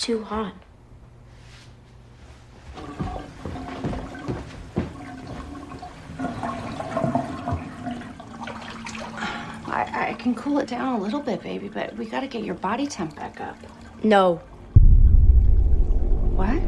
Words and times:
too 0.00 0.24
hot. 0.24 0.54
I, 9.66 10.08
I 10.08 10.16
can 10.18 10.34
cool 10.34 10.58
it 10.58 10.68
down 10.68 10.98
a 10.98 11.02
little 11.02 11.20
bit, 11.20 11.42
baby, 11.42 11.68
but 11.68 11.94
we 11.96 12.06
gotta 12.06 12.26
get 12.26 12.44
your 12.44 12.54
body 12.54 12.86
temp 12.86 13.14
back 13.14 13.40
up. 13.40 13.56
No. 14.02 14.36
What? 16.34 16.58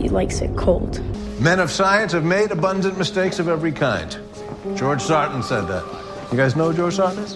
He 0.00 0.08
likes 0.08 0.40
it 0.40 0.56
cold. 0.56 1.00
Men 1.40 1.60
of 1.60 1.70
science 1.70 2.12
have 2.12 2.24
made 2.24 2.50
abundant 2.50 2.98
mistakes 2.98 3.38
of 3.38 3.46
every 3.46 3.70
kind. 3.70 4.18
George 4.74 5.00
Sarton 5.00 5.44
said 5.44 5.62
that. 5.68 5.84
You 6.32 6.36
guys 6.36 6.56
know 6.56 6.72
who 6.72 6.76
George 6.76 6.96
Sarton 6.96 7.22
is? 7.22 7.34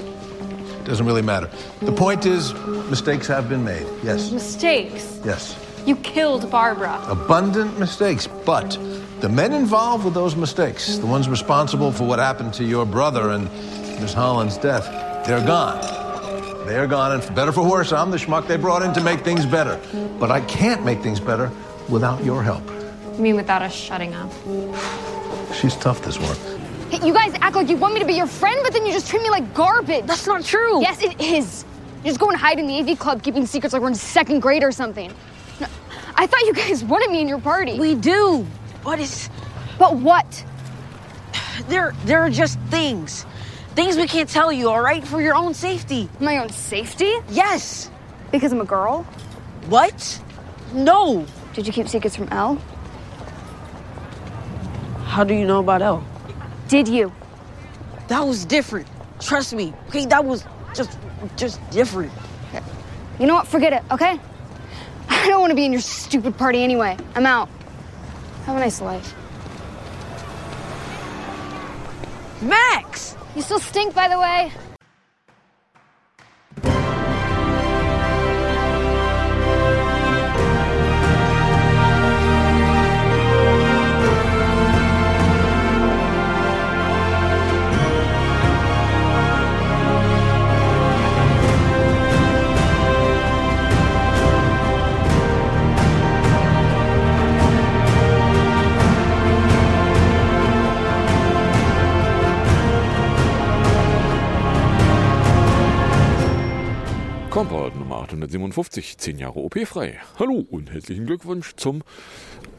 Doesn't 0.85 1.07
really 1.07 1.23
matter. 1.23 1.49
The 1.81 1.93
point 1.93 2.27
is, 2.27 2.53
mistakes 2.93 3.27
have 3.27 3.48
been 3.48 3.64
made. 3.64 3.86
Yes. 4.02 4.30
Mistakes. 4.30 5.19
Yes. 5.24 5.56
You 5.87 5.96
killed 5.96 6.50
Barbara. 6.50 7.02
Abundant 7.09 7.78
mistakes. 7.78 8.27
But 8.27 8.78
the 9.20 9.30
men 9.30 9.55
involved 9.55 10.05
with 10.05 10.12
those 10.12 10.37
mistakes, 10.37 10.98
the 10.98 11.06
ones 11.06 11.27
responsible 11.27 11.91
for 11.91 12.05
what 12.05 12.19
happened 12.19 12.52
to 12.55 12.64
your 12.64 12.84
brother 12.84 13.30
and 13.30 13.45
Miss 14.02 14.12
Holland's 14.12 14.59
death, 14.59 14.84
they're 15.27 15.47
gone. 15.47 15.80
They 16.66 16.77
are 16.77 16.86
gone, 16.86 17.12
and 17.12 17.24
for 17.24 17.33
better 17.33 17.50
for 17.50 17.66
worse, 17.66 17.92
I'm 17.92 18.10
the 18.10 18.19
schmuck 18.19 18.47
they 18.47 18.59
brought 18.59 18.83
in 18.83 18.92
to 18.92 19.00
make 19.00 19.20
things 19.20 19.47
better. 19.47 19.80
But 20.20 20.30
I 20.30 20.42
can't 20.42 20.84
make 20.84 21.00
things 21.00 21.19
better 21.19 21.50
without 21.88 22.22
your 22.22 22.42
help. 22.42 22.62
You 23.16 23.22
mean 23.22 23.36
without 23.36 23.62
us 23.62 23.74
shutting 23.74 24.12
up? 24.12 24.30
She's 25.55 25.77
tough, 25.77 26.02
this 26.02 26.19
one. 26.19 26.36
Hey, 26.91 27.06
you 27.06 27.14
guys 27.14 27.33
act 27.41 27.56
like 27.56 27.70
you 27.70 27.78
want 27.78 27.95
me 27.95 28.00
to 28.00 28.06
be 28.06 28.12
your 28.12 28.27
friend, 28.27 28.61
but 28.62 28.74
then 28.74 28.84
you 28.84 28.92
just 28.92 29.09
treat 29.09 29.22
me 29.22 29.30
like 29.30 29.55
garbage. 29.55 30.05
That's 30.05 30.27
not 30.27 30.45
true. 30.45 30.83
Yes, 30.83 31.02
it 31.02 31.19
is. 31.19 31.64
You 32.02 32.11
just 32.11 32.19
go 32.19 32.29
and 32.29 32.38
hide 32.38 32.59
in 32.59 32.66
the 32.66 32.79
AV 32.79 32.98
club, 32.98 33.23
keeping 33.23 33.47
secrets 33.47 33.73
like 33.73 33.83
we're 33.83 33.88
in 33.88 33.95
second 33.95 34.41
grade 34.41 34.65
or 34.65 34.73
something. 34.73 35.12
No, 35.61 35.69
I 36.16 36.27
thought 36.27 36.41
you 36.41 36.52
guys 36.52 36.83
wanted 36.92 37.11
me 37.11 37.20
in 37.20 37.28
your 37.28 37.41
party. 37.41 37.78
We 37.78 37.95
do. 37.95 38.47
But 38.83 38.98
it's 38.98 39.31
but 39.78 39.97
what? 39.97 40.45
there 41.69 41.92
there 42.05 42.20
are 42.20 42.30
just 42.30 42.58
things. 42.70 43.25
Things 43.75 43.97
we 43.97 44.06
can't 44.06 44.28
tell 44.28 44.53
you, 44.53 44.69
all 44.69 44.83
right? 44.83 45.06
For 45.06 45.23
your 45.23 45.34
own 45.34 45.55
safety. 45.55 46.08
My 46.20 46.39
own 46.39 46.50
safety? 46.50 47.14
Yes. 47.30 47.91
Because 48.30 48.53
I'm 48.53 48.61
a 48.61 48.64
girl? 48.64 49.05
What? 49.69 50.20
No. 50.75 51.25
Did 51.55 51.67
you 51.67 51.73
keep 51.73 51.89
secrets 51.89 52.17
from 52.17 52.28
Elle? 52.28 52.56
How 55.05 55.25
do 55.25 55.34
you 55.34 55.47
know 55.47 55.61
about 55.61 55.80
Elle? 55.83 56.05
Did 56.69 56.89
you? 56.89 57.12
That 58.08 58.27
was 58.27 58.45
different. 58.45 58.89
Trust 59.20 59.55
me. 59.55 59.73
Okay, 59.89 60.05
that 60.06 60.25
was 60.25 60.45
just 60.75 60.98
just 61.37 61.59
different. 61.70 62.12
You 63.19 63.27
know 63.27 63.34
what? 63.34 63.47
Forget 63.47 63.73
it, 63.73 63.83
okay? 63.91 64.19
I 65.09 65.29
don't 65.29 65.41
want 65.41 65.51
to 65.51 65.56
be 65.56 65.64
in 65.64 65.73
your 65.73 65.81
stupid 65.81 66.37
party 66.37 66.62
anyway. 66.62 66.97
I'm 67.14 67.27
out. 67.27 67.48
Have 68.45 68.56
a 68.56 68.61
nice 68.61 68.81
life. 68.81 69.14
Max! 72.42 73.17
You 73.37 73.42
still 73.42 73.61
stink, 73.61 73.95
by 73.95 74.09
the 74.09 74.19
way. 74.19 74.53
857, 108.22 108.98
10 108.98 109.18
Jahre 109.18 109.40
OP-frei. 109.40 109.98
Hallo 110.16 110.46
und 110.48 110.70
herzlichen 110.70 111.06
Glückwunsch 111.06 111.55
zum 111.56 111.83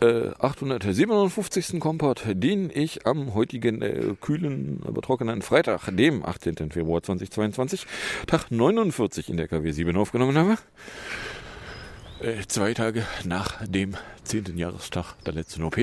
äh, 0.02 0.32
857. 0.38 1.80
Kompott, 1.80 2.24
den 2.28 2.70
ich 2.70 3.08
am 3.08 3.34
heutigen 3.34 3.82
äh, 3.82 4.16
kühlen, 4.20 4.82
aber 4.86 5.02
trockenen 5.02 5.42
Freitag, 5.42 5.90
dem 5.96 6.26
18. 6.26 6.72
Februar 6.72 7.02
2022, 7.02 7.86
Tag 8.28 8.52
49 8.52 9.30
in 9.30 9.38
der 9.38 9.48
KW 9.48 9.72
7 9.72 9.96
aufgenommen 9.96 10.38
habe. 10.38 10.58
Äh, 12.20 12.46
zwei 12.48 12.74
Tage 12.74 13.06
nach 13.24 13.66
dem 13.66 13.96
10. 14.26 14.58
Jahrestag 14.58 15.16
der 15.26 15.34
letzten 15.34 15.64
OP. 15.64 15.78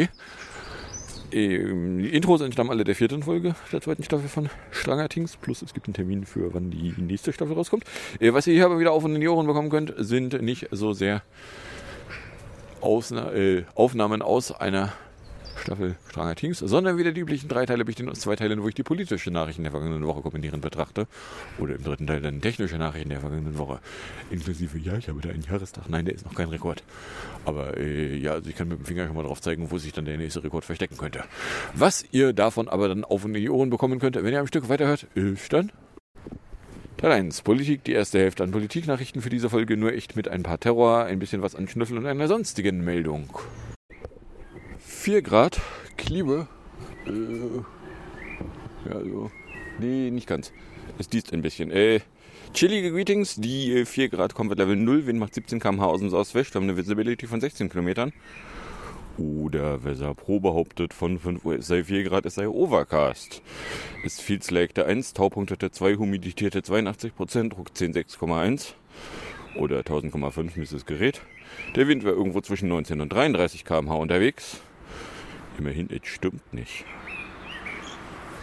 Ähm, 1.32 1.98
Die 1.98 2.08
Intros 2.08 2.40
entstammen 2.40 2.70
alle 2.70 2.84
der 2.84 2.94
vierten 2.94 3.22
Folge 3.22 3.54
der 3.72 3.80
zweiten 3.80 4.02
Staffel 4.02 4.28
von 4.28 4.48
Schlangertings. 4.70 5.36
Plus 5.36 5.62
es 5.62 5.74
gibt 5.74 5.86
einen 5.86 5.94
Termin 5.94 6.24
für 6.24 6.52
wann 6.54 6.70
die 6.70 6.94
nächste 6.96 7.32
Staffel 7.32 7.54
rauskommt. 7.54 7.84
Äh, 8.18 8.32
Was 8.32 8.46
ihr 8.46 8.54
hier 8.54 8.66
aber 8.66 8.78
wieder 8.78 8.92
auf 8.92 9.04
und 9.04 9.14
in 9.14 9.20
die 9.20 9.28
Ohren 9.28 9.46
bekommen 9.46 9.70
könnt, 9.70 9.94
sind 9.96 10.40
nicht 10.42 10.68
so 10.70 10.92
sehr 10.92 11.22
Ausna 12.80 13.32
äh, 13.34 13.64
Aufnahmen 13.74 14.22
aus 14.22 14.52
einer 14.52 14.92
Staffel 15.56 15.96
Stranger 16.08 16.34
Things, 16.34 16.58
sondern 16.58 16.96
wieder 16.98 17.12
die 17.12 17.20
üblichen 17.20 17.48
drei 17.48 17.66
Teile 17.66 17.84
bestehen 17.84 18.08
aus 18.08 18.20
zwei 18.20 18.36
Teilen, 18.36 18.62
wo 18.62 18.68
ich 18.68 18.74
die 18.74 18.82
politische 18.82 19.30
Nachrichten 19.30 19.62
der 19.62 19.72
vergangenen 19.72 20.06
Woche 20.06 20.22
kommentieren 20.22 20.60
betrachte. 20.60 21.06
Oder 21.58 21.76
im 21.76 21.84
dritten 21.84 22.06
Teil 22.06 22.20
dann 22.20 22.40
technische 22.40 22.76
Nachrichten 22.76 23.10
der 23.10 23.20
vergangenen 23.20 23.58
Woche. 23.58 23.80
Inklusive, 24.30 24.78
ja, 24.78 24.96
ich 24.96 25.08
habe 25.08 25.20
da 25.20 25.30
einen 25.30 25.42
Jahrestag. 25.42 25.88
Nein, 25.88 26.04
der 26.04 26.14
ist 26.14 26.24
noch 26.24 26.34
kein 26.34 26.48
Rekord. 26.48 26.82
Aber 27.44 27.76
äh, 27.76 28.16
ja, 28.16 28.32
also 28.32 28.48
ich 28.48 28.56
kann 28.56 28.68
mit 28.68 28.78
dem 28.78 28.86
Finger 28.86 29.06
schon 29.06 29.16
mal 29.16 29.24
drauf 29.24 29.40
zeigen, 29.40 29.70
wo 29.70 29.78
sich 29.78 29.92
dann 29.92 30.04
der 30.04 30.16
nächste 30.16 30.42
Rekord 30.42 30.64
verstecken 30.64 30.96
könnte. 30.96 31.24
Was 31.74 32.04
ihr 32.12 32.32
davon 32.32 32.68
aber 32.68 32.88
dann 32.88 33.04
auf 33.04 33.24
und 33.24 33.34
in 33.34 33.42
die 33.42 33.50
Ohren 33.50 33.70
bekommen 33.70 33.98
könnt, 33.98 34.16
wenn 34.16 34.32
ihr 34.32 34.40
ein 34.40 34.46
Stück 34.46 34.68
weiterhört, 34.68 35.06
ist 35.14 35.52
dann 35.52 35.70
Teil 37.00 37.12
1. 37.12 37.40
Politik, 37.40 37.82
die 37.84 37.92
erste 37.92 38.18
Hälfte 38.18 38.44
an 38.44 38.50
Politiknachrichten 38.50 39.22
für 39.22 39.30
diese 39.30 39.48
Folge, 39.48 39.78
nur 39.78 39.94
echt 39.94 40.16
mit 40.16 40.28
ein 40.28 40.42
paar 40.42 40.60
Terror, 40.60 41.04
ein 41.04 41.18
bisschen 41.18 41.40
was 41.40 41.54
an 41.54 41.66
Schnüffel 41.66 41.96
und 41.96 42.04
einer 42.04 42.28
sonstigen 42.28 42.84
Meldung. 42.84 43.30
4 45.00 45.22
Grad, 45.22 45.58
Kliebe. 45.96 46.46
Äh, 47.06 48.86
ja, 48.86 48.96
also. 48.96 49.30
Nee, 49.78 50.10
nicht 50.10 50.26
ganz. 50.26 50.52
Es 50.98 51.08
diest 51.08 51.32
ein 51.32 51.40
bisschen. 51.40 51.70
Äh, 51.70 52.00
chillige 52.52 52.92
Greetings, 52.92 53.36
die 53.36 53.72
äh, 53.72 53.86
4 53.86 54.10
Grad 54.10 54.34
Comfort 54.34 54.56
Level 54.56 54.76
0, 54.76 55.06
Wind 55.06 55.18
macht 55.18 55.34
17 55.34 55.58
km/h 55.58 55.86
aus 55.86 56.00
dem 56.00 56.10
Southwest, 56.10 56.52
wir 56.52 56.60
haben 56.60 56.68
eine 56.68 56.76
Visibility 56.76 57.26
von 57.26 57.40
16 57.40 57.70
Kilometern. 57.70 58.12
Oder 59.16 59.82
Weser 59.84 60.12
Pro 60.14 60.38
behauptet 60.38 60.92
von 60.92 61.18
5 61.18 61.46
Uhr, 61.46 61.54
es 61.54 61.68
sei 61.68 61.82
4 61.82 62.04
Grad, 62.04 62.26
es 62.26 62.34
sei 62.34 62.46
Overcast. 62.46 63.40
Es 64.04 64.20
Fields 64.20 64.50
Lake 64.50 64.84
1, 64.84 65.14
Taupunkt 65.14 65.50
hatte 65.50 65.70
2, 65.70 65.94
Humidität 65.94 66.54
82%, 66.54 67.48
Druck 67.48 67.70
10,6,1 67.70 68.74
oder 69.56 69.80
1000,5 69.80 70.50
misst 70.56 70.74
das 70.74 70.84
Gerät. 70.84 71.22
Der 71.74 71.88
Wind 71.88 72.04
war 72.04 72.12
irgendwo 72.12 72.42
zwischen 72.42 72.68
19 72.68 73.00
und 73.00 73.10
33 73.10 73.64
km/h 73.64 73.94
unterwegs. 73.94 74.60
Immerhin, 75.58 75.88
es 75.90 76.08
stimmt 76.08 76.52
nicht. 76.52 76.84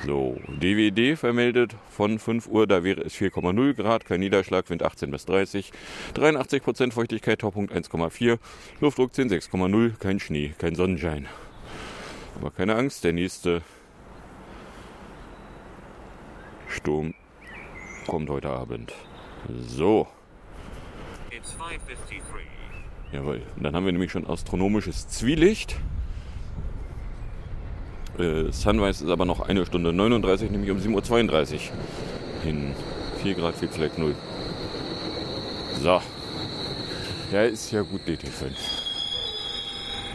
So, 0.06 0.40
DWD 0.62 1.18
vermeldet 1.18 1.76
von 1.90 2.20
5 2.20 2.48
Uhr, 2.48 2.68
da 2.68 2.84
wäre 2.84 3.02
es 3.02 3.16
4,0 3.16 3.74
Grad, 3.74 4.06
kein 4.06 4.20
Niederschlag, 4.20 4.70
Wind 4.70 4.84
18 4.84 5.10
bis 5.10 5.26
30, 5.26 5.72
83% 6.14 6.92
Feuchtigkeit, 6.92 7.40
Taupunkt 7.40 7.74
1,4, 7.74 8.38
Luftdruck 8.80 9.14
10, 9.16 9.30
6,0, 9.30 9.98
kein 9.98 10.20
Schnee, 10.20 10.54
kein 10.60 10.76
Sonnenschein. 10.76 11.28
Aber 12.36 12.52
keine 12.52 12.76
Angst, 12.76 13.04
der 13.04 13.14
nächste 13.14 13.64
Sturm 16.68 17.16
kommt 18.06 18.30
heute 18.30 18.50
Abend. 18.50 18.94
So. 19.50 20.08
Jawohl, 23.12 23.42
und 23.56 23.64
dann 23.64 23.76
haben 23.76 23.86
wir 23.86 23.92
nämlich 23.92 24.12
schon 24.12 24.28
astronomisches 24.28 25.08
Zwielicht. 25.08 25.76
Äh, 28.20 28.52
Sunrise 28.52 29.06
ist 29.06 29.12
aber 29.12 29.26
noch 29.26 29.42
eine 29.42 29.66
Stunde 29.66 29.94
39, 29.94 30.50
nämlich 30.52 30.72
um 30.72 30.78
7.32 30.78 31.54
Uhr. 31.54 31.60
In 32.46 32.74
4 33.22 33.36
Grad, 33.36 33.56
4 33.56 33.70
Fleck 33.70 33.98
0. 33.98 34.16
So. 35.82 36.02
Ja, 37.32 37.44
ist 37.44 37.72
ja 37.72 37.82
gut 37.82 38.02
DT5. 38.08 38.52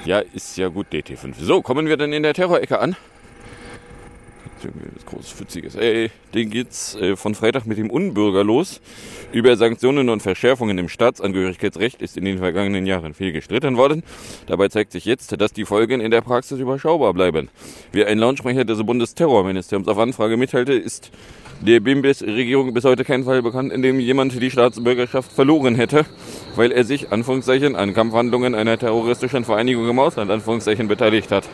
Ja, 0.05 0.19
ist 0.19 0.57
ja 0.57 0.69
gut 0.69 0.87
DT5. 0.93 1.35
So, 1.39 1.63
kommen 1.63 1.87
wir 1.87 1.97
dann 1.97 2.13
in 2.13 2.23
der 2.23 2.35
Terrorecke 2.35 2.81
an. 2.81 2.97
Das 4.63 5.07
große 5.07 5.35
Pfütziges. 5.35 5.75
Ey, 5.75 6.11
den 6.35 6.51
geht's 6.51 6.95
äh, 6.95 7.17
von 7.17 7.35
Freitag 7.35 7.67
mit 7.67 7.79
dem 7.79 7.91
Unbürger 7.91 8.45
los. 8.45 8.81
Über 9.33 9.57
Sanktionen 9.57 10.09
und 10.09 10.23
Verschärfungen 10.23 10.79
im 10.79 10.89
Staatsangehörigkeitsrecht 10.89 12.01
ist 12.01 12.17
in 12.17 12.25
den 12.25 12.39
vergangenen 12.39 12.87
Jahren 12.87 13.15
viel 13.15 13.33
gestritten 13.33 13.77
worden. 13.77 14.03
Dabei 14.47 14.69
zeigt 14.69 14.93
sich 14.93 15.05
jetzt, 15.05 15.41
dass 15.41 15.53
die 15.53 15.65
Folgen 15.65 16.01
in 16.01 16.11
der 16.11 16.21
Praxis 16.21 16.59
überschaubar 16.59 17.13
bleiben. 17.13 17.49
Wie 17.91 18.05
ein 18.05 18.19
Launsprecher 18.19 18.65
des 18.65 18.85
Bundesterrorministeriums 18.85 19.89
auf 19.89 19.99
Anfrage 19.99 20.37
mitteilte, 20.37 20.75
ist 20.75 21.11
der 21.61 21.81
BIMBIS-Regierung 21.81 22.75
bis 22.75 22.85
heute 22.85 23.05
kein 23.05 23.25
Fall 23.25 23.43
bekannt, 23.43 23.73
in 23.73 23.83
dem 23.83 24.01
jemand 24.01 24.41
die 24.41 24.51
Staatsbürgerschaft 24.51 25.33
verloren 25.33 25.77
hätte, 25.77 26.05
weil 26.57 26.73
er 26.73 26.85
sich, 26.85 27.13
Anführungszeichen, 27.13 27.77
an 27.77 27.95
Kampfhandlungen 27.95 28.55
einer 28.55 28.79
terroristischen 28.79 29.45
Vereinigung 29.45 29.89
im 29.89 29.99
Ausland, 29.99 30.31
Anführungszeichen, 30.31 30.89
beteiligt 30.89 31.31
hat. 31.31 31.49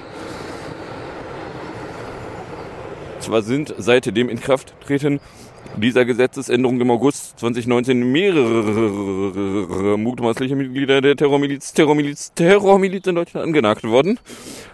Zwar 3.28 3.42
sind 3.42 3.74
seit 3.76 4.16
dem 4.16 4.30
Inkrafttreten 4.30 5.20
dieser 5.76 6.06
Gesetzesänderung 6.06 6.80
im 6.80 6.90
August 6.90 7.38
2019 7.40 8.10
mehrere 8.10 9.98
mutmaßliche 9.98 10.56
Mitglieder 10.56 11.02
der 11.02 11.14
Terrormiliz, 11.14 11.74
Terrormiliz, 11.74 12.32
Terrormiliz 12.32 13.06
in 13.06 13.16
Deutschland 13.16 13.44
angenagt 13.44 13.84
worden. 13.84 14.18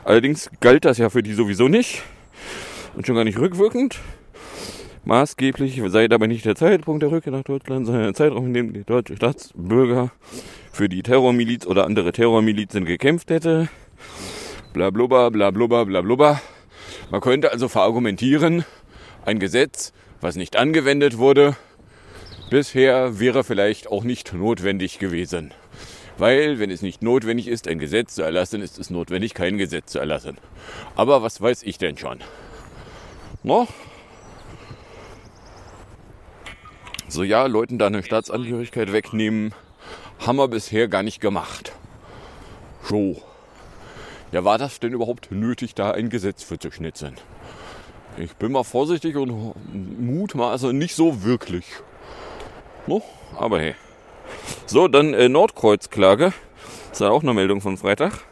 Allerdings 0.05 0.53
galt 0.61 0.85
das 0.85 0.99
ja 0.99 1.11
für 1.11 1.25
die 1.25 1.33
sowieso 1.33 1.67
nicht 1.67 2.05
und 2.95 3.05
schon 3.05 3.17
gar 3.17 3.25
nicht 3.25 3.41
rückwirkend. 3.41 3.99
Maßgeblich 5.05 5.83
sei 5.89 6.07
dabei 6.07 6.29
nicht 6.29 6.45
der 6.45 6.55
Zeitpunkt 6.55 7.03
der 7.03 7.11
Rückkehr 7.11 7.33
nach 7.33 7.43
Deutschland, 7.43 7.87
sondern 7.87 8.05
der 8.05 8.15
Zeitraum, 8.15 8.47
in 8.47 8.55
dem 8.55 8.73
die 8.73 8.85
deutsche 8.85 9.17
Staatsbürger 9.17 10.13
für 10.71 10.89
die 10.89 11.03
Terrormiliz 11.03 11.67
oder 11.67 11.87
andere 11.87 12.13
Terrormilizen 12.13 12.85
gekämpft 12.85 13.31
hätte. 13.31 13.69
Blablubber, 14.73 15.33
blablubber, 15.33 15.85
blablubber. 15.87 16.41
Man 17.11 17.21
könnte 17.21 17.53
also 17.53 17.69
verargumentieren, 17.69 18.65
ein 19.25 19.39
Gesetz, 19.39 19.93
was 20.21 20.37
nicht 20.37 20.57
angewendet 20.57 21.19
wurde, 21.19 21.57
bisher 22.51 23.21
wäre 23.21 23.45
vielleicht 23.45 23.87
auch 23.89 24.05
nicht 24.05 24.33
notwendig 24.33 24.99
gewesen. 24.99 25.53
Weil, 26.17 26.59
wenn 26.59 26.71
es 26.71 26.83
nicht 26.83 27.03
notwendig 27.03 27.49
ist, 27.49 27.67
ein 27.67 27.79
Gesetz 27.79 28.15
zu 28.15 28.23
erlassen, 28.23 28.63
ist 28.63 28.79
es 28.79 28.91
notwendig, 28.91 29.35
kein 29.35 29.59
Gesetz 29.59 29.93
zu 29.93 29.99
erlassen. 29.99 30.39
Aber 30.95 31.23
was 31.23 31.41
weiß 31.41 31.63
ich 31.65 31.77
denn 31.79 31.99
schon? 31.99 32.21
No? 33.43 33.67
So 37.09 37.23
ja, 37.23 37.47
Leuten 37.47 37.79
da 37.79 37.89
eine 37.89 38.03
Staatsangehörigkeit 38.03 38.93
wegnehmen, 38.93 39.55
haben 40.21 40.37
wir 40.37 40.49
bisher 40.49 40.89
gar 40.89 41.03
nicht 41.03 41.21
gemacht. 41.21 41.73
So. 42.83 43.23
Ja, 44.35 44.45
war 44.45 44.59
das 44.59 44.81
denn 44.81 44.93
überhaupt 44.93 45.31
nötig, 45.31 45.77
da 45.77 45.93
ein 45.93 46.11
Gesetz 46.11 46.43
für 46.43 46.59
zu 46.59 46.73
schnitzen? 46.73 47.13
Ich 48.19 48.35
bin 48.35 48.51
mal 48.51 48.65
vorsichtig 48.65 49.15
und 49.15 49.55
mutmaße 49.73 50.73
nicht 50.73 50.97
so 50.97 51.23
wirklich. 51.23 51.65
No, 52.89 53.01
aber 53.39 53.61
hey. 53.61 53.77
So, 54.67 54.89
dann 54.89 55.15
äh, 55.15 55.29
Nordkreuz-Klage. 55.29 56.33
Das 56.89 56.99
ist 56.99 57.01
ja 57.01 57.11
auch 57.11 57.23
eine 57.23 57.33
Meldung 57.33 57.61
von 57.61 57.77
Freitag. 57.77 58.25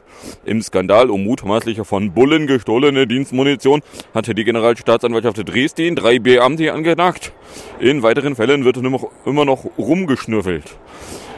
Im 0.45 0.61
Skandal 0.61 1.09
um 1.09 1.23
mutmaßliche 1.23 1.85
von 1.85 2.13
Bullen 2.13 2.49
gestohlene 2.49 3.07
Dienstmunition 3.07 3.81
hatte 4.13 4.35
die 4.35 4.43
Generalstaatsanwaltschaft 4.43 5.49
Dresden 5.49 5.95
drei 5.95 6.19
Beamte 6.19 6.73
angenagt. 6.73 7.31
In 7.79 8.03
weiteren 8.03 8.35
Fällen 8.35 8.65
wird 8.65 8.77
immer 8.77 9.45
noch 9.45 9.67
rumgeschnüffelt. 9.79 10.65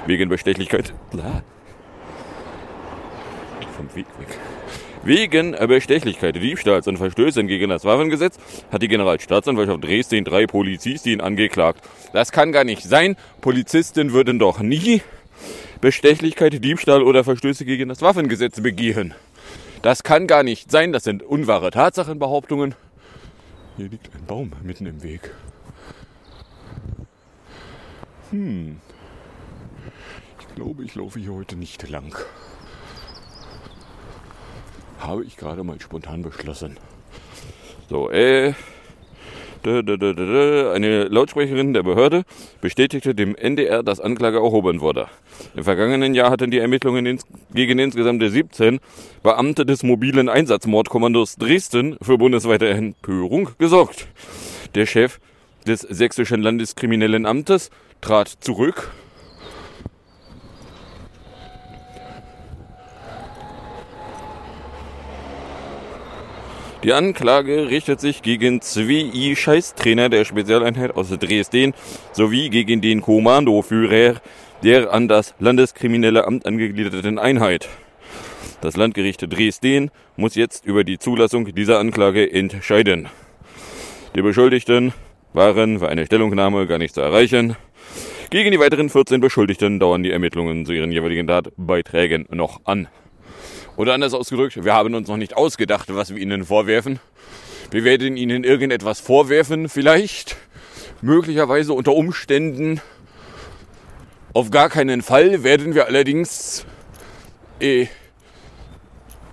Wegen 0.06 0.30
Bestechlichkeit. 0.30 0.94
Vom 3.76 3.94
Weg 3.94 4.06
weg. 4.18 4.28
Wegen 5.02 5.52
Bestechlichkeit, 5.52 6.36
Diebstahls 6.36 6.86
und 6.86 6.96
Verstößen 6.96 7.46
gegen 7.46 7.68
das 7.68 7.84
Waffengesetz 7.84 8.38
hat 8.72 8.80
die 8.80 8.88
Generalstaatsanwaltschaft 8.88 9.84
Dresden 9.84 10.24
drei 10.24 10.46
Polizisten 10.46 11.20
angeklagt. 11.20 11.84
Das 12.14 12.32
kann 12.32 12.52
gar 12.52 12.64
nicht 12.64 12.82
sein. 12.82 13.16
Polizisten 13.42 14.12
würden 14.12 14.38
doch 14.38 14.60
nie 14.60 15.02
Bestechlichkeit, 15.82 16.64
Diebstahl 16.64 17.02
oder 17.02 17.24
Verstöße 17.24 17.66
gegen 17.66 17.90
das 17.90 18.00
Waffengesetz 18.00 18.60
begehen. 18.62 19.12
Das 19.82 20.02
kann 20.02 20.26
gar 20.26 20.42
nicht 20.42 20.70
sein. 20.70 20.92
Das 20.92 21.04
sind 21.04 21.22
unwahre 21.22 21.70
Tatsachenbehauptungen. 21.70 22.74
Hier 23.76 23.88
liegt 23.88 24.08
ein 24.14 24.24
Baum 24.24 24.52
mitten 24.62 24.86
im 24.86 25.02
Weg. 25.02 25.32
Hm. 28.30 28.80
Ich 30.40 30.54
glaube, 30.54 30.84
ich 30.84 30.94
laufe 30.94 31.18
hier 31.18 31.34
heute 31.34 31.56
nicht 31.56 31.86
lang 31.90 32.16
habe 35.06 35.24
ich 35.24 35.36
gerade 35.36 35.64
mal 35.64 35.80
spontan 35.80 36.22
beschlossen. 36.22 36.78
So, 37.88 38.10
äh. 38.10 38.54
Eine 39.66 41.04
Lautsprecherin 41.04 41.72
der 41.72 41.82
Behörde 41.82 42.24
bestätigte 42.60 43.14
dem 43.14 43.34
NDR, 43.34 43.82
dass 43.82 43.98
Anklage 43.98 44.36
erhoben 44.36 44.82
wurde. 44.82 45.08
Im 45.56 45.64
vergangenen 45.64 46.14
Jahr 46.14 46.30
hatten 46.30 46.50
die 46.50 46.58
Ermittlungen 46.58 47.18
gegen 47.54 47.78
insgesamt 47.78 48.22
17 48.22 48.78
Beamte 49.22 49.64
des 49.64 49.82
mobilen 49.82 50.28
Einsatzmordkommandos 50.28 51.36
Dresden 51.36 51.96
für 52.02 52.18
bundesweite 52.18 52.68
Empörung 52.68 53.48
gesorgt. 53.56 54.06
Der 54.74 54.84
Chef 54.84 55.18
des 55.66 55.80
sächsischen 55.80 56.42
Landeskriminellen 56.42 57.24
Amtes 57.24 57.70
trat 58.02 58.28
zurück 58.28 58.92
Die 66.84 66.92
Anklage 66.92 67.70
richtet 67.70 67.98
sich 67.98 68.20
gegen 68.20 68.60
zwei 68.60 69.34
Scheißtrainer 69.34 70.10
der 70.10 70.26
Spezialeinheit 70.26 70.94
aus 70.94 71.08
Dresden 71.08 71.72
sowie 72.12 72.50
gegen 72.50 72.82
den 72.82 73.00
Kommandoführer 73.00 74.20
der 74.62 74.92
an 74.92 75.08
das 75.08 75.34
Landeskriminelle 75.38 76.26
Amt 76.26 76.44
angegliederten 76.44 77.18
Einheit. 77.18 77.70
Das 78.60 78.76
Landgericht 78.76 79.32
Dresden 79.32 79.92
muss 80.16 80.34
jetzt 80.34 80.66
über 80.66 80.84
die 80.84 80.98
Zulassung 80.98 81.54
dieser 81.54 81.78
Anklage 81.78 82.30
entscheiden. 82.30 83.08
Die 84.14 84.20
Beschuldigten 84.20 84.92
waren 85.32 85.78
für 85.78 85.88
eine 85.88 86.04
Stellungnahme 86.04 86.66
gar 86.66 86.76
nicht 86.76 86.94
zu 86.94 87.00
erreichen. 87.00 87.56
Gegen 88.28 88.50
die 88.50 88.60
weiteren 88.60 88.90
14 88.90 89.22
Beschuldigten 89.22 89.80
dauern 89.80 90.02
die 90.02 90.10
Ermittlungen 90.10 90.66
zu 90.66 90.72
ihren 90.74 90.92
jeweiligen 90.92 91.28
Tatbeiträgen 91.28 92.26
noch 92.30 92.60
an. 92.64 92.88
Oder 93.76 93.94
anders 93.94 94.14
ausgedrückt, 94.14 94.64
wir 94.64 94.72
haben 94.72 94.94
uns 94.94 95.08
noch 95.08 95.16
nicht 95.16 95.36
ausgedacht, 95.36 95.92
was 95.92 96.14
wir 96.14 96.22
ihnen 96.22 96.44
vorwerfen. 96.44 97.00
Wir 97.72 97.82
werden 97.82 98.16
ihnen 98.16 98.44
irgendetwas 98.44 99.00
vorwerfen, 99.00 99.68
vielleicht, 99.68 100.36
möglicherweise 101.02 101.72
unter 101.72 101.92
Umständen. 101.92 102.80
Auf 104.32 104.52
gar 104.52 104.68
keinen 104.68 105.02
Fall 105.02 105.42
werden 105.42 105.74
wir 105.74 105.86
allerdings 105.86 106.66
äh, 107.58 107.86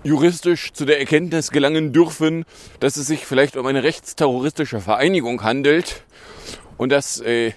juristisch 0.02 0.72
zu 0.72 0.86
der 0.86 0.98
Erkenntnis 0.98 1.52
gelangen 1.52 1.92
dürfen, 1.92 2.44
dass 2.80 2.96
es 2.96 3.06
sich 3.06 3.24
vielleicht 3.24 3.56
um 3.56 3.66
eine 3.66 3.84
rechtsterroristische 3.84 4.80
Vereinigung 4.80 5.44
handelt 5.44 6.02
und 6.78 6.90
dass 6.90 7.20
äh, 7.20 7.52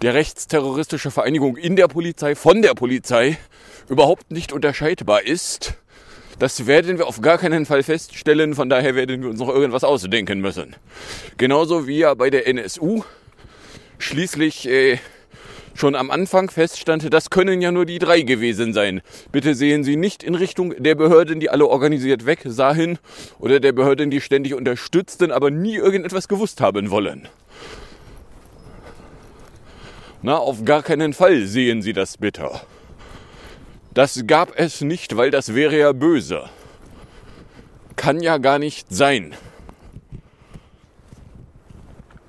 der 0.00 0.14
rechtsterroristische 0.14 1.10
Vereinigung 1.10 1.58
in 1.58 1.76
der 1.76 1.88
Polizei 1.88 2.34
von 2.34 2.62
der 2.62 2.72
Polizei 2.72 3.36
überhaupt 3.90 4.30
nicht 4.30 4.54
unterscheidbar 4.54 5.22
ist 5.22 5.74
das 6.38 6.66
werden 6.66 6.98
wir 6.98 7.06
auf 7.06 7.20
gar 7.20 7.38
keinen 7.38 7.66
Fall 7.66 7.82
feststellen, 7.82 8.54
von 8.54 8.68
daher 8.68 8.94
werden 8.94 9.22
wir 9.22 9.30
uns 9.30 9.40
noch 9.40 9.48
irgendwas 9.48 9.84
ausdenken 9.84 10.40
müssen. 10.40 10.76
Genauso 11.36 11.86
wie 11.86 11.98
ja 11.98 12.14
bei 12.14 12.30
der 12.30 12.46
NSU 12.46 13.02
schließlich 13.98 14.68
äh, 14.68 14.98
schon 15.74 15.94
am 15.94 16.10
Anfang 16.10 16.50
feststand, 16.50 17.12
das 17.12 17.30
können 17.30 17.60
ja 17.60 17.72
nur 17.72 17.84
die 17.84 17.98
drei 17.98 18.22
gewesen 18.22 18.72
sein. 18.72 19.02
Bitte 19.32 19.54
sehen 19.54 19.84
Sie 19.84 19.96
nicht 19.96 20.22
in 20.22 20.34
Richtung 20.34 20.74
der 20.78 20.94
Behörden, 20.94 21.40
die 21.40 21.50
alle 21.50 21.66
organisiert 21.66 22.26
weg 22.26 22.40
sahen, 22.44 22.98
oder 23.38 23.60
der 23.60 23.72
Behörden, 23.72 24.10
die 24.10 24.20
ständig 24.20 24.54
unterstützten, 24.54 25.32
aber 25.32 25.50
nie 25.50 25.76
irgendetwas 25.76 26.28
gewusst 26.28 26.60
haben 26.60 26.90
wollen. 26.90 27.28
Na, 30.22 30.38
auf 30.38 30.64
gar 30.64 30.82
keinen 30.82 31.12
Fall 31.12 31.46
sehen 31.46 31.82
Sie 31.82 31.92
das 31.92 32.16
bitte. 32.16 32.50
Das 33.94 34.26
gab 34.26 34.58
es 34.58 34.80
nicht, 34.80 35.16
weil 35.16 35.30
das 35.30 35.54
wäre 35.54 35.78
ja 35.78 35.92
böse. 35.92 36.50
Kann 37.94 38.20
ja 38.20 38.38
gar 38.38 38.58
nicht 38.58 38.92
sein. 38.92 39.34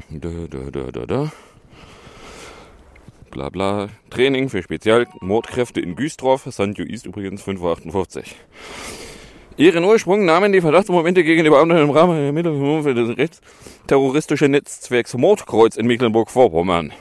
Da, 0.09 0.29
da, 0.49 0.69
da, 0.71 0.91
da, 0.91 1.05
da. 1.07 1.31
Bla 3.31 3.49
bla. 3.49 3.89
Training 4.11 4.49
für 4.49 4.61
Spezialmordkräfte 4.61 5.81
in 5.81 5.95
Güstrow. 5.95 6.39
St. 6.39 6.79
Ist 6.79 7.07
übrigens 7.07 7.41
5.58 7.41 8.17
Uhr. 8.17 8.23
Ihren 9.57 9.83
Ursprung 9.85 10.23
nahmen 10.23 10.53
die 10.53 10.61
Verdachtsmomente 10.61 11.23
gegen 11.23 11.43
die 11.43 11.49
Beamten 11.49 11.77
im 11.77 11.89
Rahmen 11.89 12.15
der 12.15 12.25
Ermittlungen 12.27 12.83
für 12.83 12.93
das 12.93 13.17
rechtsterroristische 13.17 14.49
Netzwerks 14.49 15.15
Mordkreuz 15.15 15.77
in 15.77 15.87
Mecklenburg-Vorpommern. 15.87 16.93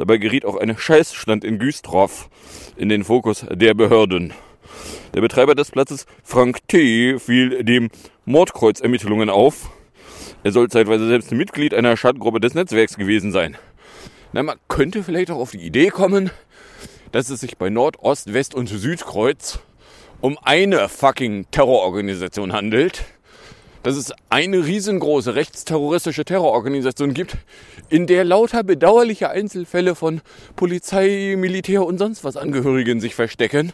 Dabei 0.00 0.16
geriet 0.16 0.46
auch 0.46 0.56
ein 0.56 0.78
Scheißstand 0.78 1.44
in 1.44 1.58
Güstrow 1.58 2.30
in 2.78 2.88
den 2.88 3.04
Fokus 3.04 3.44
der 3.50 3.74
Behörden. 3.74 4.32
Der 5.12 5.20
Betreiber 5.20 5.54
des 5.54 5.70
Platzes, 5.72 6.06
Frank 6.24 6.66
T., 6.68 7.18
fiel 7.18 7.62
dem 7.64 7.90
Mordkreuz-Ermittlungen 8.24 9.28
auf, 9.28 9.70
Er 10.42 10.52
soll 10.52 10.70
zeitweise 10.70 11.06
selbst 11.06 11.32
Mitglied 11.32 11.74
einer 11.74 11.98
Schadgruppe 11.98 12.40
des 12.40 12.54
Netzwerks 12.54 12.96
gewesen 12.96 13.30
sein. 13.30 13.58
Na, 14.32 14.42
man 14.42 14.56
könnte 14.68 15.02
vielleicht 15.02 15.30
auch 15.30 15.38
auf 15.38 15.50
die 15.50 15.66
Idee 15.66 15.88
kommen, 15.88 16.30
dass 17.12 17.28
es 17.28 17.40
sich 17.40 17.58
bei 17.58 17.68
Nord, 17.68 17.98
Ost, 17.98 18.32
West 18.32 18.54
und 18.54 18.68
Südkreuz 18.70 19.58
um 20.22 20.38
eine 20.42 20.88
fucking 20.88 21.44
Terrororganisation 21.50 22.54
handelt. 22.54 23.04
Dass 23.82 23.96
es 23.96 24.12
eine 24.28 24.66
riesengroße 24.66 25.34
rechtsterroristische 25.34 26.24
Terrororganisation 26.24 27.14
gibt, 27.14 27.36
in 27.88 28.06
der 28.06 28.24
lauter 28.24 28.62
bedauerliche 28.62 29.30
Einzelfälle 29.30 29.94
von 29.94 30.20
Polizei, 30.54 31.34
Militär 31.38 31.84
und 31.84 31.98
sonst 31.98 32.22
was 32.22 32.36
Angehörigen 32.36 33.00
sich 33.00 33.14
verstecken. 33.14 33.72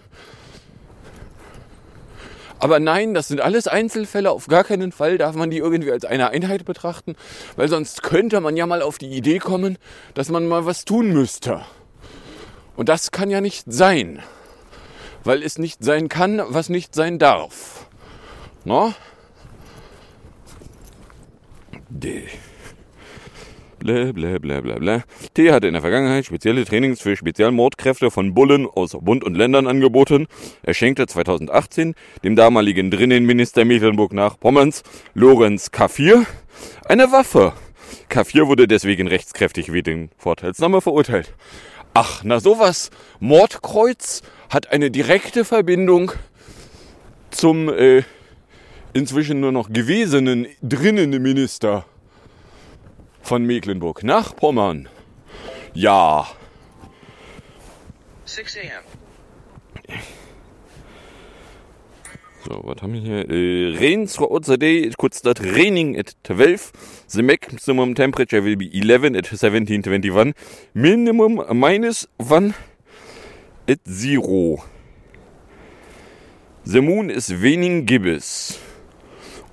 Aber 2.58 2.80
nein, 2.80 3.12
das 3.14 3.28
sind 3.28 3.40
alles 3.40 3.68
Einzelfälle. 3.68 4.30
Auf 4.30 4.46
gar 4.46 4.64
keinen 4.64 4.92
Fall 4.92 5.18
darf 5.18 5.34
man 5.34 5.50
die 5.50 5.58
irgendwie 5.58 5.92
als 5.92 6.04
eine 6.04 6.30
Einheit 6.30 6.64
betrachten, 6.64 7.14
weil 7.56 7.68
sonst 7.68 8.02
könnte 8.02 8.40
man 8.40 8.56
ja 8.56 8.66
mal 8.66 8.82
auf 8.82 8.98
die 8.98 9.10
Idee 9.10 9.38
kommen, 9.38 9.76
dass 10.14 10.30
man 10.30 10.46
mal 10.46 10.64
was 10.64 10.84
tun 10.84 11.12
müsste. 11.12 11.62
Und 12.76 12.88
das 12.88 13.10
kann 13.10 13.30
ja 13.30 13.40
nicht 13.40 13.64
sein, 13.66 14.22
weil 15.24 15.42
es 15.42 15.58
nicht 15.58 15.84
sein 15.84 16.08
kann, 16.08 16.42
was 16.48 16.68
nicht 16.68 16.94
sein 16.94 17.18
darf. 17.18 17.86
No? 18.64 18.94
D. 21.88 22.24
Blä. 23.78 25.02
T 25.34 25.52
hatte 25.52 25.66
in 25.66 25.74
der 25.74 25.82
Vergangenheit 25.82 26.26
spezielle 26.26 26.64
Trainings 26.64 27.00
für 27.00 27.14
Spezialmordkräfte 27.14 28.10
von 28.10 28.34
Bullen 28.34 28.66
aus 28.66 28.96
Bund 29.00 29.22
und 29.22 29.36
Ländern 29.36 29.66
angeboten. 29.66 30.26
Er 30.62 30.74
schenkte 30.74 31.06
2018 31.06 31.94
dem 32.24 32.36
damaligen 32.36 32.90
Drinnenminister 32.90 33.64
Mecklenburg 33.64 34.12
nach 34.12 34.40
Pommerns, 34.40 34.82
Lorenz 35.14 35.68
K4, 35.68 36.24
eine 36.86 37.12
Waffe. 37.12 37.52
K4 38.10 38.48
wurde 38.48 38.66
deswegen 38.66 39.06
rechtskräftig 39.06 39.72
wegen 39.72 40.10
Vorteilsnahme 40.16 40.80
verurteilt. 40.80 41.34
Ach, 41.94 42.22
na 42.24 42.40
sowas. 42.40 42.90
Mordkreuz 43.20 44.22
hat 44.50 44.72
eine 44.72 44.90
direkte 44.90 45.44
Verbindung 45.44 46.12
zum 47.30 47.68
äh, 47.68 48.02
inzwischen 48.96 49.40
nur 49.40 49.52
noch 49.52 49.70
gewesenen 49.70 50.46
Drinnenminister 50.62 51.84
von 53.20 53.44
Mecklenburg 53.44 54.02
nach 54.02 54.34
Pommern. 54.34 54.88
Ja. 55.74 56.26
6 58.24 58.56
a.m. 58.56 59.98
So, 62.46 62.60
was 62.62 62.80
haben 62.80 62.92
wir 62.92 63.00
hier? 63.00 63.28
Äh, 63.28 63.76
rains 63.76 64.14
throughout 64.14 64.44
the 64.44 64.56
day. 64.56 64.78
It 64.78 64.96
could 64.96 65.14
start 65.14 65.40
raining 65.40 65.98
at 65.98 66.16
12. 66.22 66.72
The 67.08 67.22
maximum 67.22 67.94
temperature 67.94 68.44
will 68.44 68.56
be 68.56 68.66
11 68.72 69.16
at 69.16 69.26
1721. 69.26 70.32
Minimum 70.72 71.42
minus 71.52 72.08
1 72.18 72.54
at 73.68 73.80
0. 73.84 74.62
The 76.64 76.80
moon 76.80 77.10
is 77.10 77.30
waning 77.30 77.84
gibbous. 77.84 78.60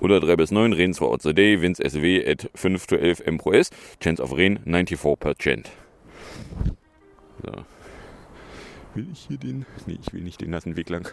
Oder 0.03 0.19
3 0.19 0.35
bis 0.35 0.51
9, 0.51 0.73
rains 0.73 0.97
throughout 0.97 1.19
the 1.21 1.33
day, 1.33 1.61
winds 1.61 1.79
SW 1.79 2.19
at 2.27 2.49
5 2.55 2.87
to 2.87 2.97
11 2.97 3.21
M 3.25 3.37
pro 3.37 3.53
S, 3.53 3.69
chance 4.01 4.21
of 4.21 4.33
rain 4.33 4.59
94%. 4.65 5.67
So. 7.41 7.51
Will 8.95 9.07
ich 9.13 9.25
hier 9.29 9.37
den? 9.37 9.65
Nee, 9.87 9.97
ich 10.05 10.11
will 10.11 10.21
nicht 10.21 10.41
den 10.41 10.49
nassen 10.49 10.75
Weg 10.75 10.89
lang. 10.89 11.07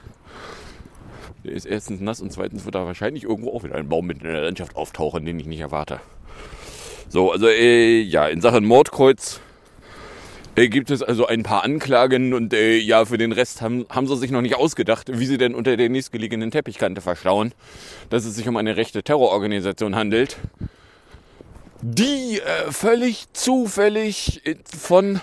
Der 1.44 1.52
ist 1.52 1.66
erstens 1.66 2.00
nass 2.00 2.20
und 2.20 2.32
zweitens 2.32 2.64
wird 2.64 2.75
da 2.75 2.85
wahrscheinlich 2.85 3.23
irgendwo 3.23 3.52
auch 3.52 3.62
wieder 3.62 3.76
ein 3.76 3.88
Baum 3.88 4.09
mitten 4.09 4.26
in 4.26 4.32
der 4.32 4.42
Landschaft 4.42 4.75
auftauchen, 4.75 5.25
den 5.25 5.38
ich 5.38 5.47
nicht 5.47 5.61
erwarte. 5.61 6.00
So, 7.09 7.30
also 7.30 7.47
äh, 7.47 8.00
ja, 8.00 8.26
in 8.26 8.40
Sachen 8.40 8.64
Mordkreuz 8.64 9.40
äh, 10.57 10.69
gibt 10.69 10.90
es 10.90 11.02
also 11.02 11.26
ein 11.26 11.42
paar 11.42 11.64
Anklagen 11.64 12.35
und 12.35 12.52
äh, 12.52 12.76
ja, 12.76 13.04
für 13.04 13.19
den 13.19 13.33
Rest 13.33 13.62
haben, 13.62 13.87
haben 13.88 14.07
sie 14.07 14.16
sich 14.16 14.30
noch 14.30 14.42
nicht 14.42 14.57
ausgedacht, 14.57 15.11
wie 15.19 15.26
sie 15.26 15.38
denn 15.38 15.54
unter 15.54 15.76
der 15.76 15.88
nächstgelegenen 15.88 16.50
Teppichkante 16.50 17.00
verschauen, 17.00 17.52
dass 18.09 18.25
es 18.25 18.37
sich 18.37 18.49
um 18.49 18.57
eine 18.57 18.76
rechte 18.76 19.02
Terrororganisation 19.02 19.95
handelt, 19.95 20.37
die 21.83 22.40
äh, 22.40 22.71
völlig 22.71 23.33
zufällig 23.33 24.45
äh, 24.47 24.57
von 24.64 25.21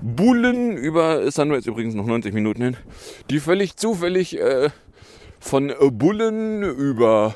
Bullen 0.00 0.76
über, 0.76 1.22
es 1.22 1.38
haben 1.38 1.52
jetzt 1.52 1.66
übrigens 1.66 1.94
noch 1.94 2.06
90 2.06 2.32
Minuten 2.32 2.62
hin, 2.62 2.76
die 3.30 3.40
völlig 3.40 3.76
zufällig 3.76 4.38
äh, 4.38 4.70
von 5.40 5.72
Bullen 5.92 6.62
über 6.62 7.34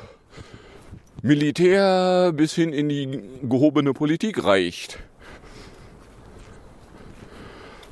Militär 1.21 2.33
bis 2.33 2.53
hin 2.53 2.73
in 2.73 2.89
die 2.89 3.21
gehobene 3.43 3.93
Politik 3.93 4.43
reicht. 4.43 4.99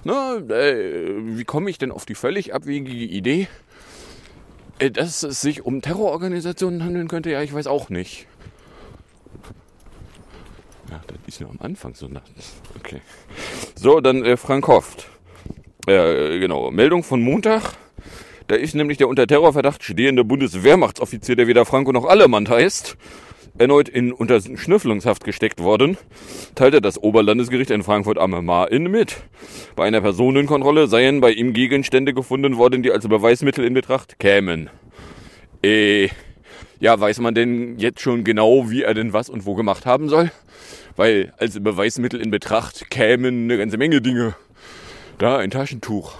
Na, 0.03 0.38
äh, 0.38 1.13
wie 1.38 1.43
komme 1.43 1.70
ich 1.70 1.77
denn 1.77 1.91
auf 1.91 2.05
die 2.05 2.15
völlig 2.15 2.53
abwegige 2.53 3.05
Idee, 3.05 3.48
äh, 4.79 4.89
dass 4.89 5.24
es 5.24 5.41
sich 5.41 5.63
um 5.63 5.81
Terrororganisationen 5.81 6.84
handeln 6.84 7.08
könnte? 7.08 7.29
Ja, 7.29 7.41
ich 7.41 7.53
weiß 7.53 7.67
auch 7.67 7.89
nicht. 7.89 8.25
Ja, 10.89 11.01
das 11.08 11.17
ist 11.27 11.41
nur 11.41 11.51
am 11.51 11.60
Anfang 11.60 11.93
so 11.96 12.08
nachts. 12.08 12.53
Okay. 12.79 13.01
So, 13.75 14.01
dann 14.01 14.25
äh, 14.25 14.38
Frank 14.38 14.67
Hofft. 14.67 15.08
Äh, 15.88 16.39
genau, 16.39 16.72
Meldung 16.72 17.03
von 17.03 17.22
Montag. 17.22 17.74
Da 18.48 18.55
ist 18.55 18.75
nämlich 18.75 18.98
der 18.98 19.08
unter 19.08 19.27
Terrorverdacht 19.27 19.84
stehende 19.84 20.24
Bundeswehrmachtsoffizier, 20.24 21.36
der 21.36 21.48
weder 21.48 21.65
Franco 21.65 21.91
noch 21.91 22.05
Allemann 22.05 22.50
heißt, 22.50 22.98
erneut 23.58 23.89
in 23.89 24.12
Unterschnüffelungshaft 24.12 25.24
gesteckt 25.24 25.62
worden, 25.62 25.98
teilte 26.55 26.81
das 26.81 26.98
Oberlandesgericht 27.01 27.72
in 27.72 27.84
Frankfurt 27.84 28.17
am 28.17 28.31
Main 28.46 28.84
mit. 28.84 29.17
Bei 29.75 29.86
einer 29.86 30.01
Personenkontrolle 30.01 30.88
seien 30.88 31.22
bei 31.22 31.31
ihm 31.31 31.53
Gegenstände 31.53 32.13
gefunden 32.13 32.58
worden, 32.58 32.84
die 32.84 32.91
als 32.91 33.08
Beweismittel 33.08 33.65
in 33.65 33.74
Betracht 33.74 34.20
kämen. 34.20 34.70
Äh, 35.63 36.10
ja, 36.79 37.00
weiß 37.00 37.20
man 37.20 37.36
denn 37.36 37.77
jetzt 37.77 38.01
schon 38.01 38.24
genau, 38.24 38.70
wie 38.70 38.84
er 38.84 38.93
denn 38.93 39.13
was 39.13 39.29
und 39.29 39.46
wo 39.46 39.53
gemacht 39.53 39.86
haben 39.86 40.10
soll? 40.10 40.31
Weil 40.96 41.34
als 41.38 41.62
Beweismittel 41.62 42.20
in 42.20 42.31
Betracht 42.31 42.89
kämen 42.89 43.43
eine 43.43 43.58
ganze 43.58 43.77
Menge 43.77 44.01
Dinge. 44.01 44.36
Da 45.17 45.38
ein 45.38 45.51
Taschentuch. 45.51 46.15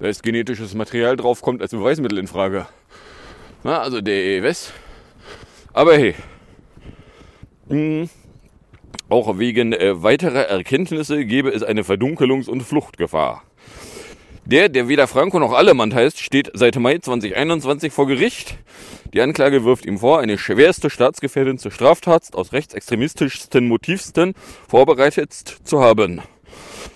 Da 0.00 0.08
ist 0.08 0.22
genetisches 0.22 0.74
Material 0.74 1.16
drauf, 1.16 1.40
kommt 1.40 1.62
als 1.62 1.70
Beweismittel 1.70 2.18
in 2.18 2.26
Frage. 2.26 2.66
Na, 3.62 3.80
also 3.80 4.02
der 4.02 4.42
was? 4.42 4.72
Aber 5.72 5.96
hey. 5.96 6.14
Hm. 7.68 8.08
Auch 9.08 9.38
wegen 9.38 9.72
äh, 9.72 10.02
weiterer 10.02 10.46
Erkenntnisse 10.46 11.24
gäbe 11.24 11.50
es 11.50 11.62
eine 11.62 11.82
Verdunkelungs- 11.82 12.48
und 12.48 12.62
Fluchtgefahr. 12.62 13.42
Der, 14.46 14.68
der 14.68 14.88
weder 14.88 15.06
Franco 15.06 15.38
noch 15.38 15.52
Allemann 15.52 15.94
heißt, 15.94 16.20
steht 16.20 16.50
seit 16.52 16.76
Mai 16.76 16.98
2021 16.98 17.92
vor 17.92 18.06
Gericht. 18.06 18.58
Die 19.14 19.22
Anklage 19.22 19.64
wirft 19.64 19.86
ihm 19.86 19.98
vor, 19.98 20.20
eine 20.20 20.36
schwerste 20.36 20.90
staatsgefährdende 20.90 21.70
Straftat 21.70 22.34
aus 22.34 22.52
rechtsextremistischsten 22.52 23.66
Motivsten 23.66 24.34
vorbereitet 24.68 25.32
zu 25.32 25.80
haben. 25.80 26.20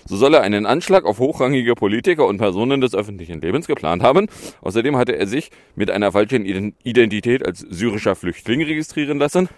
So 0.05 0.17
soll 0.17 0.33
er 0.33 0.41
einen 0.41 0.65
Anschlag 0.65 1.05
auf 1.05 1.19
hochrangige 1.19 1.75
Politiker 1.75 2.25
und 2.25 2.37
Personen 2.37 2.81
des 2.81 2.95
öffentlichen 2.95 3.41
Lebens 3.41 3.67
geplant 3.67 4.03
haben. 4.03 4.27
Außerdem 4.61 4.97
hatte 4.97 5.15
er 5.15 5.27
sich 5.27 5.51
mit 5.75 5.91
einer 5.91 6.11
falschen 6.11 6.45
Identität 6.45 7.45
als 7.45 7.59
syrischer 7.59 8.15
Flüchtling 8.15 8.61
registrieren 8.61 9.19
lassen, 9.19 9.49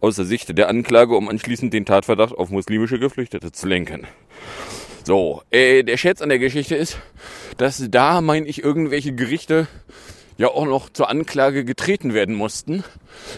aus 0.00 0.16
der 0.16 0.24
Sicht 0.24 0.56
der 0.56 0.68
Anklage, 0.68 1.16
um 1.16 1.28
anschließend 1.28 1.72
den 1.72 1.84
Tatverdacht 1.84 2.32
auf 2.32 2.50
muslimische 2.50 2.98
Geflüchtete 2.98 3.52
zu 3.52 3.66
lenken. 3.66 4.06
So, 5.04 5.42
äh, 5.50 5.84
der 5.84 5.96
Scherz 5.96 6.20
an 6.20 6.28
der 6.28 6.38
Geschichte 6.38 6.76
ist, 6.76 6.98
dass 7.56 7.82
da, 7.90 8.20
meine 8.20 8.46
ich, 8.46 8.62
irgendwelche 8.62 9.14
Gerichte 9.14 9.66
ja 10.38 10.48
auch 10.48 10.66
noch 10.66 10.88
zur 10.88 11.10
Anklage 11.10 11.64
getreten 11.64 12.14
werden 12.14 12.34
mussten, 12.34 12.84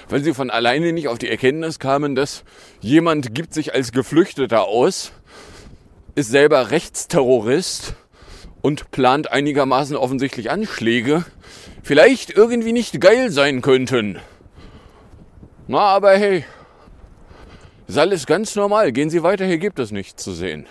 weil 0.09 0.23
sie 0.23 0.35
von 0.35 0.51
alleine 0.51 0.93
nicht 0.93 1.09
auf 1.09 1.19
die 1.19 1.29
Erkenntnis 1.29 1.79
kamen, 1.79 2.15
dass 2.15 2.45
jemand 2.81 3.35
gibt 3.35 3.55
sich 3.55 3.73
als 3.73 3.93
Geflüchteter 3.93 4.65
aus, 4.65 5.13
ist 6.15 6.31
selber 6.31 6.71
Rechtsterrorist 6.71 7.95
und 8.63 8.91
plant 8.91 9.31
einigermaßen 9.31 9.97
offensichtlich 9.97 10.51
Anschläge, 10.51 11.25
vielleicht 11.83 12.31
irgendwie 12.31 12.73
nicht 12.73 13.01
geil 13.01 13.31
sein 13.31 13.63
könnten. 13.63 14.19
Na, 15.67 15.79
aber 15.79 16.17
hey, 16.17 16.45
ist 17.87 17.99
alles 17.99 18.27
ganz 18.27 18.57
normal. 18.57 18.93
Gehen 18.93 19.11
Sie 19.11 19.23
weiter, 19.23 19.45
hier 19.45 19.59
gibt 19.59 19.79
es 19.79 19.91
nichts 19.91 20.23
zu 20.23 20.33
sehen. 20.33 20.67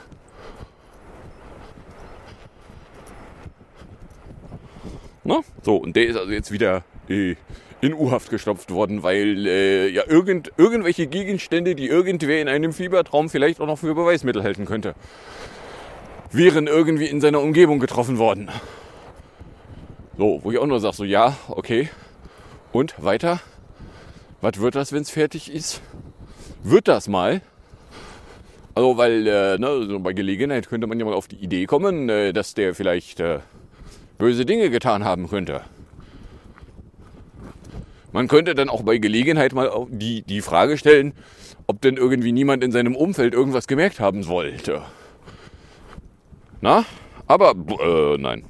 Na, 5.24 5.41
so, 5.63 5.77
und 5.77 5.96
der 5.96 6.08
ist 6.08 6.15
also 6.15 6.31
jetzt 6.31 6.51
wieder 6.51 6.84
äh, 7.08 7.36
in 7.81 7.93
U-Haft 7.93 8.29
gestopft 8.29 8.71
worden, 8.71 9.03
weil 9.03 9.48
äh, 9.48 9.88
ja 9.89 10.03
irgend, 10.07 10.51
irgendwelche 10.57 11.07
Gegenstände, 11.07 11.75
die 11.75 11.88
irgendwer 11.88 12.41
in 12.41 12.48
einem 12.48 12.74
Fiebertraum 12.74 13.29
vielleicht 13.29 13.59
auch 13.62 13.67
noch 13.67 13.79
für 13.79 13.95
Beweismittel 13.95 14.43
halten 14.43 14.65
könnte, 14.65 14.95
wären 16.31 16.67
irgendwie 16.67 17.07
in 17.07 17.21
seiner 17.21 17.41
Umgebung 17.41 17.79
getroffen 17.79 18.17
worden. 18.17 18.50
So, 20.17 20.41
wo 20.43 20.51
ich 20.51 20.57
auch 20.57 20.67
nur 20.67 20.79
sage, 20.79 20.95
so 20.95 21.03
ja, 21.03 21.38
okay. 21.48 21.89
Und 22.71 23.01
weiter? 23.01 23.39
Was 24.41 24.59
wird 24.59 24.75
das, 24.75 24.91
wenn 24.91 25.01
es 25.01 25.09
fertig 25.09 25.51
ist? 25.51 25.81
wird 26.63 26.88
das 26.88 27.07
mal. 27.07 27.41
Also, 28.75 28.98
weil 28.98 29.27
äh, 29.27 29.57
ne, 29.57 29.86
so 29.88 30.00
bei 30.00 30.13
Gelegenheit 30.13 30.69
könnte 30.69 30.88
man 30.88 31.00
ja 31.00 31.05
mal 31.05 31.13
auf 31.13 31.27
die 31.27 31.38
Idee 31.38 31.65
kommen, 31.65 32.09
äh, 32.09 32.33
dass 32.33 32.53
der 32.53 32.75
vielleicht 32.75 33.19
äh, 33.19 33.39
böse 34.17 34.45
Dinge 34.45 34.69
getan 34.69 35.03
haben 35.03 35.27
könnte. 35.27 35.62
Man 38.11 38.27
könnte 38.27 38.55
dann 38.55 38.69
auch 38.69 38.81
bei 38.81 38.97
Gelegenheit 38.97 39.53
mal 39.53 39.85
die, 39.89 40.23
die 40.23 40.41
Frage 40.41 40.77
stellen, 40.77 41.13
ob 41.67 41.81
denn 41.81 41.97
irgendwie 41.97 42.31
niemand 42.31 42.63
in 42.63 42.71
seinem 42.71 42.95
Umfeld 42.95 43.33
irgendwas 43.33 43.67
gemerkt 43.67 43.99
haben 43.99 44.27
wollte. 44.27 44.81
Na? 46.61 46.85
Aber 47.27 47.51
äh, 47.51 48.17
nein. 48.17 48.45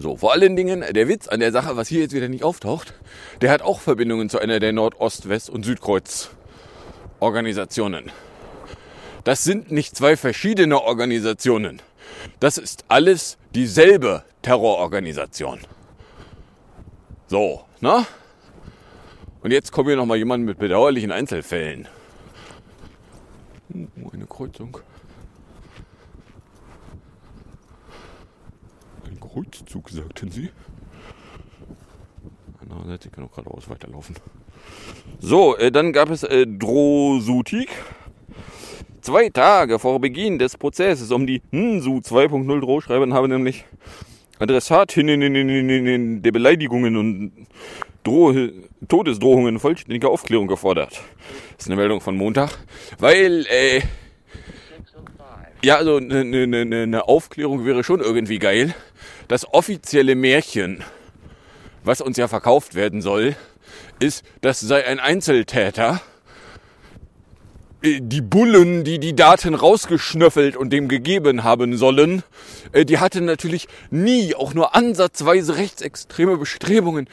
So, 0.00 0.16
vor 0.16 0.32
allen 0.32 0.56
Dingen, 0.56 0.82
der 0.90 1.08
Witz 1.08 1.28
an 1.28 1.40
der 1.40 1.52
Sache, 1.52 1.76
was 1.76 1.88
hier 1.88 2.00
jetzt 2.00 2.14
wieder 2.14 2.28
nicht 2.28 2.42
auftaucht, 2.42 2.94
der 3.42 3.50
hat 3.52 3.60
auch 3.62 3.80
Verbindungen 3.80 4.28
zu 4.28 4.40
einer 4.40 4.58
der 4.58 4.72
Nordost-, 4.72 5.28
West- 5.28 5.50
und 5.50 5.64
Südkreuz-Organisationen. 5.64 8.10
Das 9.22 9.44
sind 9.44 9.70
nicht 9.70 9.94
zwei 9.96 10.16
verschiedene 10.16 10.82
Organisationen. 10.82 11.80
Das 12.40 12.58
ist 12.58 12.84
alles 12.88 13.38
dieselbe 13.54 14.24
Terrororganisation. 14.42 15.60
So, 17.26 17.64
ne? 17.80 18.06
Und 19.40 19.50
jetzt 19.50 19.72
kommt 19.72 19.88
hier 19.88 19.96
nochmal 19.96 20.18
jemand 20.18 20.44
mit 20.44 20.58
bedauerlichen 20.58 21.10
Einzelfällen. 21.10 21.88
Oh, 23.74 24.10
eine 24.12 24.26
Kreuzung. 24.26 24.78
Ein 29.06 29.18
Kreuzzug, 29.20 29.90
sagten 29.90 30.30
sie. 30.30 30.50
Andererseits, 32.60 33.06
ich 33.06 33.12
kann 33.12 33.24
auch 33.24 33.32
geradeaus 33.32 33.68
weiterlaufen. 33.68 34.16
So, 35.20 35.56
äh, 35.56 35.72
dann 35.72 35.92
gab 35.92 36.10
es 36.10 36.22
äh, 36.22 36.46
Drosutik. 36.46 37.70
Zwei 39.00 39.28
Tage 39.28 39.78
vor 39.78 40.00
Beginn 40.00 40.38
des 40.38 40.56
Prozesses 40.56 41.10
um 41.10 41.26
die 41.26 41.42
NSU 41.50 41.98
2.0 41.98 42.60
Drohschreiben 42.60 43.12
haben 43.12 43.28
nämlich 43.28 43.64
Adressatinnen 44.44 46.22
der 46.22 46.32
Beleidigungen 46.32 46.96
und 46.96 47.46
Droh 48.02 48.34
Todesdrohungen 48.86 49.58
vollständige 49.58 50.10
Aufklärung 50.10 50.46
gefordert. 50.46 51.00
Das 51.56 51.64
ist 51.64 51.66
eine 51.68 51.76
Meldung 51.76 52.02
von 52.02 52.16
Montag. 52.16 52.50
Weil, 52.98 53.46
äh, 53.48 53.80
ja, 55.62 55.76
also 55.76 55.96
eine 55.96 56.24
ne, 56.24 56.46
ne, 56.46 56.86
ne 56.86 57.08
Aufklärung 57.08 57.64
wäre 57.64 57.82
schon 57.82 58.00
irgendwie 58.00 58.38
geil. 58.38 58.74
Das 59.28 59.50
offizielle 59.54 60.14
Märchen, 60.14 60.84
was 61.82 62.02
uns 62.02 62.18
ja 62.18 62.28
verkauft 62.28 62.74
werden 62.74 63.00
soll, 63.00 63.36
ist, 64.00 64.22
das 64.42 64.60
sei 64.60 64.86
ein 64.86 65.00
Einzeltäter 65.00 66.02
die 67.84 68.22
Bullen, 68.22 68.82
die 68.82 68.98
die 68.98 69.14
Daten 69.14 69.54
rausgeschnöffelt 69.54 70.56
und 70.56 70.72
dem 70.72 70.88
gegeben 70.88 71.44
haben 71.44 71.76
sollen, 71.76 72.22
äh, 72.72 72.86
die 72.86 72.98
hatten 72.98 73.26
natürlich 73.26 73.68
nie 73.90 74.34
auch 74.34 74.54
nur 74.54 74.74
ansatzweise 74.74 75.56
rechtsextreme 75.56 76.38
Bestrebungen. 76.38 77.08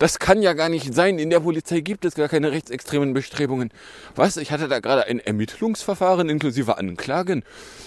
Das 0.00 0.18
kann 0.18 0.42
ja 0.42 0.52
gar 0.52 0.68
nicht 0.68 0.92
sein. 0.94 1.20
In 1.20 1.30
der 1.30 1.40
Polizei 1.40 1.80
gibt 1.80 2.04
es 2.04 2.16
gar 2.16 2.28
keine 2.28 2.50
rechtsextremen 2.50 3.14
Bestrebungen. 3.14 3.70
Was? 4.16 4.36
Ich 4.36 4.50
hatte 4.50 4.66
da 4.66 4.80
gerade 4.80 5.06
ein 5.06 5.20
Ermittlungsverfahren 5.20 6.28
inklusive 6.28 6.76
Anklagen, 6.76 7.44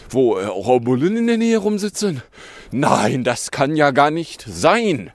wo 0.09 0.39
äh, 0.39 0.45
auch 0.45 0.79
Bullen 0.79 1.17
in 1.17 1.27
der 1.27 1.37
Nähe 1.37 1.57
rumsitzen. 1.57 2.23
Nein, 2.71 3.25
das 3.25 3.51
kann 3.51 3.75
ja 3.75 3.91
gar 3.91 4.11
nicht 4.11 4.45
sein. 4.47 5.11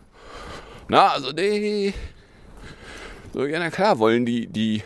Na, 0.88 1.08
also 1.08 1.32
nee. 1.32 1.94
So, 3.32 3.46
ja, 3.46 3.58
na 3.58 3.70
klar 3.70 3.98
wollen 3.98 4.26
die, 4.26 4.46
die 4.46 4.82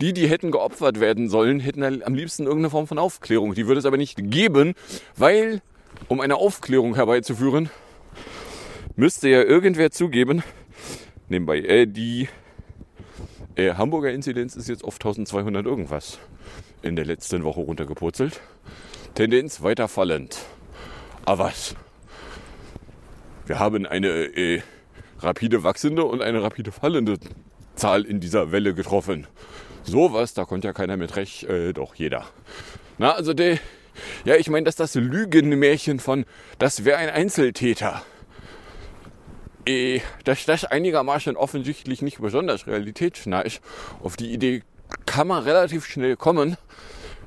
die, 0.00 0.12
die 0.12 0.28
hätten 0.28 0.50
geopfert 0.50 1.00
werden 1.00 1.28
sollen, 1.28 1.60
hätten 1.60 1.82
am 2.02 2.14
liebsten 2.14 2.44
irgendeine 2.44 2.70
Form 2.70 2.86
von 2.86 2.98
Aufklärung. 2.98 3.54
Die 3.54 3.66
würde 3.66 3.78
es 3.78 3.86
aber 3.86 3.96
nicht 3.96 4.30
geben, 4.30 4.74
weil, 5.16 5.62
um 6.08 6.20
eine 6.20 6.36
Aufklärung 6.36 6.94
herbeizuführen, 6.94 7.70
müsste 8.96 9.28
ja 9.28 9.42
irgendwer 9.42 9.90
zugeben, 9.90 10.42
nebenbei, 11.28 11.58
äh, 11.58 11.86
die 11.86 12.28
äh, 13.56 13.74
Hamburger 13.74 14.12
Inzidenz 14.12 14.56
ist 14.56 14.68
jetzt 14.68 14.84
auf 14.84 14.94
1200 14.94 15.64
irgendwas 15.64 16.18
in 16.82 16.96
der 16.96 17.04
letzten 17.04 17.44
Woche 17.44 17.60
runtergepurzelt. 17.60 18.40
Tendenz 19.14 19.62
weiter 19.62 19.88
fallend. 19.88 20.38
Aber 21.24 21.44
was? 21.44 21.74
Wir 23.46 23.58
haben 23.58 23.86
eine 23.86 24.08
äh, 24.08 24.62
rapide 25.20 25.62
wachsende 25.62 26.04
und 26.04 26.22
eine 26.22 26.42
rapide 26.42 26.72
fallende 26.72 27.18
Zahl 27.74 28.04
in 28.04 28.20
dieser 28.20 28.52
Welle 28.52 28.74
getroffen. 28.74 29.26
Sowas, 29.84 30.34
da 30.34 30.44
konnte 30.44 30.68
ja 30.68 30.72
keiner 30.72 30.96
mit 30.96 31.16
recht, 31.16 31.44
äh, 31.44 31.72
doch 31.72 31.94
jeder. 31.94 32.26
Na, 32.98 33.12
also 33.12 33.34
der, 33.34 33.58
ja, 34.24 34.36
ich 34.36 34.48
meine, 34.48 34.64
dass 34.64 34.76
das 34.76 34.94
Lügenmärchen 34.94 36.00
von, 36.00 36.24
das 36.58 36.84
wäre 36.84 36.98
ein 36.98 37.10
Einzeltäter. 37.10 38.02
Äh, 39.66 40.00
dass 40.24 40.44
das 40.44 40.64
einigermaßen 40.64 41.36
offensichtlich 41.36 42.02
nicht 42.02 42.20
besonders 42.20 42.66
realitätsnah 42.66 43.40
ist. 43.42 43.60
Auf 44.02 44.16
die 44.16 44.32
Idee 44.32 44.62
kann 45.06 45.28
man 45.28 45.42
relativ 45.42 45.86
schnell 45.86 46.16
kommen, 46.16 46.56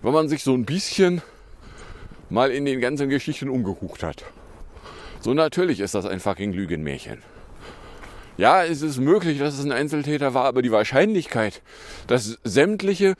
wenn 0.02 0.13
man 0.13 0.30
sich 0.30 0.43
so 0.43 0.54
ein 0.54 0.65
bisschen 0.65 1.22
mal 2.30 2.52
in 2.52 2.65
den 2.65 2.80
ganzen 2.80 3.10
Geschichten 3.10 3.50
umgeguckt 3.50 4.04
hat. 4.04 4.24
So 5.20 5.34
natürlich 5.34 5.80
ist 5.80 5.96
das 5.96 6.06
ein 6.06 6.20
fucking 6.20 6.54
Lügenmärchen. 6.54 7.24
Ja, 8.38 8.63
es 8.63 8.84
ist 8.84 9.00
möglich, 9.00 9.39
dass 9.39 9.58
es 9.58 9.65
ein 9.65 9.71
Einzeltäter 9.71 10.36
war, 10.36 10.45
aber 10.45 10.62
die 10.62 10.71
Wahrscheinlichkeit, 10.71 11.63
dass 12.06 12.38
sämtliche 12.43 13.15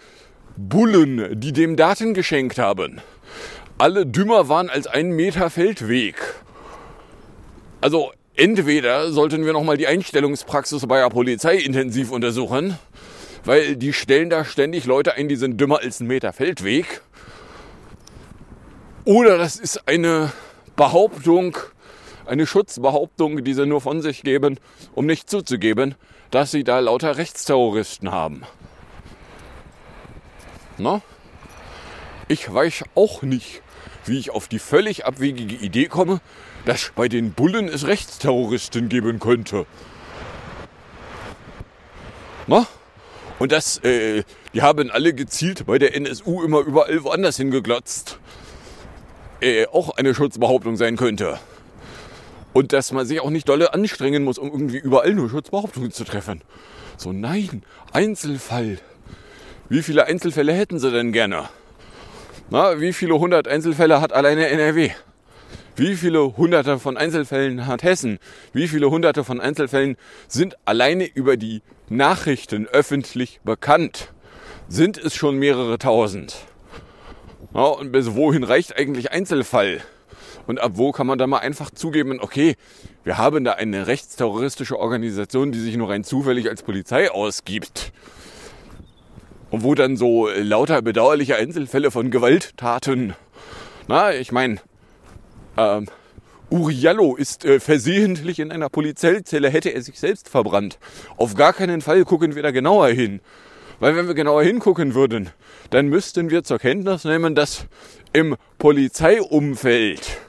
Bullen, 0.56 1.40
die 1.40 1.54
dem 1.54 1.76
Daten 1.76 2.14
geschenkt 2.14 2.60
haben, 2.60 3.02
alle 3.80 4.06
dümmer 4.06 4.48
waren 4.48 4.70
als 4.70 4.86
ein 4.86 5.10
Meter 5.10 5.50
Feldweg. 5.50 6.16
Also 7.82 8.12
entweder 8.36 9.12
sollten 9.12 9.44
wir 9.44 9.54
nochmal 9.54 9.78
die 9.78 9.88
Einstellungspraxis 9.88 10.86
bei 10.86 11.00
der 11.00 11.10
Polizei 11.10 11.56
intensiv 11.56 12.12
untersuchen, 12.12 12.78
weil 13.44 13.76
die 13.76 13.94
stellen 13.94 14.30
da 14.30 14.46
ständig 14.46 14.86
Leute 14.86 15.16
ein, 15.16 15.28
die 15.28 15.36
sind 15.36 15.60
dümmer 15.60 15.80
als 15.80 16.00
ein 16.00 16.08
Meter 16.08 16.32
Feldweg. 16.32 17.02
Oder 19.04 19.40
das 19.40 19.56
ist 19.56 19.88
eine 19.88 20.32
Behauptung 20.76 21.58
eine 22.28 22.48
Schutzbehauptung, 22.48 23.44
die 23.44 23.54
sie 23.54 23.66
nur 23.66 23.82
von 23.82 24.02
sich 24.02 24.24
geben, 24.24 24.60
um 24.94 25.06
nicht 25.06 25.30
zuzugeben, 25.30 25.96
dass 26.32 26.52
sie 26.52 26.64
da 26.64 26.80
lauter 26.80 27.18
Rechtsterroristen 27.18 28.12
haben. 28.12 28.44
Na? 30.78 31.02
Ich 32.28 32.54
weiß 32.54 32.84
auch 32.96 33.22
nicht, 33.22 33.62
wie 34.06 34.20
ich 34.20 34.32
auf 34.32 34.48
die 34.48 34.60
völlig 34.60 35.06
abwegige 35.06 35.56
Idee 35.56 35.88
komme, 35.88 36.20
dass 36.66 36.92
bei 36.96 37.08
den 37.08 37.32
Bullen 37.32 37.68
es 37.68 37.88
Rechtsterroristen 37.88 38.90
geben 38.90 39.20
könnte. 39.20 39.66
Na? 42.48 42.68
Und 43.40 43.52
das, 43.52 43.78
äh, 43.84 44.24
die 44.54 44.62
haben 44.62 44.90
alle 44.90 45.14
gezielt 45.14 45.66
bei 45.66 45.78
der 45.78 45.96
NSU 45.96 46.44
immer 46.44 46.60
überall 46.60 47.04
woanders 47.04 47.38
hingeglotzt. 47.38 48.20
Äh, 49.40 49.68
auch 49.68 49.92
eine 49.98 50.16
Schutzbehauptung 50.16 50.78
sein 50.78 50.98
könnte. 50.98 51.40
Und 52.58 52.74
dass 52.74 52.92
man 52.92 53.06
sich 53.06 53.20
auch 53.20 53.30
nicht 53.30 53.48
dolle 53.48 53.76
anstrengen 53.76 54.24
muss, 54.24 54.40
um 54.40 54.48
irgendwie 54.48 54.80
überall 54.80 55.14
nur 55.14 55.30
Schutzbehauptungen 55.30 55.92
zu 55.92 56.06
treffen. 56.06 56.42
So, 56.98 57.14
nein, 57.14 57.62
Einzelfall. 57.94 58.80
Wie 59.70 59.84
viele 59.84 60.08
Einzelfälle 60.08 60.54
hätten 60.54 60.80
Sie 60.80 60.90
denn 60.90 61.12
gerne? 61.12 61.50
Na, 62.50 62.82
wie 62.82 62.94
viele 62.94 63.20
hundert 63.20 63.48
Einzelfälle 63.48 64.02
hat 64.02 64.12
alleine 64.12 64.48
NRW? 64.48 64.90
Wie 65.76 65.96
viele 65.96 66.36
hunderte 66.36 66.80
von 66.80 66.98
Einzelfällen 66.98 67.68
hat 67.68 67.84
Hessen? 67.84 68.18
Wie 68.54 68.68
viele 68.68 68.90
hunderte 68.90 69.24
von 69.24 69.40
Einzelfällen 69.40 69.96
sind 70.28 70.58
alleine 70.66 71.06
über 71.06 71.38
die 71.38 71.62
Nachrichten 71.90 72.66
öffentlich 72.66 73.40
bekannt? 73.44 74.12
Sind 74.68 74.98
es 74.98 75.14
schon 75.14 75.38
mehrere 75.38 75.78
tausend? 75.78 76.38
Ja, 77.54 77.66
und 77.66 77.92
bis 77.92 78.16
wohin 78.16 78.44
reicht 78.44 78.76
eigentlich 78.76 79.12
Einzelfall? 79.12 79.84
Und 80.48 80.62
ab 80.62 80.74
wo 80.76 80.94
kann 80.94 81.06
man 81.06 81.18
da 81.18 81.28
mal 81.28 81.40
einfach 81.40 81.70
zugeben, 81.70 82.20
okay, 82.22 82.56
wir 83.04 83.18
haben 83.18 83.44
da 83.44 83.54
eine 83.54 83.86
rechtsterroristische 83.86 84.80
Organisation, 84.80 85.52
die 85.52 85.60
sich 85.60 85.76
nur 85.76 85.90
rein 85.90 86.06
zufällig 86.06 86.50
als 86.50 86.64
Polizei 86.64 87.12
ausgibt. 87.12 87.92
Und 89.52 89.64
wo 89.64 89.76
dann 89.76 89.98
so 89.98 90.30
lauter 90.30 90.82
bedauerliche 90.82 91.36
Einzelfälle 91.36 91.92
von 91.92 92.12
Gewalttaten. 92.12 93.14
Na, 93.88 94.14
ich 94.14 94.32
meine, 94.32 94.60
ähm, 95.58 95.88
Uriallo 96.50 97.16
ist 97.16 97.44
äh, 97.44 97.60
versehentlich 97.60 98.40
in 98.40 98.52
einer 98.52 98.70
Polizeizelle, 98.70 99.50
hätte 99.50 99.70
er 99.70 99.82
sich 99.82 100.00
selbst 100.00 100.30
verbrannt. 100.30 100.80
Auf 101.18 101.36
gar 101.36 101.52
keinen 101.52 101.82
Fall 101.82 102.06
gucken 102.06 102.36
wir 102.36 102.44
da 102.44 102.52
genauer 102.52 102.88
hin. 102.88 103.20
Weil 103.80 103.96
wenn 103.96 104.08
wir 104.08 104.16
genauer 104.16 104.44
hingucken 104.44 104.96
würden, 104.96 105.30
dann 105.70 105.88
müssten 105.88 106.30
wir 106.30 106.44
zur 106.44 106.58
Kenntnis 106.58 107.04
nehmen, 107.04 107.36
dass 107.36 107.68
im 108.12 108.36
Polizeiumfeld 108.58 110.20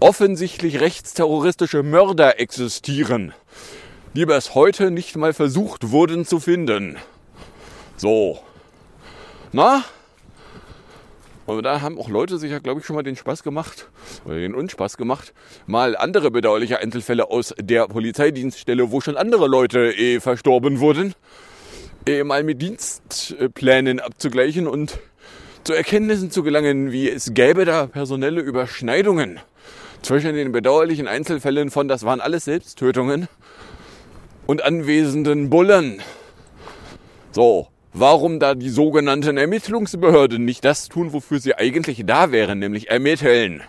offensichtlich 0.00 0.80
rechtsterroristische 0.80 1.82
Mörder 1.82 2.38
existieren, 2.38 3.32
die 4.14 4.26
bis 4.26 4.54
heute 4.54 4.90
nicht 4.90 5.16
mal 5.16 5.32
versucht 5.32 5.90
wurden 5.90 6.26
zu 6.26 6.40
finden. 6.40 6.96
So. 7.96 8.40
Na? 9.52 9.84
Und 11.46 11.62
da 11.62 11.80
haben 11.80 11.98
auch 11.98 12.08
Leute 12.08 12.38
sich 12.38 12.50
ja, 12.50 12.58
glaube 12.58 12.80
ich, 12.80 12.86
schon 12.86 12.96
mal 12.96 13.04
den 13.04 13.14
Spaß 13.14 13.44
gemacht, 13.44 13.88
oder 14.24 14.34
den 14.34 14.54
Unspaß 14.54 14.96
gemacht, 14.96 15.32
mal 15.66 15.96
andere 15.96 16.32
bedauerliche 16.32 16.80
Einzelfälle 16.80 17.30
aus 17.30 17.54
der 17.58 17.86
Polizeidienststelle, 17.86 18.90
wo 18.90 19.00
schon 19.00 19.16
andere 19.16 19.46
Leute 19.46 19.92
eh 19.92 20.18
verstorben 20.18 20.80
wurden, 20.80 21.14
eh 22.06 22.24
mal 22.24 22.42
mit 22.42 22.60
Dienstplänen 22.60 24.00
abzugleichen 24.00 24.66
und 24.66 24.98
zu 25.62 25.72
Erkenntnissen 25.72 26.32
zu 26.32 26.42
gelangen, 26.42 26.90
wie 26.90 27.08
es 27.08 27.32
gäbe 27.32 27.64
da 27.64 27.86
personelle 27.86 28.40
Überschneidungen 28.40 29.40
zwischen 30.02 30.34
den 30.34 30.52
bedauerlichen 30.52 31.08
Einzelfällen 31.08 31.70
von, 31.70 31.88
das 31.88 32.04
waren 32.04 32.20
alles 32.20 32.44
Selbsttötungen, 32.44 33.28
und 34.46 34.62
anwesenden 34.62 35.50
Bullen. 35.50 36.00
So, 37.32 37.68
warum 37.92 38.40
da 38.40 38.54
die 38.54 38.70
sogenannten 38.70 39.36
Ermittlungsbehörden 39.36 40.44
nicht 40.44 40.64
das 40.64 40.88
tun, 40.88 41.12
wofür 41.12 41.40
sie 41.40 41.54
eigentlich 41.54 42.04
da 42.06 42.32
wären, 42.32 42.60
nämlich 42.60 42.88
ermitteln, 42.90 43.62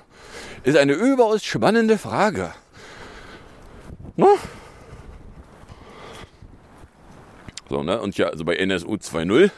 ist 0.63 0.77
eine 0.77 0.93
überaus 0.93 1.43
spannende 1.43 1.97
Frage. 1.97 2.53
Ne? 4.15 4.27
So, 7.69 7.83
ne? 7.83 7.99
Und 7.99 8.17
ja, 8.17 8.27
also 8.27 8.45
bei 8.45 8.55
NSU 8.55 8.93
2.0, 8.93 9.51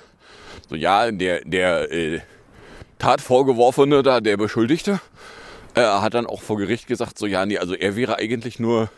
so 0.67 0.75
ja, 0.75 1.11
der, 1.11 1.41
der 1.45 1.91
äh, 1.91 2.21
Tatvorgeworfene 2.97 4.03
da, 4.03 4.19
der 4.19 4.37
Beschuldigte, 4.37 4.99
äh, 5.75 5.81
hat 5.81 6.13
dann 6.13 6.25
auch 6.25 6.41
vor 6.41 6.57
Gericht 6.57 6.87
gesagt, 6.87 7.17
so 7.17 7.25
ja, 7.25 7.45
nee, 7.45 7.57
also 7.57 7.73
er 7.73 7.95
wäre 7.95 8.17
eigentlich 8.17 8.59
nur 8.59 8.89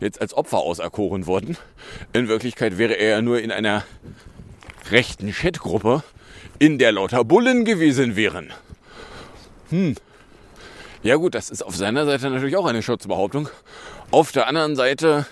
jetzt 0.00 0.20
als 0.20 0.34
Opfer 0.34 0.58
auserkoren 0.58 1.26
worden. 1.26 1.56
In 2.12 2.28
Wirklichkeit 2.28 2.78
wäre 2.78 2.94
er 2.94 3.10
ja 3.10 3.22
nur 3.22 3.40
in 3.40 3.50
einer 3.50 3.84
rechten 4.90 5.32
Chatgruppe, 5.32 6.02
in 6.58 6.78
der 6.78 6.92
lauter 6.92 7.24
Bullen 7.24 7.64
gewesen 7.64 8.16
wären. 8.16 8.52
Hm. 9.70 9.94
Ja 11.02 11.16
gut, 11.16 11.34
das 11.34 11.50
ist 11.50 11.62
auf 11.62 11.76
seiner 11.76 12.04
Seite 12.04 12.28
natürlich 12.30 12.56
auch 12.56 12.66
eine 12.66 12.82
Schutzbehauptung. 12.82 13.48
Auf 14.10 14.32
der 14.32 14.46
anderen 14.46 14.76
Seite 14.76 15.26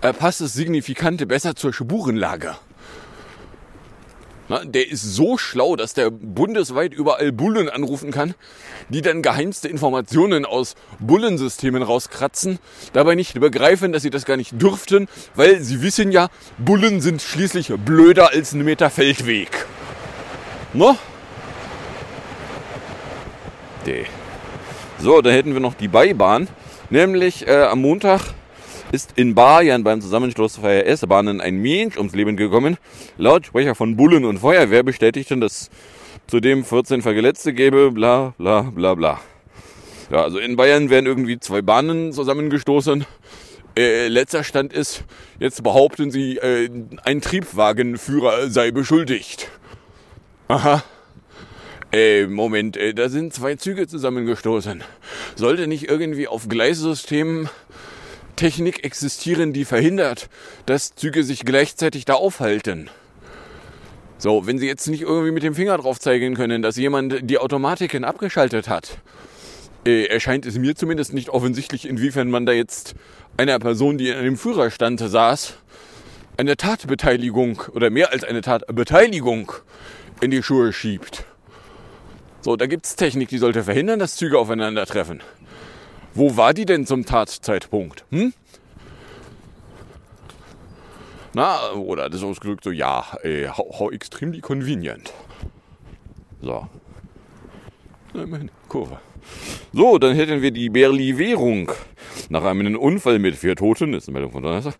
äh, 0.00 0.12
passt 0.12 0.40
es 0.40 0.52
signifikante 0.52 1.26
besser 1.26 1.56
zur 1.56 1.72
Spurenlage. 1.72 2.56
Na, 4.48 4.64
der 4.64 4.88
ist 4.88 5.02
so 5.02 5.38
schlau, 5.38 5.74
dass 5.74 5.94
der 5.94 6.10
bundesweit 6.10 6.94
überall 6.94 7.32
Bullen 7.32 7.68
anrufen 7.68 8.12
kann, 8.12 8.34
die 8.88 9.02
dann 9.02 9.20
geheimste 9.20 9.66
Informationen 9.66 10.44
aus 10.44 10.76
Bullensystemen 11.00 11.82
rauskratzen, 11.82 12.60
dabei 12.92 13.16
nicht 13.16 13.40
begreifen, 13.40 13.92
dass 13.92 14.02
sie 14.02 14.10
das 14.10 14.24
gar 14.24 14.36
nicht 14.36 14.60
dürften, 14.62 15.08
weil 15.34 15.60
sie 15.62 15.82
wissen 15.82 16.12
ja, 16.12 16.28
Bullen 16.58 17.00
sind 17.00 17.22
schließlich 17.22 17.72
blöder 17.84 18.30
als 18.30 18.52
ein 18.52 18.64
Meter 18.64 18.88
Feldweg. 18.88 19.66
Nee. 23.84 24.06
So, 25.00 25.22
da 25.22 25.30
hätten 25.30 25.54
wir 25.54 25.60
noch 25.60 25.74
die 25.74 25.88
Beibahn, 25.88 26.48
nämlich 26.90 27.48
äh, 27.48 27.64
am 27.64 27.80
Montag 27.80 28.32
ist 28.92 29.12
in 29.16 29.34
Bayern 29.34 29.84
beim 29.84 30.00
Zusammenstoß 30.00 30.54
zweier 30.54 30.86
S-Bahnen 30.86 31.40
ein 31.40 31.56
Mensch 31.56 31.96
ums 31.96 32.14
Leben 32.14 32.36
gekommen. 32.36 32.76
Laut 33.18 33.46
Sprecher 33.46 33.74
von 33.74 33.96
Bullen 33.96 34.24
und 34.24 34.38
Feuerwehr 34.38 34.82
bestätigten, 34.82 35.40
dass 35.40 35.70
zudem 36.26 36.64
14 36.64 37.02
Verletzte 37.02 37.52
gäbe, 37.52 37.90
bla 37.90 38.34
bla 38.38 38.62
bla 38.62 38.94
bla. 38.94 39.20
Ja, 40.10 40.22
also 40.22 40.38
in 40.38 40.56
Bayern 40.56 40.90
werden 40.90 41.06
irgendwie 41.06 41.38
zwei 41.40 41.62
Bahnen 41.62 42.12
zusammengestoßen. 42.12 43.04
Äh, 43.76 44.08
letzter 44.08 44.44
Stand 44.44 44.72
ist, 44.72 45.04
jetzt 45.38 45.62
behaupten 45.62 46.10
sie, 46.10 46.38
äh, 46.38 46.70
ein 47.04 47.20
Triebwagenführer 47.20 48.48
sei 48.48 48.70
beschuldigt. 48.70 49.50
Aha. 50.48 50.82
Äh, 51.92 52.26
Moment, 52.26 52.76
äh, 52.76 52.94
da 52.94 53.08
sind 53.08 53.34
zwei 53.34 53.56
Züge 53.56 53.86
zusammengestoßen. 53.86 54.82
Sollte 55.34 55.66
nicht 55.66 55.88
irgendwie 55.88 56.28
auf 56.28 56.48
Gleissystemen 56.48 57.48
Technik 58.36 58.84
existieren, 58.84 59.52
die 59.52 59.64
verhindert, 59.64 60.28
dass 60.66 60.94
Züge 60.94 61.24
sich 61.24 61.44
gleichzeitig 61.44 62.04
da 62.04 62.14
aufhalten. 62.14 62.90
So, 64.18 64.46
wenn 64.46 64.58
Sie 64.58 64.66
jetzt 64.66 64.86
nicht 64.88 65.02
irgendwie 65.02 65.30
mit 65.30 65.42
dem 65.42 65.54
Finger 65.54 65.76
drauf 65.76 65.98
zeigen 65.98 66.34
können, 66.34 66.62
dass 66.62 66.76
jemand 66.76 67.28
die 67.28 67.38
Automatiken 67.38 68.04
abgeschaltet 68.04 68.68
hat, 68.68 68.98
äh, 69.86 70.06
erscheint 70.06 70.46
es 70.46 70.58
mir 70.58 70.74
zumindest 70.74 71.12
nicht 71.12 71.28
offensichtlich, 71.28 71.86
inwiefern 71.86 72.30
man 72.30 72.46
da 72.46 72.52
jetzt 72.52 72.94
einer 73.36 73.58
Person, 73.58 73.98
die 73.98 74.08
in 74.08 74.16
einem 74.16 74.36
Führerstand 74.36 75.00
saß, 75.00 75.54
eine 76.38 76.56
Tatbeteiligung 76.56 77.62
oder 77.72 77.90
mehr 77.90 78.10
als 78.12 78.24
eine 78.24 78.40
Tatbeteiligung 78.40 79.52
in 80.20 80.30
die 80.30 80.42
Schuhe 80.42 80.72
schiebt. 80.72 81.24
So, 82.40 82.56
da 82.56 82.66
gibt 82.66 82.86
es 82.86 82.96
Technik, 82.96 83.28
die 83.28 83.38
sollte 83.38 83.64
verhindern, 83.64 83.98
dass 83.98 84.16
Züge 84.16 84.38
aufeinandertreffen. 84.38 85.22
Wo 86.16 86.34
war 86.38 86.54
die 86.54 86.64
denn 86.64 86.86
zum 86.86 87.04
Tatzeitpunkt? 87.04 88.06
Hm? 88.10 88.32
Na, 91.34 91.72
oder 91.72 92.08
das 92.08 92.22
ausgedrückt 92.22 92.64
so, 92.64 92.70
ja, 92.70 93.04
äh, 93.22 93.48
how, 93.48 93.78
how 93.78 93.92
extremely 93.92 94.40
convenient. 94.40 95.12
So. 96.40 96.66
Immerhin, 98.14 98.50
Kurve. 98.68 98.98
So, 99.74 99.98
dann 99.98 100.16
hätten 100.16 100.40
wir 100.40 100.52
die 100.52 100.70
Berli-Währung. 100.70 101.72
Nach 102.30 102.44
einem 102.44 102.76
Unfall 102.78 103.18
mit 103.18 103.36
vier 103.36 103.54
Toten, 103.54 103.92
ist 103.92 104.08
eine 104.08 104.14
Meldung 104.14 104.32
von 104.32 104.42
Donnerstag, 104.42 104.76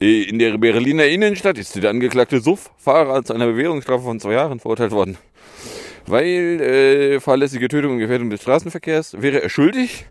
äh, 0.00 0.22
in 0.22 0.38
der 0.38 0.56
Berliner 0.56 1.06
Innenstadt 1.06 1.58
ist 1.58 1.74
der 1.74 1.90
angeklagte 1.90 2.40
Suff-Fahrer 2.40 3.24
zu 3.24 3.34
einer 3.34 3.46
Bewährungsstrafe 3.46 4.04
von 4.04 4.20
zwei 4.20 4.34
Jahren 4.34 4.60
verurteilt 4.60 4.92
worden. 4.92 5.18
Weil 6.06 6.60
äh, 6.60 7.20
fahrlässige 7.20 7.68
Tötung 7.68 7.92
und 7.92 7.98
Gefährdung 7.98 8.30
des 8.30 8.42
Straßenverkehrs 8.42 9.20
wäre 9.20 9.42
er 9.42 9.48
schuldig. 9.48 10.06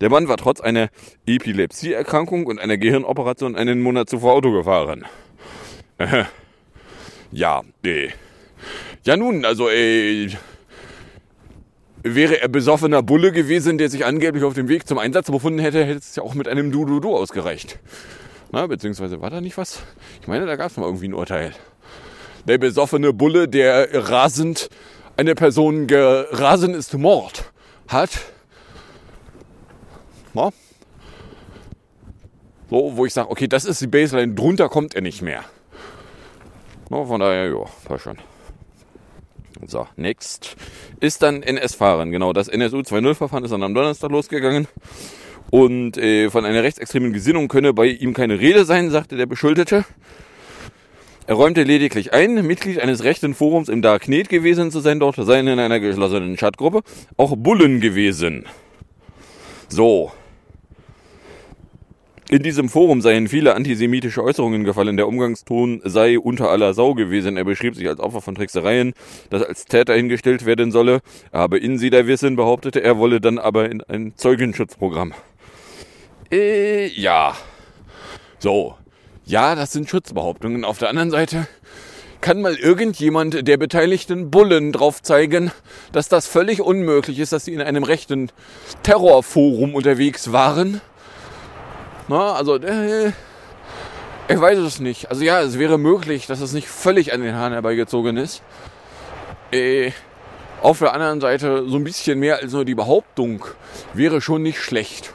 Der 0.00 0.10
Mann 0.10 0.28
war 0.28 0.36
trotz 0.36 0.60
einer 0.60 0.88
Epilepsieerkrankung 1.26 2.46
und 2.46 2.58
einer 2.58 2.76
Gehirnoperation 2.76 3.54
einen 3.54 3.80
Monat 3.80 4.10
zuvor 4.10 4.34
Auto 4.34 4.50
gefahren. 4.52 5.04
ja, 7.32 7.62
äh. 7.84 8.08
Ja 9.04 9.16
nun, 9.16 9.44
also 9.44 9.70
äh, 9.70 10.30
wäre 12.02 12.40
er 12.40 12.48
besoffener 12.48 13.02
Bulle 13.02 13.32
gewesen, 13.32 13.78
der 13.78 13.88
sich 13.88 14.04
angeblich 14.04 14.44
auf 14.44 14.54
dem 14.54 14.68
Weg 14.68 14.86
zum 14.86 14.98
Einsatz 14.98 15.30
befunden 15.30 15.60
hätte, 15.60 15.84
hätte 15.84 15.98
es 15.98 16.16
ja 16.16 16.22
auch 16.22 16.34
mit 16.34 16.48
einem 16.48 16.72
Du-Du-Du 16.72 17.16
ausgereicht. 17.16 17.78
Na, 18.52 18.66
beziehungsweise 18.66 19.20
war 19.20 19.30
da 19.30 19.40
nicht 19.40 19.56
was? 19.56 19.82
Ich 20.20 20.28
meine, 20.28 20.46
da 20.46 20.56
gab 20.56 20.70
es 20.70 20.76
mal 20.76 20.86
irgendwie 20.86 21.08
ein 21.08 21.14
Urteil. 21.14 21.52
Der 22.46 22.58
besoffene 22.58 23.12
Bulle, 23.12 23.48
der 23.48 24.08
rasend 24.08 24.68
eine 25.16 25.34
Person 25.34 25.86
gerasen 25.86 26.74
ist 26.74 26.94
Mord 26.94 27.50
hat. 27.88 28.20
Na? 30.34 30.50
So, 32.68 32.96
wo 32.96 33.06
ich 33.06 33.12
sage, 33.12 33.30
okay, 33.30 33.46
das 33.46 33.64
ist 33.64 33.80
die 33.80 33.86
Baseline, 33.86 34.34
drunter 34.34 34.68
kommt 34.68 34.94
er 34.94 35.00
nicht 35.00 35.22
mehr. 35.22 35.44
Na, 36.90 37.04
von 37.04 37.20
daher, 37.20 37.48
ja, 37.48 37.64
passt 37.84 38.04
schon. 38.04 38.18
So, 39.66 39.86
next 39.96 40.56
ist 41.00 41.22
dann 41.22 41.42
NS-Fahren. 41.42 42.10
Genau, 42.10 42.32
das 42.32 42.48
NSU 42.48 42.78
2.0-Verfahren 42.78 43.44
ist 43.44 43.52
dann 43.52 43.62
am 43.62 43.74
Donnerstag 43.74 44.10
losgegangen. 44.10 44.68
Und 45.50 45.96
äh, 45.96 46.28
von 46.30 46.44
einer 46.44 46.62
rechtsextremen 46.62 47.12
Gesinnung 47.12 47.48
könne 47.48 47.72
bei 47.72 47.86
ihm 47.86 48.12
keine 48.12 48.38
Rede 48.38 48.64
sein, 48.64 48.90
sagte 48.90 49.16
der 49.16 49.26
Beschuldete. 49.26 49.84
Er 51.28 51.34
räumte 51.34 51.64
lediglich 51.64 52.12
ein, 52.12 52.46
Mitglied 52.46 52.80
eines 52.80 53.02
rechten 53.02 53.34
Forums 53.34 53.68
im 53.68 53.82
Darknet 53.82 54.28
gewesen 54.28 54.70
zu 54.70 54.78
sein. 54.78 55.00
Dort 55.00 55.16
seien 55.16 55.48
in 55.48 55.58
einer 55.58 55.80
geschlossenen 55.80 56.36
Chatgruppe 56.36 56.82
auch 57.16 57.34
Bullen 57.36 57.80
gewesen. 57.80 58.46
So. 59.68 60.12
In 62.28 62.44
diesem 62.44 62.68
Forum 62.68 63.00
seien 63.00 63.26
viele 63.26 63.56
antisemitische 63.56 64.22
Äußerungen 64.22 64.62
gefallen. 64.62 64.96
Der 64.96 65.08
Umgangston 65.08 65.80
sei 65.84 66.16
unter 66.18 66.48
aller 66.50 66.74
Sau 66.74 66.94
gewesen. 66.94 67.36
Er 67.36 67.44
beschrieb 67.44 67.74
sich 67.74 67.88
als 67.88 67.98
Opfer 67.98 68.20
von 68.20 68.36
Tricksereien, 68.36 68.94
das 69.30 69.42
als 69.42 69.64
Täter 69.64 69.94
hingestellt 69.94 70.46
werden 70.46 70.70
solle. 70.70 71.00
Er 71.32 71.40
habe 71.40 71.58
Insiderwissen, 71.58 72.36
behauptete 72.36 72.84
er, 72.84 72.98
wolle 72.98 73.20
dann 73.20 73.38
aber 73.38 73.68
in 73.68 73.82
ein 73.82 74.12
Zeugenschutzprogramm. 74.14 75.12
Äh, 76.30 76.86
ja. 76.86 77.36
So. 78.38 78.76
Ja, 79.28 79.56
das 79.56 79.72
sind 79.72 79.90
Schutzbehauptungen. 79.90 80.64
Auf 80.64 80.78
der 80.78 80.88
anderen 80.88 81.10
Seite 81.10 81.48
kann 82.20 82.40
mal 82.40 82.54
irgendjemand 82.54 83.48
der 83.48 83.56
beteiligten 83.56 84.30
Bullen 84.30 84.70
drauf 84.70 85.02
zeigen, 85.02 85.50
dass 85.90 86.08
das 86.08 86.28
völlig 86.28 86.60
unmöglich 86.60 87.18
ist, 87.18 87.32
dass 87.32 87.44
sie 87.44 87.52
in 87.52 87.60
einem 87.60 87.82
rechten 87.82 88.30
Terrorforum 88.84 89.74
unterwegs 89.74 90.30
waren. 90.30 90.80
Na, 92.06 92.34
also, 92.34 92.54
äh, 92.54 93.08
ich 94.28 94.40
weiß 94.40 94.58
es 94.58 94.78
nicht. 94.78 95.10
Also 95.10 95.24
ja, 95.24 95.40
es 95.40 95.58
wäre 95.58 95.76
möglich, 95.76 96.28
dass 96.28 96.40
es 96.40 96.52
nicht 96.52 96.68
völlig 96.68 97.12
an 97.12 97.20
den 97.20 97.34
Haaren 97.34 97.52
herbeigezogen 97.52 98.16
ist. 98.16 98.42
Äh, 99.50 99.90
auf 100.62 100.78
der 100.78 100.94
anderen 100.94 101.20
Seite 101.20 101.68
so 101.68 101.76
ein 101.76 101.84
bisschen 101.84 102.20
mehr 102.20 102.36
als 102.36 102.52
nur 102.52 102.64
die 102.64 102.76
Behauptung 102.76 103.44
wäre 103.92 104.20
schon 104.20 104.42
nicht 104.42 104.60
schlecht. 104.60 105.12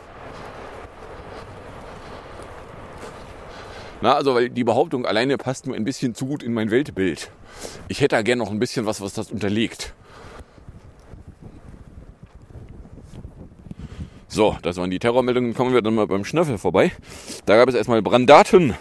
Na, 4.02 4.16
also, 4.16 4.34
weil 4.34 4.50
die 4.50 4.64
Behauptung 4.64 5.06
alleine 5.06 5.38
passt 5.38 5.68
nur 5.68 5.76
ein 5.76 5.84
bisschen 5.84 6.16
zu 6.16 6.26
gut 6.26 6.42
in 6.42 6.54
mein 6.54 6.72
Weltbild. 6.72 7.30
Ich 7.88 8.02
hätte 8.02 8.16
da 8.16 8.22
gern 8.24 8.40
noch 8.40 8.50
ein 8.50 8.60
bisschen 8.60 8.86
was, 8.86 9.00
was 9.00 9.14
das 9.14 9.32
unterlegt. 9.32 9.94
So, 14.28 14.58
das 14.64 14.78
waren 14.78 14.90
die 14.90 14.98
Terrormeldungen. 14.98 15.54
Kommen 15.54 15.74
wir 15.74 15.82
dann 15.82 15.94
mal 15.94 16.08
beim 16.08 16.26
Schnöffel 16.26 16.58
vorbei. 16.58 16.92
Da 17.46 17.58
gab 17.58 17.70
es 17.70 17.76
erstmal 17.76 18.02
Brandaten. 18.02 18.76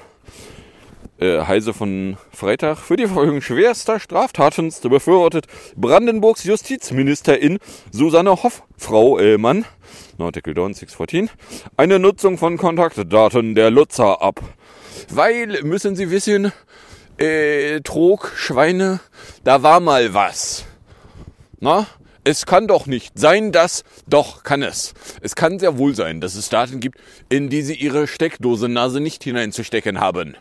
Äh, 1.19 1.43
Heise 1.43 1.75
von 1.75 2.17
Freitag. 2.33 2.79
Für 2.79 2.97
die 2.97 3.05
Verfolgung 3.05 3.43
schwerster 3.43 4.01
Straftaten 4.01 4.73
befürwortet 4.85 5.47
Brandenburgs 5.77 6.45
Justizministerin 6.45 7.59
Susanne 7.91 8.43
Hoff, 8.43 8.63
Frau 8.79 9.19
Ehlmann, 9.19 9.67
Artikel 10.19 10.55
Dawn 10.55 10.73
614, 10.73 11.29
eine 11.77 11.99
Nutzung 11.99 12.39
von 12.39 12.57
Kontaktdaten 12.57 13.55
der 13.55 13.71
Nutzer 13.71 14.23
ab. 14.23 14.41
Weil, 15.09 15.63
müssen 15.63 15.97
Sie 15.97 16.11
wissen, 16.11 16.53
äh, 17.19 17.81
Trog, 17.81 18.33
Schweine, 18.37 19.01
da 19.45 19.63
war 19.63 19.81
mal 19.81 20.15
was. 20.15 20.65
Na? 21.61 21.87
Es 22.23 22.45
kann 22.45 22.67
doch 22.67 22.87
nicht 22.87 23.19
sein, 23.19 23.51
dass, 23.51 23.83
doch 24.07 24.43
kann 24.43 24.63
es. 24.63 24.93
Es 25.23 25.35
kann 25.35 25.59
sehr 25.59 25.79
wohl 25.79 25.95
sein, 25.95 26.21
dass 26.21 26.35
es 26.35 26.51
Daten 26.51 26.81
gibt, 26.81 26.99
in 27.31 27.49
die 27.49 27.63
Sie 27.63 27.75
Ihre 27.75 28.07
Steckdose-Nase 28.07 29.01
nicht 29.01 29.25
hineinzustecken 29.25 30.01
haben. 30.01 30.37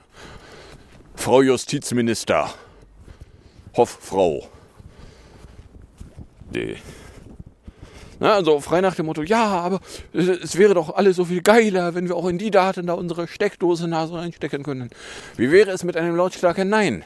Frau 1.16 1.42
Justizminister. 1.42 2.54
Hofffrau. 3.76 4.50
Die. 6.54 6.78
Na, 8.20 8.34
also 8.34 8.60
frei 8.60 8.82
nach 8.82 8.96
dem 8.96 9.06
Motto, 9.06 9.24
ja, 9.24 9.46
aber 9.46 9.80
es 10.14 10.58
wäre 10.58 10.74
doch 10.74 10.96
alles 10.96 11.16
so 11.16 11.26
viel 11.26 11.42
geiler, 11.42 11.96
wenn 11.96 12.08
wir 12.08 12.16
auch 12.16 12.28
in 12.28 12.38
die 12.38 12.52
Daten 12.52 12.88
da 12.88 12.94
unsere 12.94 13.28
Steckdose-Nase 13.28 14.14
reinstecken 14.14 14.64
können. 14.64 14.90
Wie 15.38 15.52
wäre 15.52 15.72
es 15.72 15.84
mit 15.84 15.96
einem 15.96 16.16
lautstarken 16.16 16.68
Nein? 16.68 17.06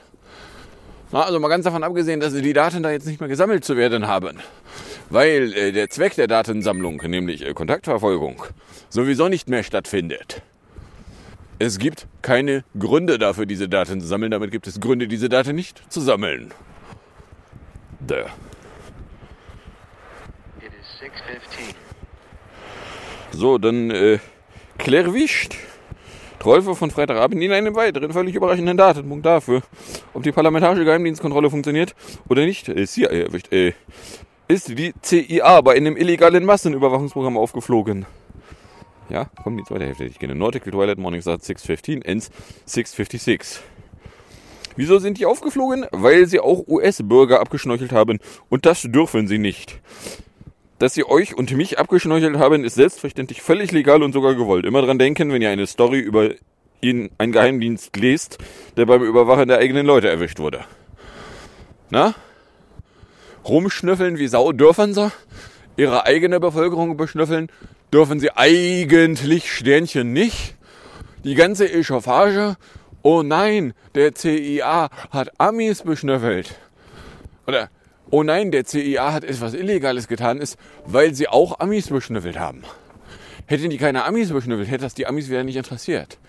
Na, 1.11 1.21
also 1.21 1.39
mal 1.39 1.49
ganz 1.49 1.65
davon 1.65 1.83
abgesehen, 1.83 2.19
dass 2.19 2.33
die 2.33 2.53
Daten 2.53 2.81
da 2.81 2.89
jetzt 2.89 3.05
nicht 3.05 3.19
mehr 3.19 3.29
gesammelt 3.29 3.63
zu 3.63 3.77
werden 3.77 4.07
haben. 4.07 4.39
Weil 5.11 5.53
äh, 5.53 5.71
der 5.71 5.89
Zweck 5.89 6.15
der 6.15 6.25
Datensammlung, 6.25 6.97
nämlich 7.05 7.45
äh, 7.45 7.53
Kontaktverfolgung, 7.53 8.43
sowieso 8.89 9.29
nicht 9.29 9.47
mehr 9.47 9.61
stattfindet. 9.61 10.41
Es 11.59 11.77
gibt 11.77 12.07
keine 12.23 12.63
Gründe 12.79 13.19
dafür, 13.19 13.45
diese 13.45 13.69
Daten 13.69 14.01
zu 14.01 14.07
sammeln. 14.07 14.31
Damit 14.31 14.49
gibt 14.49 14.65
es 14.65 14.79
Gründe, 14.79 15.07
diese 15.07 15.29
Daten 15.29 15.55
nicht 15.55 15.83
zu 15.87 16.01
sammeln. 16.01 16.51
Da. 17.99 18.25
So, 23.31 23.57
dann 23.57 23.91
äh, 23.91 24.19
Claire 24.77 25.13
Wicht. 25.13 25.57
Trolfe 26.39 26.75
von 26.75 26.91
Freitagabend 26.91 27.41
in 27.41 27.53
einem 27.53 27.73
weiteren 27.73 28.11
völlig 28.11 28.35
überraschenden 28.35 28.75
Datenpunkt 28.75 29.25
dafür, 29.25 29.61
ob 30.13 30.23
die 30.23 30.33
parlamentarische 30.33 30.83
Geheimdienstkontrolle 30.83 31.49
funktioniert 31.49 31.95
oder 32.27 32.45
nicht. 32.45 32.67
Äh, 32.67 32.85
CIA 32.85 33.07
erwischt. 33.07 33.51
Äh, 33.53 33.73
ist 34.49 34.67
die 34.67 34.93
CIA 35.01 35.61
bei 35.61 35.75
einem 35.75 35.95
illegalen 35.95 36.43
Massenüberwachungsprogramm 36.43 37.37
aufgeflogen. 37.37 38.05
Ja, 39.09 39.25
kommt 39.41 39.59
die 39.59 39.63
zweite 39.63 39.85
Hälfte. 39.85 40.03
Ich 40.03 40.19
gehe 40.19 40.29
in 40.29 40.37
Nautical 40.37 40.71
Twilight 40.71 40.97
Morning 40.97 41.21
Start 41.21 41.43
615, 41.43 42.01
ends 42.01 42.29
656. 42.65 43.61
Wieso 44.75 44.99
sind 44.99 45.19
die 45.19 45.25
aufgeflogen? 45.25 45.85
Weil 45.91 46.25
sie 46.25 46.39
auch 46.39 46.67
US-Bürger 46.67 47.39
abgeschnorchelt 47.39 47.91
haben. 47.91 48.19
Und 48.49 48.65
das 48.65 48.81
dürfen 48.81 49.27
sie 49.27 49.37
nicht. 49.37 49.79
Dass 50.79 50.93
sie 50.93 51.07
euch 51.07 51.35
und 51.35 51.51
mich 51.51 51.79
abgeschnorchelt 51.79 52.37
haben, 52.37 52.63
ist 52.63 52.75
selbstverständlich 52.75 53.41
völlig 53.41 53.71
legal 53.71 54.03
und 54.03 54.13
sogar 54.13 54.35
gewollt. 54.35 54.65
Immer 54.65 54.81
dran 54.81 54.99
denken, 54.99 55.31
wenn 55.31 55.41
ihr 55.41 55.49
eine 55.49 55.67
Story 55.67 55.99
über 55.99 56.31
ihn, 56.81 57.11
einen 57.17 57.31
Geheimdienst 57.31 57.95
lest, 57.95 58.37
der 58.75 58.85
beim 58.85 59.03
Überwachen 59.03 59.47
der 59.47 59.59
eigenen 59.59 59.85
Leute 59.85 60.09
erwischt 60.09 60.39
wurde. 60.39 60.65
Na? 61.89 62.15
Rumschnüffeln 63.45 64.17
wie 64.17 64.27
Sau 64.27 64.51
dürfen 64.51 64.93
sie. 64.93 65.11
Ihre 65.77 66.05
eigene 66.05 66.39
Bevölkerung 66.39 66.97
beschnüffeln 66.97 67.49
dürfen 67.91 68.19
sie 68.19 68.31
eigentlich 68.35 69.51
Sternchen 69.51 70.13
nicht. 70.13 70.55
Die 71.23 71.35
ganze 71.35 71.71
Echauffage, 71.71 72.57
oh 73.01 73.23
nein, 73.23 73.73
der 73.95 74.13
CIA 74.13 74.89
hat 75.11 75.39
Amis 75.39 75.83
beschnüffelt. 75.83 76.55
Oder, 77.47 77.69
oh 78.13 78.21
nein, 78.21 78.51
der 78.51 78.63
CIA 78.63 79.11
hat 79.11 79.23
etwas 79.23 79.55
Illegales 79.55 80.07
getan, 80.07 80.39
ist, 80.39 80.57
weil 80.85 81.15
sie 81.15 81.27
auch 81.27 81.59
Amis 81.59 81.87
beschnüffelt 81.87 82.37
haben. 82.37 82.61
Hätten 83.47 83.71
die 83.71 83.79
keine 83.79 84.05
Amis 84.05 84.29
beschnüffelt, 84.29 84.69
hätte 84.69 84.83
das 84.83 84.93
die 84.93 85.07
Amis 85.07 85.29
wieder 85.29 85.43
nicht 85.43 85.55
interessiert. 85.55 86.19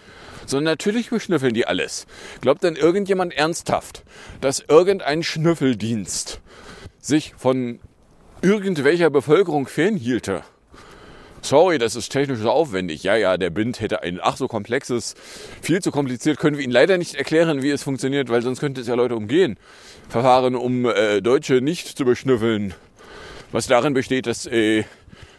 Sondern 0.46 0.72
natürlich 0.72 1.10
beschnüffeln 1.10 1.52
die 1.52 1.66
alles. 1.66 2.06
Glaubt 2.40 2.64
denn 2.64 2.76
irgendjemand 2.76 3.34
ernsthaft, 3.34 4.02
dass 4.40 4.64
irgendein 4.66 5.22
Schnüffeldienst 5.22 6.40
sich 7.00 7.34
von 7.36 7.80
irgendwelcher 8.40 9.10
Bevölkerung 9.10 9.66
fernhielte? 9.66 10.42
Sorry, 11.44 11.76
das 11.76 11.94
ist 11.94 12.08
technisch 12.08 12.38
so 12.38 12.50
aufwendig. 12.50 13.02
Ja, 13.02 13.16
ja, 13.16 13.36
der 13.36 13.50
Bind 13.50 13.78
hätte 13.82 14.02
ein 14.02 14.18
ach 14.22 14.38
so 14.38 14.48
komplexes, 14.48 15.14
viel 15.60 15.82
zu 15.82 15.90
kompliziert, 15.90 16.38
können 16.38 16.56
wir 16.56 16.64
Ihnen 16.64 16.72
leider 16.72 16.96
nicht 16.96 17.16
erklären, 17.16 17.60
wie 17.60 17.68
es 17.68 17.82
funktioniert, 17.82 18.30
weil 18.30 18.40
sonst 18.40 18.60
könnte 18.60 18.80
es 18.80 18.86
ja 18.86 18.94
Leute 18.94 19.14
umgehen. 19.14 19.58
Verfahren, 20.08 20.54
um 20.54 20.86
äh, 20.86 21.20
Deutsche 21.20 21.60
nicht 21.60 21.96
zu 21.96 22.04
beschnüffeln. 22.04 22.74
Was 23.52 23.66
darin 23.66 23.94
besteht, 23.94 24.26
dass 24.26 24.46
äh, 24.46 24.84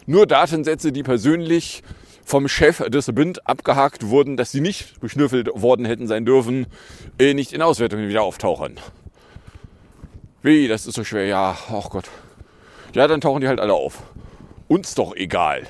nur 0.06 0.26
Datensätze, 0.26 0.92
die 0.92 1.02
persönlich 1.02 1.82
vom 2.24 2.48
Chef 2.48 2.78
des 2.88 3.06
Bind 3.14 3.46
abgehakt 3.46 4.08
wurden, 4.08 4.36
dass 4.36 4.50
sie 4.50 4.60
nicht 4.60 5.00
beschnüffelt 5.00 5.48
worden 5.54 5.86
hätten 5.86 6.08
sein 6.08 6.24
dürfen, 6.24 6.66
äh, 7.18 7.34
nicht 7.34 7.52
in 7.52 7.62
Auswertungen 7.62 8.08
wieder 8.08 8.22
auftauchen. 8.22 8.80
Wie, 10.42 10.68
das 10.68 10.86
ist 10.86 10.94
so 10.94 11.04
schwer. 11.04 11.26
Ja, 11.26 11.56
ach 11.70 11.90
Gott. 11.90 12.10
Ja, 12.94 13.06
dann 13.06 13.20
tauchen 13.20 13.40
die 13.40 13.48
halt 13.48 13.60
alle 13.60 13.74
auf. 13.74 14.02
Uns 14.68 14.94
doch 14.94 15.14
egal. 15.14 15.66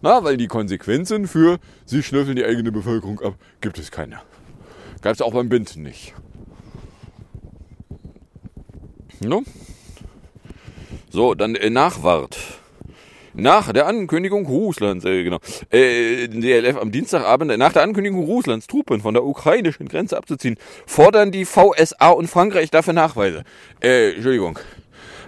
Na, 0.00 0.22
weil 0.22 0.36
die 0.36 0.46
Konsequenzen 0.46 1.26
für 1.26 1.58
sie 1.84 2.02
schnüffeln 2.02 2.36
die 2.36 2.44
eigene 2.44 2.70
Bevölkerung 2.70 3.20
ab, 3.20 3.34
gibt 3.60 3.78
es 3.78 3.90
keine. 3.90 4.20
Gab 5.02 5.14
es 5.14 5.22
auch 5.22 5.32
beim 5.32 5.48
Binden 5.48 5.82
nicht. 5.82 6.14
No? 9.20 9.42
So, 11.10 11.34
dann 11.34 11.54
äh, 11.54 11.70
Nachwart. 11.70 12.38
Nach 13.34 13.72
der 13.72 13.86
Ankündigung 13.86 14.46
Russlands, 14.46 15.04
äh, 15.04 15.22
genau, 15.22 15.38
äh, 15.70 16.28
DLF 16.28 16.76
am 16.76 16.90
Dienstagabend, 16.90 17.56
nach 17.56 17.72
der 17.72 17.82
Ankündigung 17.82 18.24
Russlands 18.24 18.66
Truppen 18.66 19.00
von 19.00 19.14
der 19.14 19.24
ukrainischen 19.24 19.88
Grenze 19.88 20.16
abzuziehen, 20.16 20.56
fordern 20.86 21.30
die 21.30 21.44
VSA 21.44 22.10
und 22.10 22.28
Frankreich 22.28 22.70
dafür 22.70 22.94
Nachweise. 22.94 23.44
Äh, 23.80 24.14
Entschuldigung. 24.14 24.58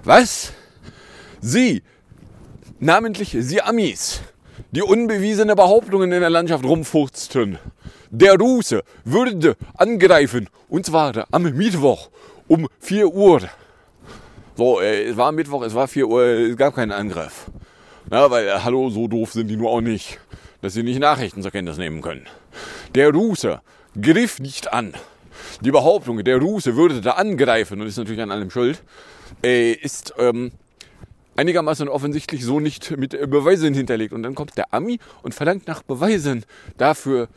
Was? 0.02 0.52
Sie, 1.40 1.82
namentlich 2.78 3.36
Sie 3.38 3.62
Amis, 3.62 4.22
die 4.72 4.82
unbewiesene 4.82 5.54
Behauptungen 5.54 6.10
in 6.12 6.20
der 6.20 6.30
Landschaft 6.30 6.64
rumfurzten. 6.64 7.58
Der 8.10 8.34
Russe 8.36 8.82
würde 9.04 9.56
angreifen, 9.76 10.48
und 10.68 10.84
zwar 10.84 11.26
am 11.30 11.42
Mittwoch 11.42 12.10
um 12.48 12.68
4 12.80 13.06
Uhr. 13.08 13.40
So, 14.60 14.78
äh, 14.78 15.04
es 15.04 15.16
war 15.16 15.32
Mittwoch, 15.32 15.62
es 15.62 15.74
war 15.74 15.88
4 15.88 16.06
Uhr, 16.06 16.22
es 16.22 16.54
gab 16.54 16.74
keinen 16.74 16.92
Angriff. 16.92 17.50
Na, 18.10 18.30
weil, 18.30 18.46
äh, 18.46 18.58
hallo, 18.62 18.90
so 18.90 19.08
doof 19.08 19.32
sind 19.32 19.48
die 19.48 19.56
nur 19.56 19.70
auch 19.70 19.80
nicht, 19.80 20.20
dass 20.60 20.74
sie 20.74 20.82
nicht 20.82 20.98
Nachrichten 20.98 21.40
zur 21.40 21.50
Kenntnis 21.50 21.78
nehmen 21.78 22.02
können. 22.02 22.26
Der 22.94 23.10
Russe 23.10 23.62
griff 23.98 24.38
nicht 24.38 24.70
an. 24.70 24.92
Die 25.62 25.70
Behauptung, 25.70 26.22
der 26.24 26.36
Russe 26.36 26.76
würde 26.76 27.00
da 27.00 27.12
angreifen 27.12 27.80
und 27.80 27.86
ist 27.86 27.96
natürlich 27.96 28.20
an 28.20 28.30
allem 28.30 28.50
schuld, 28.50 28.82
äh, 29.42 29.72
ist 29.72 30.12
ähm, 30.18 30.52
einigermaßen 31.36 31.88
offensichtlich 31.88 32.44
so 32.44 32.60
nicht 32.60 32.98
mit 32.98 33.12
Beweisen 33.30 33.72
hinterlegt. 33.72 34.12
Und 34.12 34.22
dann 34.22 34.34
kommt 34.34 34.58
der 34.58 34.74
Ami 34.74 34.98
und 35.22 35.34
verlangt 35.34 35.68
nach 35.68 35.82
Beweisen 35.82 36.44
dafür, 36.76 37.28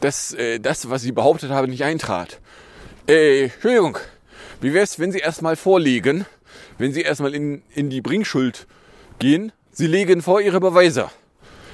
dass 0.00 0.32
äh, 0.32 0.60
das, 0.60 0.88
was 0.88 1.02
sie 1.02 1.10
behauptet 1.10 1.50
haben, 1.50 1.72
nicht 1.72 1.82
eintrat. 1.82 2.38
Äh, 3.08 3.46
Entschuldigung, 3.46 3.98
wie 4.60 4.72
wäre 4.72 4.84
es, 4.84 4.98
wenn 5.00 5.12
Sie 5.12 5.18
erstmal 5.18 5.56
vorlegen, 5.56 6.24
wenn 6.78 6.92
Sie 6.92 7.02
erstmal 7.02 7.34
in, 7.34 7.62
in 7.74 7.90
die 7.90 8.00
Bringschuld 8.00 8.66
gehen, 9.18 9.52
Sie 9.70 9.86
legen 9.86 10.22
vor 10.22 10.40
Ihre 10.40 10.60
Beweise. 10.60 11.10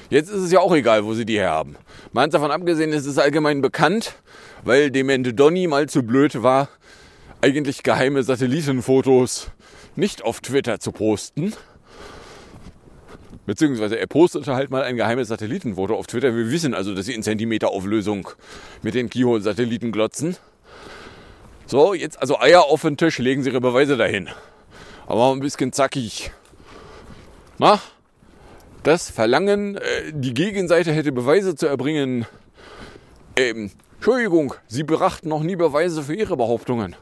Jetzt 0.09 0.29
ist 0.29 0.41
es 0.41 0.51
ja 0.51 0.59
auch 0.59 0.75
egal, 0.75 1.05
wo 1.05 1.13
Sie 1.13 1.25
die 1.25 1.39
herhaben. 1.39 1.77
Mal 2.11 2.29
davon 2.29 2.51
abgesehen, 2.51 2.93
es 2.93 3.05
ist 3.05 3.17
allgemein 3.17 3.61
bekannt, 3.61 4.15
weil 4.63 4.91
Demente 4.91 5.33
Donny 5.33 5.67
mal 5.67 5.87
zu 5.87 6.03
blöd 6.03 6.43
war, 6.43 6.69
eigentlich 7.41 7.83
geheime 7.83 8.23
Satellitenfotos 8.23 9.51
nicht 9.95 10.23
auf 10.23 10.41
Twitter 10.41 10.79
zu 10.79 10.91
posten. 10.91 11.53
Beziehungsweise 13.45 13.99
er 13.99 14.07
postete 14.07 14.55
halt 14.55 14.71
mal 14.71 14.83
ein 14.83 14.95
geheimes 14.97 15.27
Satellitenfoto 15.27 15.95
auf 15.95 16.07
Twitter. 16.07 16.35
Wir 16.35 16.49
wissen 16.49 16.73
also, 16.73 16.95
dass 16.95 17.05
sie 17.05 17.13
in 17.13 17.21
Zentimeterauflösung 17.21 18.27
mit 18.81 18.95
den 18.95 19.09
Keyhole-Satelliten 19.09 19.91
glotzen. 19.91 20.37
So, 21.67 21.93
jetzt 21.93 22.19
also 22.19 22.39
Eier 22.39 22.63
auf 22.63 22.81
den 22.81 22.97
Tisch, 22.97 23.19
legen 23.19 23.43
sie 23.43 23.49
ihre 23.49 23.61
Beweise 23.61 23.97
dahin. 23.97 24.29
Aber 25.07 25.31
ein 25.31 25.39
bisschen 25.39 25.71
zackig. 25.71 26.31
Na? 27.57 27.79
Das 28.83 29.09
Verlangen, 29.09 29.77
äh, 29.77 30.11
die 30.13 30.33
Gegenseite 30.33 30.91
hätte 30.91 31.11
Beweise 31.11 31.55
zu 31.55 31.67
erbringen, 31.67 32.25
Ähm, 33.37 33.71
Entschuldigung, 33.95 34.53
Sie 34.67 34.83
brachten 34.83 35.27
noch 35.27 35.43
nie 35.43 35.57
Beweise 35.57 36.03
für 36.03 36.13
Ihre 36.13 36.37
Behauptungen. 36.37 36.95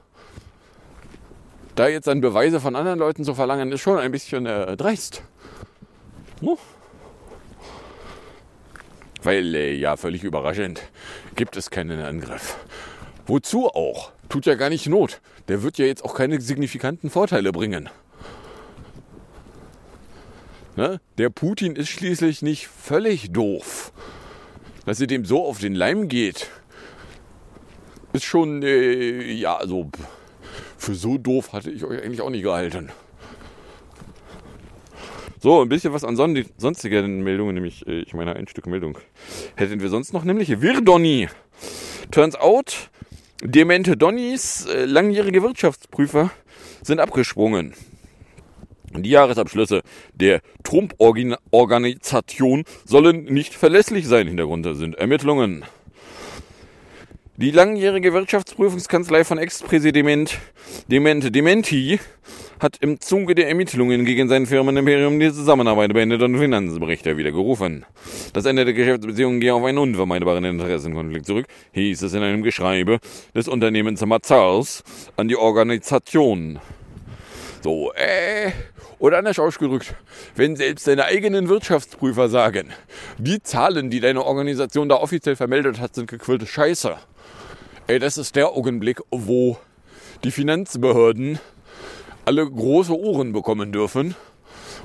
Da 1.76 1.88
jetzt 1.88 2.08
dann 2.08 2.22
Beweise 2.22 2.60
von 2.60 2.76
anderen 2.76 3.00
Leuten 3.00 3.24
zu 3.24 3.36
verlangen, 3.36 3.72
ist 3.72 3.82
schon 3.82 4.00
ein 4.00 4.12
bisschen 4.12 4.46
äh, 4.46 4.76
dreist. 4.76 5.22
Hm? 6.40 6.58
Weil, 9.22 9.56
äh, 9.56 9.74
ja, 9.76 9.96
völlig 9.96 10.24
überraschend, 10.24 10.82
gibt 11.36 11.56
es 11.56 11.70
keinen 11.70 12.00
Angriff. 12.02 12.58
Wozu 13.28 13.68
auch? 13.68 14.12
Tut 14.30 14.46
ja 14.46 14.56
gar 14.56 14.70
nicht 14.70 14.88
Not. 14.88 15.22
Der 15.48 15.64
wird 15.64 15.78
ja 15.78 15.86
jetzt 15.86 16.04
auch 16.04 16.16
keine 16.16 16.40
signifikanten 16.40 17.10
Vorteile 17.10 17.52
bringen. 17.52 17.90
Ne? 20.76 21.00
Der 21.18 21.30
Putin 21.30 21.76
ist 21.76 21.90
schließlich 21.90 22.42
nicht 22.42 22.68
völlig 22.68 23.32
doof. 23.32 23.92
Dass 24.86 25.00
ihr 25.00 25.08
dem 25.08 25.26
so 25.26 25.46
auf 25.46 25.60
den 25.60 25.76
Leim 25.76 26.08
geht, 26.08 26.50
ist 28.12 28.26
schon, 28.26 28.64
äh, 28.64 29.32
ja, 29.32 29.56
also 29.56 29.90
für 30.78 30.96
so 30.96 31.18
doof 31.18 31.54
hatte 31.54 31.72
ich 31.72 31.84
euch 31.84 32.02
eigentlich 32.04 32.22
auch 32.22 32.30
nicht 32.30 32.44
gehalten. 32.44 32.92
So, 35.40 35.62
ein 35.62 35.70
bisschen 35.70 35.94
was 35.94 36.04
an 36.04 36.16
son 36.16 36.46
sonstigen 36.58 37.22
Meldungen, 37.22 37.56
nämlich, 37.56 37.86
äh, 37.88 38.02
ich 38.02 38.14
meine, 38.14 38.36
ein 38.36 38.48
Stück 38.48 38.66
Meldung. 38.66 38.98
Hätten 39.56 39.82
wir 39.82 39.90
sonst 39.90 40.14
noch, 40.14 40.24
nämlich 40.24 40.62
Virdoni. 40.62 41.28
Turns 42.12 42.36
out, 42.36 42.90
demente 43.44 43.98
Donnies, 43.98 44.66
äh, 44.66 44.86
langjährige 44.86 45.44
Wirtschaftsprüfer, 45.44 46.32
sind 46.82 47.00
abgesprungen. 47.00 47.74
Die 48.96 49.10
Jahresabschlüsse 49.10 49.82
der 50.14 50.42
Trump-Organisation 50.64 52.64
sollen 52.86 53.26
nicht 53.26 53.56
verlässlich 53.56 54.08
sein. 54.08 54.28
Hintergrund 54.28 54.68
sind 54.78 54.96
Ermittlungen. 54.96 55.66
Die 57.38 57.50
langjährige 57.50 58.14
Wirtschaftsprüfungskanzlei 58.14 59.24
von 59.24 59.40
Ex-Präsident 59.40 60.38
Demente 60.88 61.32
Dementi 61.32 62.00
hat 62.64 62.78
im 62.80 63.00
Zuge 63.02 63.36
der 63.36 63.50
Ermittlungen 63.50 64.06
gegen 64.06 64.30
sein 64.30 64.46
Firmenimperium 64.46 65.20
die 65.20 65.32
Zusammenarbeit 65.32 65.94
beendet 65.94 66.22
und 66.22 66.38
Finanzberichte 66.38 67.18
wiedergerufen. 67.18 67.86
Das 68.32 68.46
Ende 68.46 68.64
der 68.64 68.74
Geschäftsbeziehungen 68.74 69.42
gehe 69.42 69.54
auf 69.54 69.64
einen 69.66 69.78
unvermeidbaren 69.78 70.46
Interessenkonflikt 70.46 71.26
zurück, 71.26 71.46
hieß 71.74 72.02
es 72.02 72.14
in 72.14 72.24
einem 72.24 72.42
Geschreibe 72.42 73.00
des 73.36 73.50
Unternehmens 73.50 74.04
Mazars 74.06 74.84
an 75.18 75.28
die 75.28 75.36
Organisation. 75.36 76.60
So, 77.62 77.92
äh, 77.94 78.52
oder 78.98 79.18
anders 79.18 79.40
ausgedrückt, 79.40 79.96
wenn 80.36 80.56
selbst 80.56 80.88
deine 80.88 81.06
eigenen 81.06 81.50
Wirtschaftsprüfer 81.50 82.30
sagen, 82.30 82.70
die 83.18 83.44
Zahlen, 83.44 83.90
die 83.90 84.00
deine 84.00 84.24
Organisation 84.24 84.88
da 84.88 84.96
offiziell 84.96 85.36
vermeldet 85.36 85.82
hat, 85.82 85.96
sind 85.96 86.10
gequillte 86.10 86.48
Scheiße. 86.48 86.96
Ey, 87.88 88.00
das 88.00 88.18
ist 88.18 88.38
der 88.38 88.50
Augenblick, 88.50 89.02
wo 89.12 89.58
die 90.24 90.32
Finanzbehörden 90.32 91.40
alle 92.26 92.50
große 92.50 92.98
Ohren 92.98 93.34
bekommen 93.34 93.72
dürfen 93.72 94.16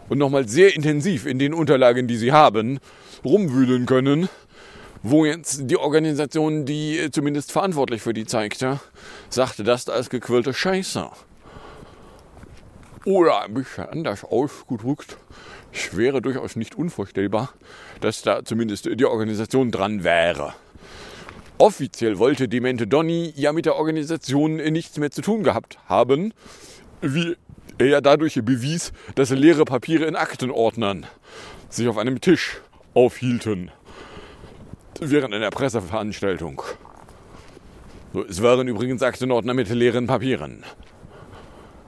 und 0.09 0.19
nochmal 0.19 0.49
sehr 0.49 0.75
intensiv 0.75 1.27
in 1.27 1.39
den 1.39 1.55
Unterlagen, 1.55 2.07
die 2.07 2.17
sie 2.17 2.33
haben, 2.33 2.79
rumwühlen 3.25 3.87
können, 3.87 4.29
wo 5.03 5.25
jetzt 5.25 5.71
die 5.71 5.77
Organisation, 5.77 6.65
die 6.65 7.09
zumindest 7.13 7.53
verantwortlich 7.53 8.03
für 8.03 8.15
die 8.15 8.27
zeigte, 8.27 8.81
sagte, 9.29 9.65
das 9.65 9.85
da 9.85 9.97
ist 9.97 10.11
gequirlte 10.11 10.53
Scheiße. 10.53 11.09
Oder 13.05 13.43
ein 13.43 13.55
bisschen 13.55 13.85
anders 13.85 14.25
ausgedrückt, 14.25 15.17
es 15.73 15.97
wäre 15.97 16.21
durchaus 16.21 16.57
nicht 16.57 16.75
unvorstellbar, 16.75 17.51
dass 18.01 18.23
da 18.23 18.45
zumindest 18.45 18.87
die 18.87 19.05
Organisation 19.05 19.71
dran 19.71 20.03
wäre. 20.05 20.55
Offiziell 21.59 22.19
wollte 22.19 22.49
Demente 22.49 22.87
Donny 22.87 23.33
ja 23.35 23.53
mit 23.53 23.67
der 23.67 23.77
Organisation 23.77 24.57
nichts 24.57 24.97
mehr 24.99 25.11
zu 25.11 25.23
tun 25.23 25.43
gehabt 25.43 25.79
haben, 25.87 26.33
wie 27.01 27.37
er 27.79 27.87
ja 27.87 28.01
dadurch 28.01 28.35
bewies, 28.35 28.93
dass 29.15 29.31
leere 29.31 29.65
Papiere 29.65 30.05
in 30.05 30.17
Aktenordnern 30.17 31.07
sich 31.69 31.89
auf 31.89 31.99
einem 31.99 32.21
Tisch 32.21 32.61
aufhielten 32.95 33.71
während 35.01 35.35
einer 35.35 35.51
Presseveranstaltung. 35.51 36.63
Es 38.29 38.43
waren 38.43 38.67
übrigens 38.69 39.03
Aktenordner 39.03 39.55
mit 39.55 39.69
leeren 39.69 40.07
Papieren. 40.07 40.65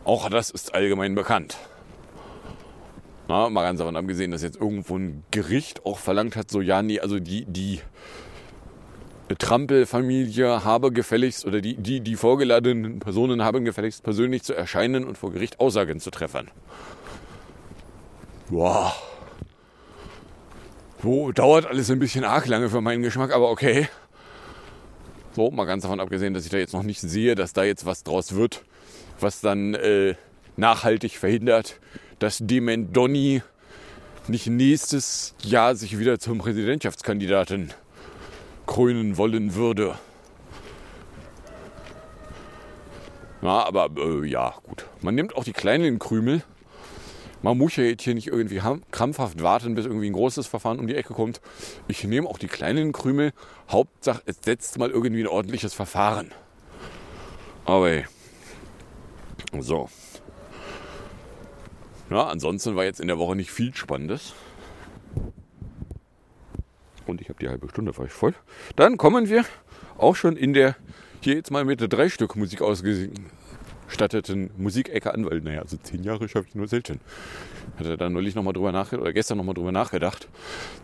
Auch 0.05 0.29
das 0.29 0.51
ist 0.51 0.75
allgemein 0.75 1.15
bekannt. 1.15 1.57
Na, 3.29 3.49
mal 3.49 3.63
ganz 3.63 3.79
davon 3.79 3.97
abgesehen, 3.97 4.31
dass 4.33 4.43
jetzt 4.43 4.61
irgendwo 4.61 4.97
ein 4.97 5.25
Gericht 5.31 5.87
auch 5.87 5.99
verlangt 5.99 6.37
hat, 6.37 6.51
so 6.51 6.61
ja, 6.61 6.83
nee, 6.83 7.01
also 7.01 7.21
die, 7.21 7.45
die 7.45 7.81
Trampelfamilie 9.37 10.65
habe 10.65 10.93
gefälligst 10.93 11.45
oder 11.47 11.61
die, 11.61 11.75
die, 11.77 12.01
die 12.01 12.17
vorgeladenen 12.17 12.99
Personen 12.99 13.43
haben 13.43 13.65
gefälligst 13.65 14.03
persönlich 14.03 14.43
zu 14.43 14.55
erscheinen 14.55 15.05
und 15.05 15.19
vor 15.19 15.33
Gericht 15.33 15.61
Aussagen 15.61 16.01
zu 16.01 16.11
treffen. 16.11 16.51
Boah. 18.49 18.95
So, 21.03 21.33
dauert 21.33 21.67
alles 21.67 21.91
ein 21.91 21.99
bisschen 21.99 22.25
arg 22.25 22.47
lange 22.47 22.69
für 22.69 22.81
meinen 22.81 23.03
Geschmack, 23.03 23.33
aber 23.33 23.51
okay. 23.51 23.89
So, 25.35 25.51
mal 25.51 25.65
ganz 25.65 25.85
davon 25.85 26.01
abgesehen, 26.01 26.35
dass 26.35 26.45
ich 26.45 26.51
da 26.51 26.59
jetzt 26.59 26.75
noch 26.75 26.83
nicht 26.83 27.01
sehe, 27.01 27.37
dass 27.37 27.53
da 27.53 27.63
jetzt 27.63 27.87
was 27.87 28.03
draus 28.03 28.35
wird, 28.35 28.63
was 29.21 29.41
dann 29.41 29.75
äh, 29.75 30.17
nachhaltig 30.57 31.17
verhindert, 31.17 31.79
dass 32.19 32.39
Dement 32.41 32.95
Donny 32.97 33.43
nicht 34.29 34.49
nächstes 34.49 35.35
Jahr 35.43 35.75
sich 35.77 35.99
wieder 35.99 36.19
zum 36.19 36.39
Präsidentschaftskandidaten 36.39 37.73
krönen 38.71 39.17
wollen 39.17 39.57
würde. 39.57 39.99
Na, 43.43 43.65
aber 43.65 43.91
äh, 43.97 44.25
ja, 44.29 44.55
gut. 44.63 44.87
Man 45.01 45.17
nimmt 45.17 45.35
auch 45.37 45.43
die 45.43 45.53
kleinen 45.53 45.99
Krümel. 45.99 46.45
Man 47.43 47.59
muss 47.59 47.75
ja 47.75 47.83
jetzt 47.83 48.05
hier 48.05 48.15
nicht 48.15 48.29
irgendwie 48.29 48.61
krampfhaft 48.93 49.43
warten, 49.43 49.75
bis 49.75 49.87
irgendwie 49.87 50.09
ein 50.09 50.13
großes 50.13 50.47
Verfahren 50.47 50.79
um 50.79 50.87
die 50.87 50.95
Ecke 50.95 51.15
kommt. 51.15 51.41
Ich 51.89 52.05
nehme 52.05 52.29
auch 52.29 52.39
die 52.39 52.47
kleinen 52.47 52.93
Krümel. 52.93 53.33
Hauptsache, 53.69 54.23
es 54.27 54.37
setzt 54.45 54.79
mal 54.79 54.91
irgendwie 54.91 55.25
ein 55.25 55.27
ordentliches 55.27 55.75
Verfahren. 55.75 56.31
Aber 57.65 58.03
so. 59.59 59.89
Ja, 62.09 62.29
ansonsten 62.29 62.77
war 62.77 62.85
jetzt 62.85 63.01
in 63.01 63.09
der 63.09 63.19
Woche 63.19 63.35
nicht 63.35 63.51
viel 63.51 63.75
Spannendes. 63.75 64.33
Und 67.11 67.21
ich 67.21 67.29
habe 67.29 67.39
die 67.39 67.49
halbe 67.49 67.69
Stunde 67.69 67.93
fast 67.93 68.13
voll. 68.13 68.35
Dann 68.77 68.97
kommen 68.97 69.29
wir 69.29 69.45
auch 69.99 70.17
schon 70.17 70.37
in 70.37 70.53
der 70.53 70.77
hier 71.21 71.35
jetzt 71.35 71.51
mal 71.51 71.65
mit 71.65 71.81
drei 71.93 72.09
Stück 72.09 72.37
Musik 72.37 72.63
ausgestatteten 72.63 74.51
Musikecke 74.57 75.13
an, 75.13 75.27
weil 75.27 75.41
naja, 75.41 75.61
also 75.61 75.77
zehn 75.77 76.03
Jahre 76.03 76.29
schaffe 76.29 76.47
ich 76.49 76.55
nur 76.55 76.67
selten. 76.67 77.01
Hatte 77.79 77.97
da 77.99 78.09
neulich 78.09 78.35
nochmal 78.35 78.55
drüber 78.55 78.73
nachgedacht, 78.73 79.03
oder 79.03 79.13
gestern 79.13 79.37
nochmal 79.37 79.55
drüber 79.55 79.73
nachgedacht. 79.73 80.29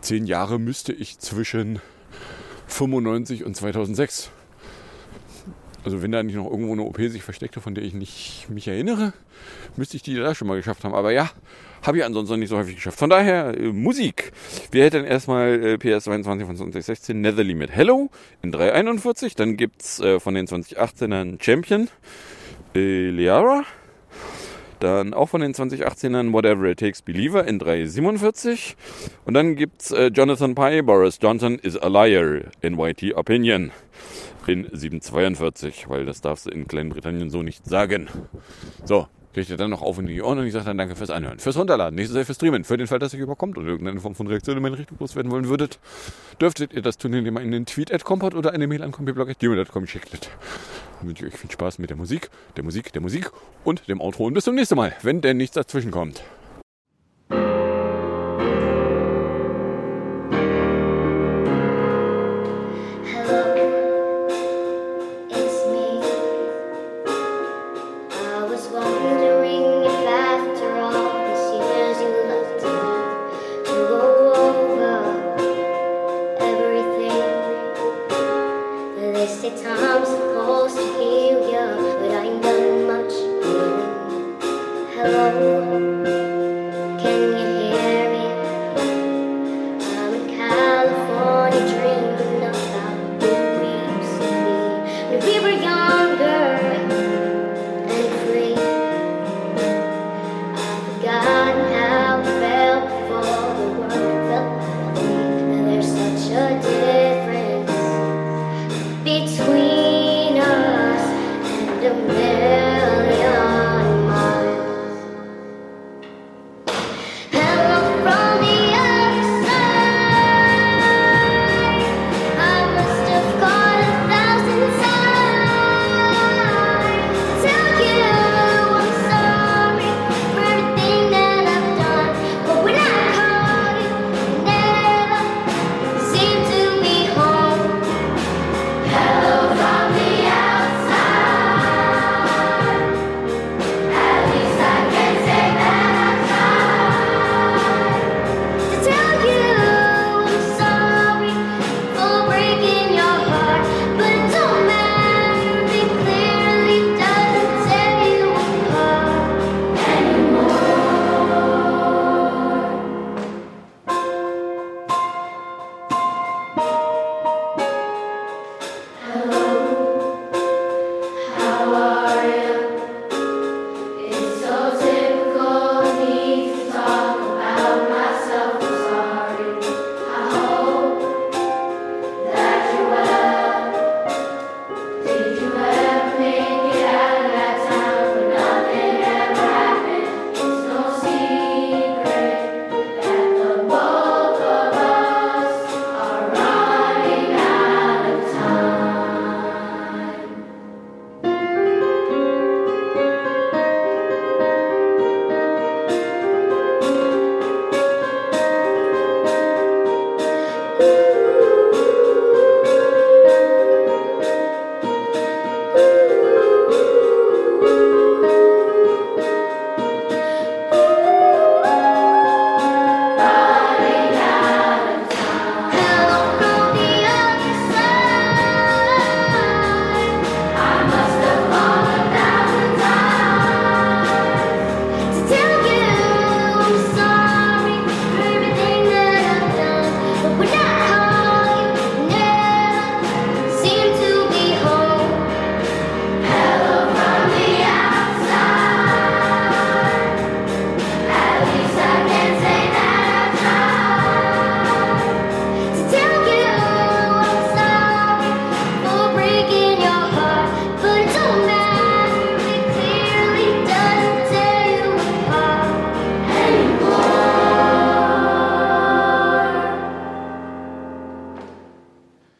Zehn 0.01 0.27
Jahre 0.27 0.59
müsste 0.59 0.93
ich 0.93 1.17
zwischen 1.17 1.79
95 2.67 3.45
und 3.45 3.55
2006 3.55 4.29
also 5.87 6.01
wenn 6.01 6.11
da 6.11 6.21
nicht 6.21 6.35
noch 6.35 6.51
irgendwo 6.51 6.73
eine 6.73 6.81
OP 6.81 6.97
sich 6.97 7.23
versteckte, 7.23 7.61
von 7.61 7.73
der 7.73 7.81
ich 7.85 7.93
nicht 7.93 8.49
mich 8.49 8.67
erinnere, 8.67 9.13
müsste 9.77 9.95
ich 9.95 10.03
die 10.03 10.15
da 10.15 10.35
schon 10.35 10.45
mal 10.45 10.57
geschafft 10.57 10.83
haben. 10.83 10.93
Aber 10.93 11.13
ja, 11.13 11.31
habe 11.81 11.99
ich 11.99 12.03
ansonsten 12.03 12.39
nicht 12.39 12.49
so 12.49 12.57
häufig 12.57 12.75
geschafft. 12.75 12.99
Von 12.99 13.09
daher 13.09 13.57
äh, 13.57 13.71
Musik. 13.71 14.33
Wir 14.69 14.83
hätten 14.83 15.05
erstmal 15.05 15.63
äh, 15.63 15.73
PS22 15.75 16.45
von 16.45 16.57
2016 16.57 17.21
Netherly 17.21 17.53
mit 17.53 17.71
Hello 17.71 18.09
in 18.41 18.51
341. 18.51 19.35
Dann 19.35 19.55
gibt 19.55 19.81
es 19.81 20.01
äh, 20.01 20.19
von 20.19 20.33
den 20.33 20.45
2018ern 20.45 21.41
Champion 21.41 21.87
äh, 22.75 23.09
Liara. 23.09 23.63
Dann 24.79 25.13
auch 25.13 25.29
von 25.29 25.41
den 25.41 25.53
2018ern 25.53 26.33
Whatever 26.33 26.65
It 26.65 26.79
Takes 26.79 27.01
Believer 27.01 27.45
in 27.47 27.59
347. 27.59 28.75
Und 29.25 29.33
dann 29.33 29.55
gibt's 29.55 29.91
äh, 29.91 30.07
Jonathan 30.07 30.55
Pye, 30.55 30.83
Boris 30.83 31.17
Johnson 31.21 31.57
is 31.59 31.77
a 31.77 31.87
Liar 31.87 32.41
in 32.61 32.79
YT 32.79 33.15
Opinion 33.15 33.71
in 34.47 34.67
742, 34.71 35.89
weil 35.89 36.05
das 36.05 36.21
darfst 36.21 36.45
du 36.45 36.51
in 36.51 36.67
Kleinbritannien 36.67 37.29
so 37.29 37.43
nicht 37.43 37.65
sagen. 37.65 38.07
So, 38.85 39.07
kriegt 39.33 39.49
ihr 39.49 39.57
dann 39.57 39.69
noch 39.69 39.81
auf 39.81 39.99
in 39.99 40.07
die 40.07 40.21
Ohren 40.21 40.39
und 40.39 40.47
ich 40.47 40.53
sage 40.53 40.65
dann 40.65 40.77
danke 40.77 40.95
fürs 40.95 41.09
Anhören. 41.09 41.39
Fürs 41.39 41.57
Runterladen, 41.57 41.95
nächstes 41.95 42.15
Jahr 42.15 42.25
fürs 42.25 42.37
Streamen. 42.37 42.63
Für 42.63 42.77
den 42.77 42.87
Fall, 42.87 42.99
dass 42.99 43.13
ihr 43.13 43.19
überkommt 43.19 43.57
oder 43.57 43.67
irgendeine 43.67 43.99
Form 43.99 44.15
von 44.15 44.27
Reaktion 44.27 44.57
in 44.57 44.63
meine 44.63 44.77
Richtung 44.77 44.97
loswerden 44.99 45.31
wollen 45.31 45.49
würdet, 45.49 45.79
dürftet 46.41 46.73
ihr 46.73 46.81
das 46.81 46.97
tun, 46.97 47.13
indem 47.13 47.37
ihr 47.37 47.41
einen 47.41 47.65
Tweet 47.65 47.93
at 47.93 48.09
oder 48.09 48.53
eine 48.53 48.67
Mail 48.67 48.83
an 48.83 48.91
compiblog.gmail.com 48.91 49.87
schickt. 49.87 50.31
Wünsche 51.01 51.25
ich 51.25 51.33
euch 51.33 51.39
viel 51.39 51.51
Spaß 51.51 51.79
mit 51.79 51.89
der 51.89 51.97
Musik, 51.97 52.29
der 52.55 52.63
Musik, 52.63 52.91
der 52.93 53.01
Musik 53.01 53.31
und 53.63 53.87
dem 53.87 54.01
Outro 54.01 54.25
und 54.25 54.33
bis 54.33 54.45
zum 54.45 54.55
nächsten 54.55 54.75
Mal, 54.75 54.95
wenn 55.03 55.21
denn 55.21 55.37
nichts 55.37 55.55
dazwischen 55.55 55.91
kommt. 55.91 56.23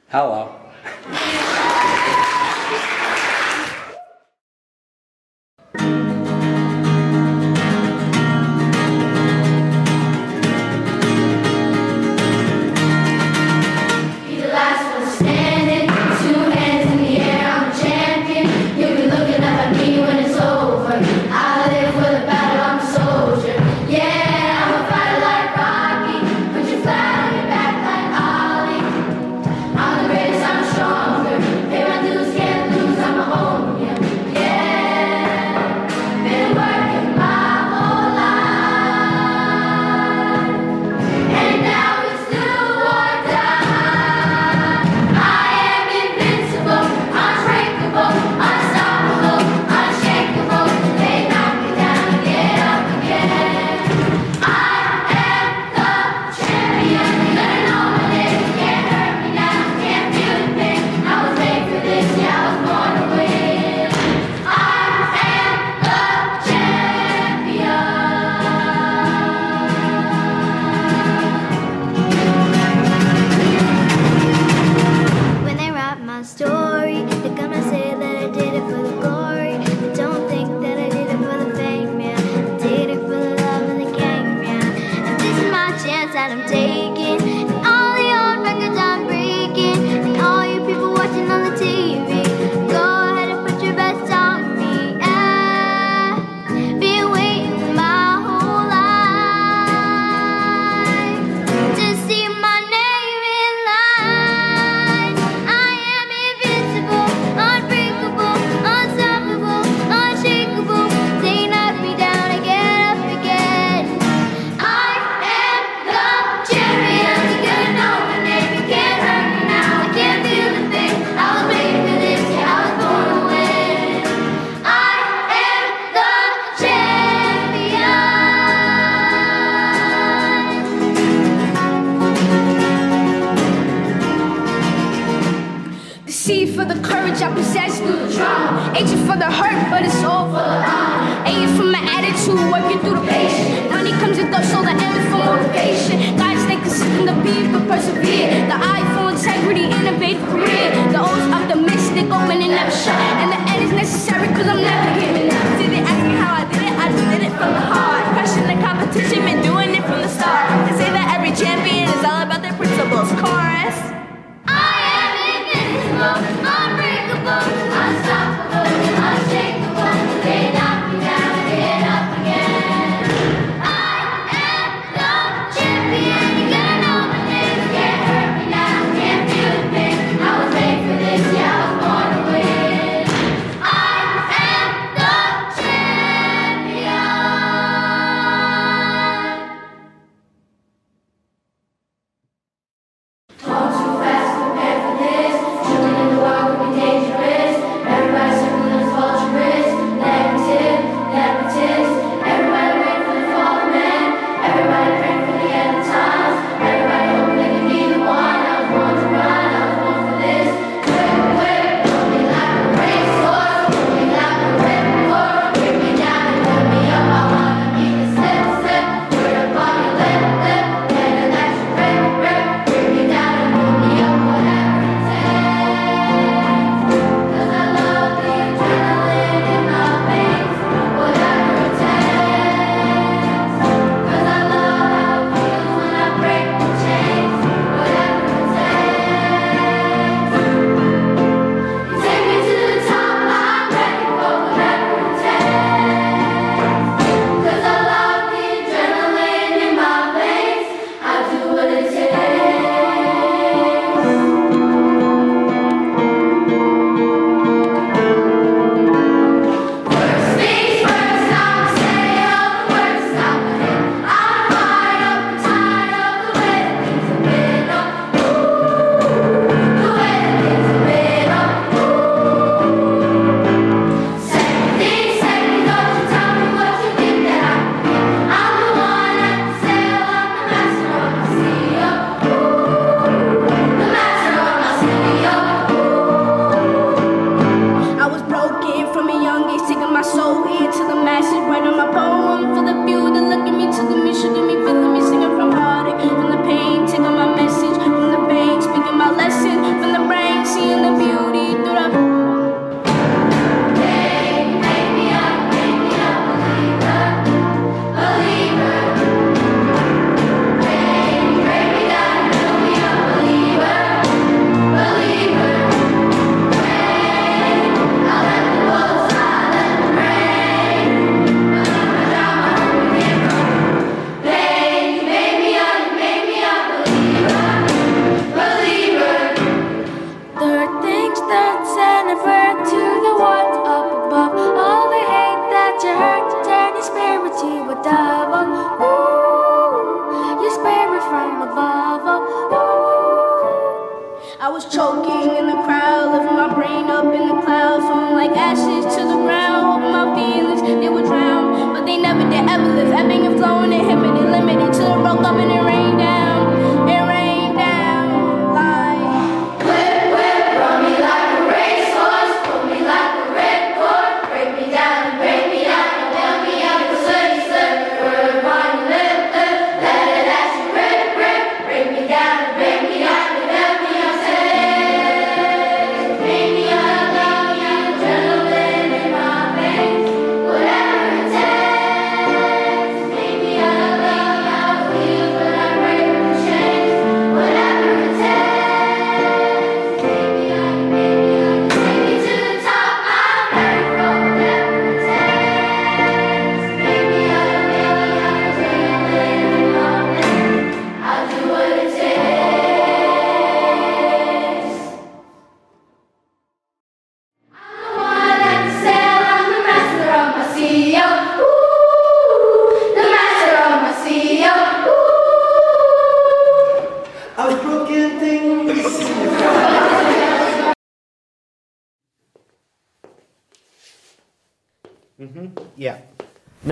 Hello. 0.09 0.55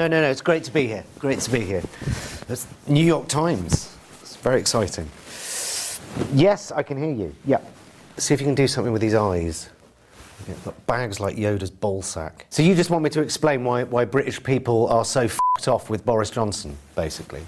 No, 0.06 0.10
no, 0.10 0.22
no. 0.22 0.30
It's 0.30 0.42
great 0.42 0.64
to 0.66 0.72
be 0.72 0.86
here. 0.86 1.04
Great 1.18 1.40
to 1.40 1.50
be 1.50 1.62
here. 1.62 1.82
It's 2.48 2.68
New 2.86 3.04
York 3.04 3.28
Times. 3.28 3.98
It's 4.22 4.36
very 4.36 4.60
exciting. 4.60 5.10
Yes, 6.32 6.72
I 6.72 6.84
can 6.84 7.00
hear 7.00 7.12
you. 7.12 7.36
Yeah. 7.44 7.58
See 8.18 8.36
if 8.36 8.40
you 8.40 8.46
can 8.46 8.54
do 8.54 8.68
something 8.68 8.94
with 8.94 9.02
these 9.02 9.16
eyes. 9.16 9.72
Yeah, 10.48 10.74
bags 10.86 11.20
like 11.20 11.38
Yoda's 11.38 11.72
ball 11.72 12.04
sack. 12.04 12.46
So 12.52 12.62
you 12.62 12.76
just 12.76 12.92
want 12.92 13.04
me 13.04 13.10
to 13.10 13.22
explain 13.22 13.64
why, 13.64 13.82
why 13.82 14.06
British 14.06 14.44
people 14.44 14.86
are 14.90 15.04
so 15.04 15.22
f***ed 15.22 15.68
off 15.68 15.90
with 15.90 16.06
Boris 16.06 16.30
Johnson, 16.30 16.78
basically? 16.96 17.42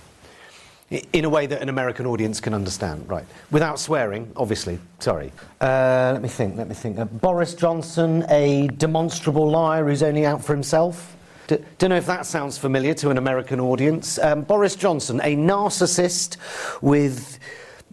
In 1.14 1.26
a 1.26 1.30
way 1.30 1.46
that 1.46 1.62
an 1.62 1.70
American 1.70 2.08
audience 2.08 2.40
can 2.40 2.56
understand, 2.56 3.08
right? 3.08 3.26
Without 3.52 3.78
swearing, 3.80 4.32
obviously. 4.36 4.80
Sorry. 4.98 5.32
Uh, 5.62 6.10
let 6.14 6.24
me 6.24 6.30
think, 6.30 6.58
let 6.58 6.68
me 6.68 6.74
think. 6.74 6.98
Uh, 6.98 7.06
Boris 7.06 7.54
Johnson, 7.54 8.26
a 8.30 8.68
demonstrable 8.78 9.48
liar 9.48 9.88
who's 9.88 10.02
only 10.02 10.26
out 10.26 10.44
for 10.44 10.56
himself? 10.56 11.14
Don't 11.48 11.90
know 11.90 11.96
if 11.96 12.06
that 12.08 12.26
sounds 12.26 12.58
familiar 12.58 12.94
to 12.96 13.10
an 13.10 13.18
American 13.18 13.60
audience. 13.60 14.20
Um, 14.20 14.42
Boris 14.42 14.76
Johnson, 14.76 15.22
a 15.24 15.36
narcissist 15.36 16.38
with 16.82 17.40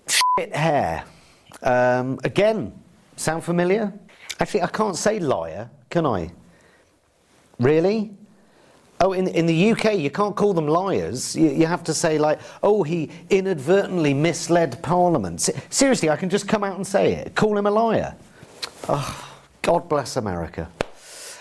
shit 0.09 0.55
hair. 0.55 1.05
Um, 1.62 2.18
again, 2.24 2.72
sound 3.16 3.44
familiar? 3.44 3.92
Actually, 4.40 4.62
I 4.62 4.66
can't 4.66 4.96
say 4.96 5.20
liar, 5.20 5.70
can 5.88 6.05
I? 6.05 6.32
Really? 7.61 8.12
Oh, 9.00 9.12
in, 9.12 9.28
in 9.28 9.46
the 9.46 9.72
UK, 9.72 9.98
you 9.98 10.11
can't 10.11 10.34
call 10.34 10.55
them 10.55 10.66
liars. 10.66 11.36
You, 11.36 11.50
you 11.50 11.66
have 11.66 11.84
to 11.84 11.94
say, 11.94 12.18
like, 12.18 12.40
oh, 12.62 12.82
he 12.82 13.11
inadvertently 13.30 14.14
misled 14.14 14.82
Parliament. 14.82 15.40
Se- 15.40 15.61
Seriously, 15.70 16.11
I 16.11 16.16
can 16.16 16.28
just 16.28 16.48
come 16.48 16.64
out 16.64 16.76
and 16.76 16.86
say 16.86 17.12
it. 17.14 17.34
Call 17.34 17.57
him 17.57 17.66
a 17.66 17.70
liar. 17.70 18.14
Oh, 18.88 19.30
God 19.62 19.88
bless 19.88 20.16
America. 20.16 20.68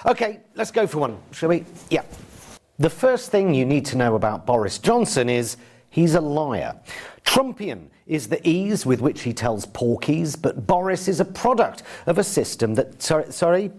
Okay, 0.06 0.42
let's 0.56 0.72
go 0.72 0.86
for 0.86 1.00
one, 1.00 1.18
shall 1.32 1.50
we? 1.50 1.64
Yeah. 1.90 2.04
The 2.80 2.90
first 2.90 3.32
thing 3.32 3.54
you 3.54 3.66
need 3.66 3.86
to 3.86 3.98
know 3.98 4.16
about 4.16 4.46
Boris 4.46 4.78
Johnson 4.78 5.30
is 5.30 5.56
he's 5.90 6.16
a 6.16 6.22
liar. 6.22 6.76
Trumpian 7.24 7.88
is 8.06 8.28
the 8.28 8.46
ease 8.48 8.86
with 8.86 9.00
which 9.00 9.22
he 9.22 9.32
tells 9.32 9.66
porkies, 9.66 10.40
but 10.40 10.68
Boris 10.68 11.08
is 11.08 11.22
a 11.22 11.26
product 11.26 11.84
of 12.06 12.18
a 12.18 12.24
system 12.24 12.76
that, 12.76 13.02
sorry, 13.02 13.32
sorry 13.32 13.72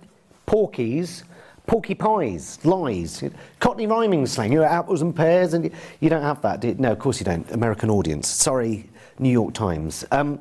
porkies, 0.47 1.25
porky 1.66 1.95
pies, 1.95 2.59
lies, 2.64 3.22
Cockney 3.61 3.87
rhyming 3.87 4.25
slang, 4.27 4.53
you 4.53 4.61
know, 4.61 4.64
apples 4.64 5.03
and 5.03 5.14
pears, 5.14 5.53
and 5.53 5.70
you, 6.01 6.09
don't 6.09 6.22
have 6.22 6.41
that, 6.41 6.61
do 6.61 6.68
you? 6.68 6.75
No, 6.79 6.93
of 6.93 6.99
course 6.99 7.20
you 7.20 7.25
don't. 7.25 7.51
American 7.51 7.91
audience. 7.91 8.29
Sorry, 8.29 8.89
New 9.18 9.31
York 9.31 9.53
Times. 9.53 10.07
Um, 10.11 10.41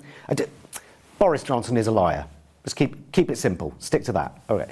Boris 1.19 1.43
Johnson 1.43 1.75
is 1.75 1.87
a 1.87 1.91
liar. 1.91 2.25
Let's 2.63 2.73
keep, 2.73 3.11
keep 3.11 3.29
it 3.29 3.37
simple. 3.37 3.73
Stick 3.79 4.05
to 4.05 4.13
that. 4.13 4.41
Okay. 4.49 4.69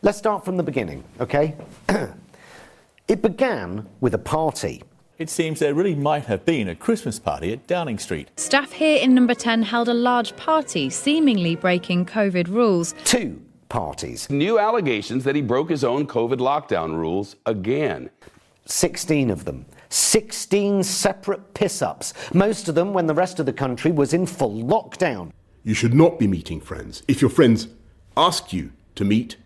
Let's 0.00 0.18
start 0.18 0.44
from 0.44 0.56
the 0.56 0.62
beginning, 0.62 1.02
okay? 1.18 1.56
it 3.08 3.20
began 3.20 3.88
with 4.00 4.14
a 4.14 4.18
party. 4.18 4.80
It 5.18 5.28
seems 5.28 5.58
there 5.58 5.74
really 5.74 5.96
might 5.96 6.26
have 6.26 6.44
been 6.44 6.68
a 6.68 6.76
Christmas 6.76 7.18
party 7.18 7.52
at 7.52 7.66
Downing 7.66 7.98
Street. 7.98 8.30
Staff 8.36 8.70
here 8.70 9.02
in 9.02 9.12
number 9.12 9.34
10 9.34 9.64
held 9.64 9.88
a 9.88 9.94
large 9.94 10.36
party, 10.36 10.88
seemingly 10.88 11.56
breaking 11.56 12.06
COVID 12.06 12.46
rules. 12.46 12.94
Two 13.04 13.42
parties. 13.68 14.30
New 14.30 14.60
allegations 14.60 15.24
that 15.24 15.34
he 15.34 15.42
broke 15.42 15.68
his 15.68 15.82
own 15.82 16.06
COVID 16.06 16.38
lockdown 16.38 16.94
rules 16.94 17.34
again. 17.44 18.08
16 18.66 19.30
of 19.30 19.46
them. 19.46 19.66
16 19.88 20.84
separate 20.84 21.54
piss 21.54 21.82
ups. 21.82 22.14
Most 22.32 22.68
of 22.68 22.76
them 22.76 22.92
when 22.92 23.08
the 23.08 23.14
rest 23.14 23.40
of 23.40 23.46
the 23.46 23.52
country 23.52 23.90
was 23.90 24.14
in 24.14 24.26
full 24.26 24.62
lockdown. 24.62 25.32
You 25.64 25.74
should 25.74 25.94
not 25.94 26.20
be 26.20 26.28
meeting 26.28 26.60
friends. 26.60 27.02
If 27.08 27.20
your 27.20 27.30
friends 27.30 27.66
ask 28.16 28.52
you 28.52 28.70
to 28.94 29.04
meet, 29.04 29.36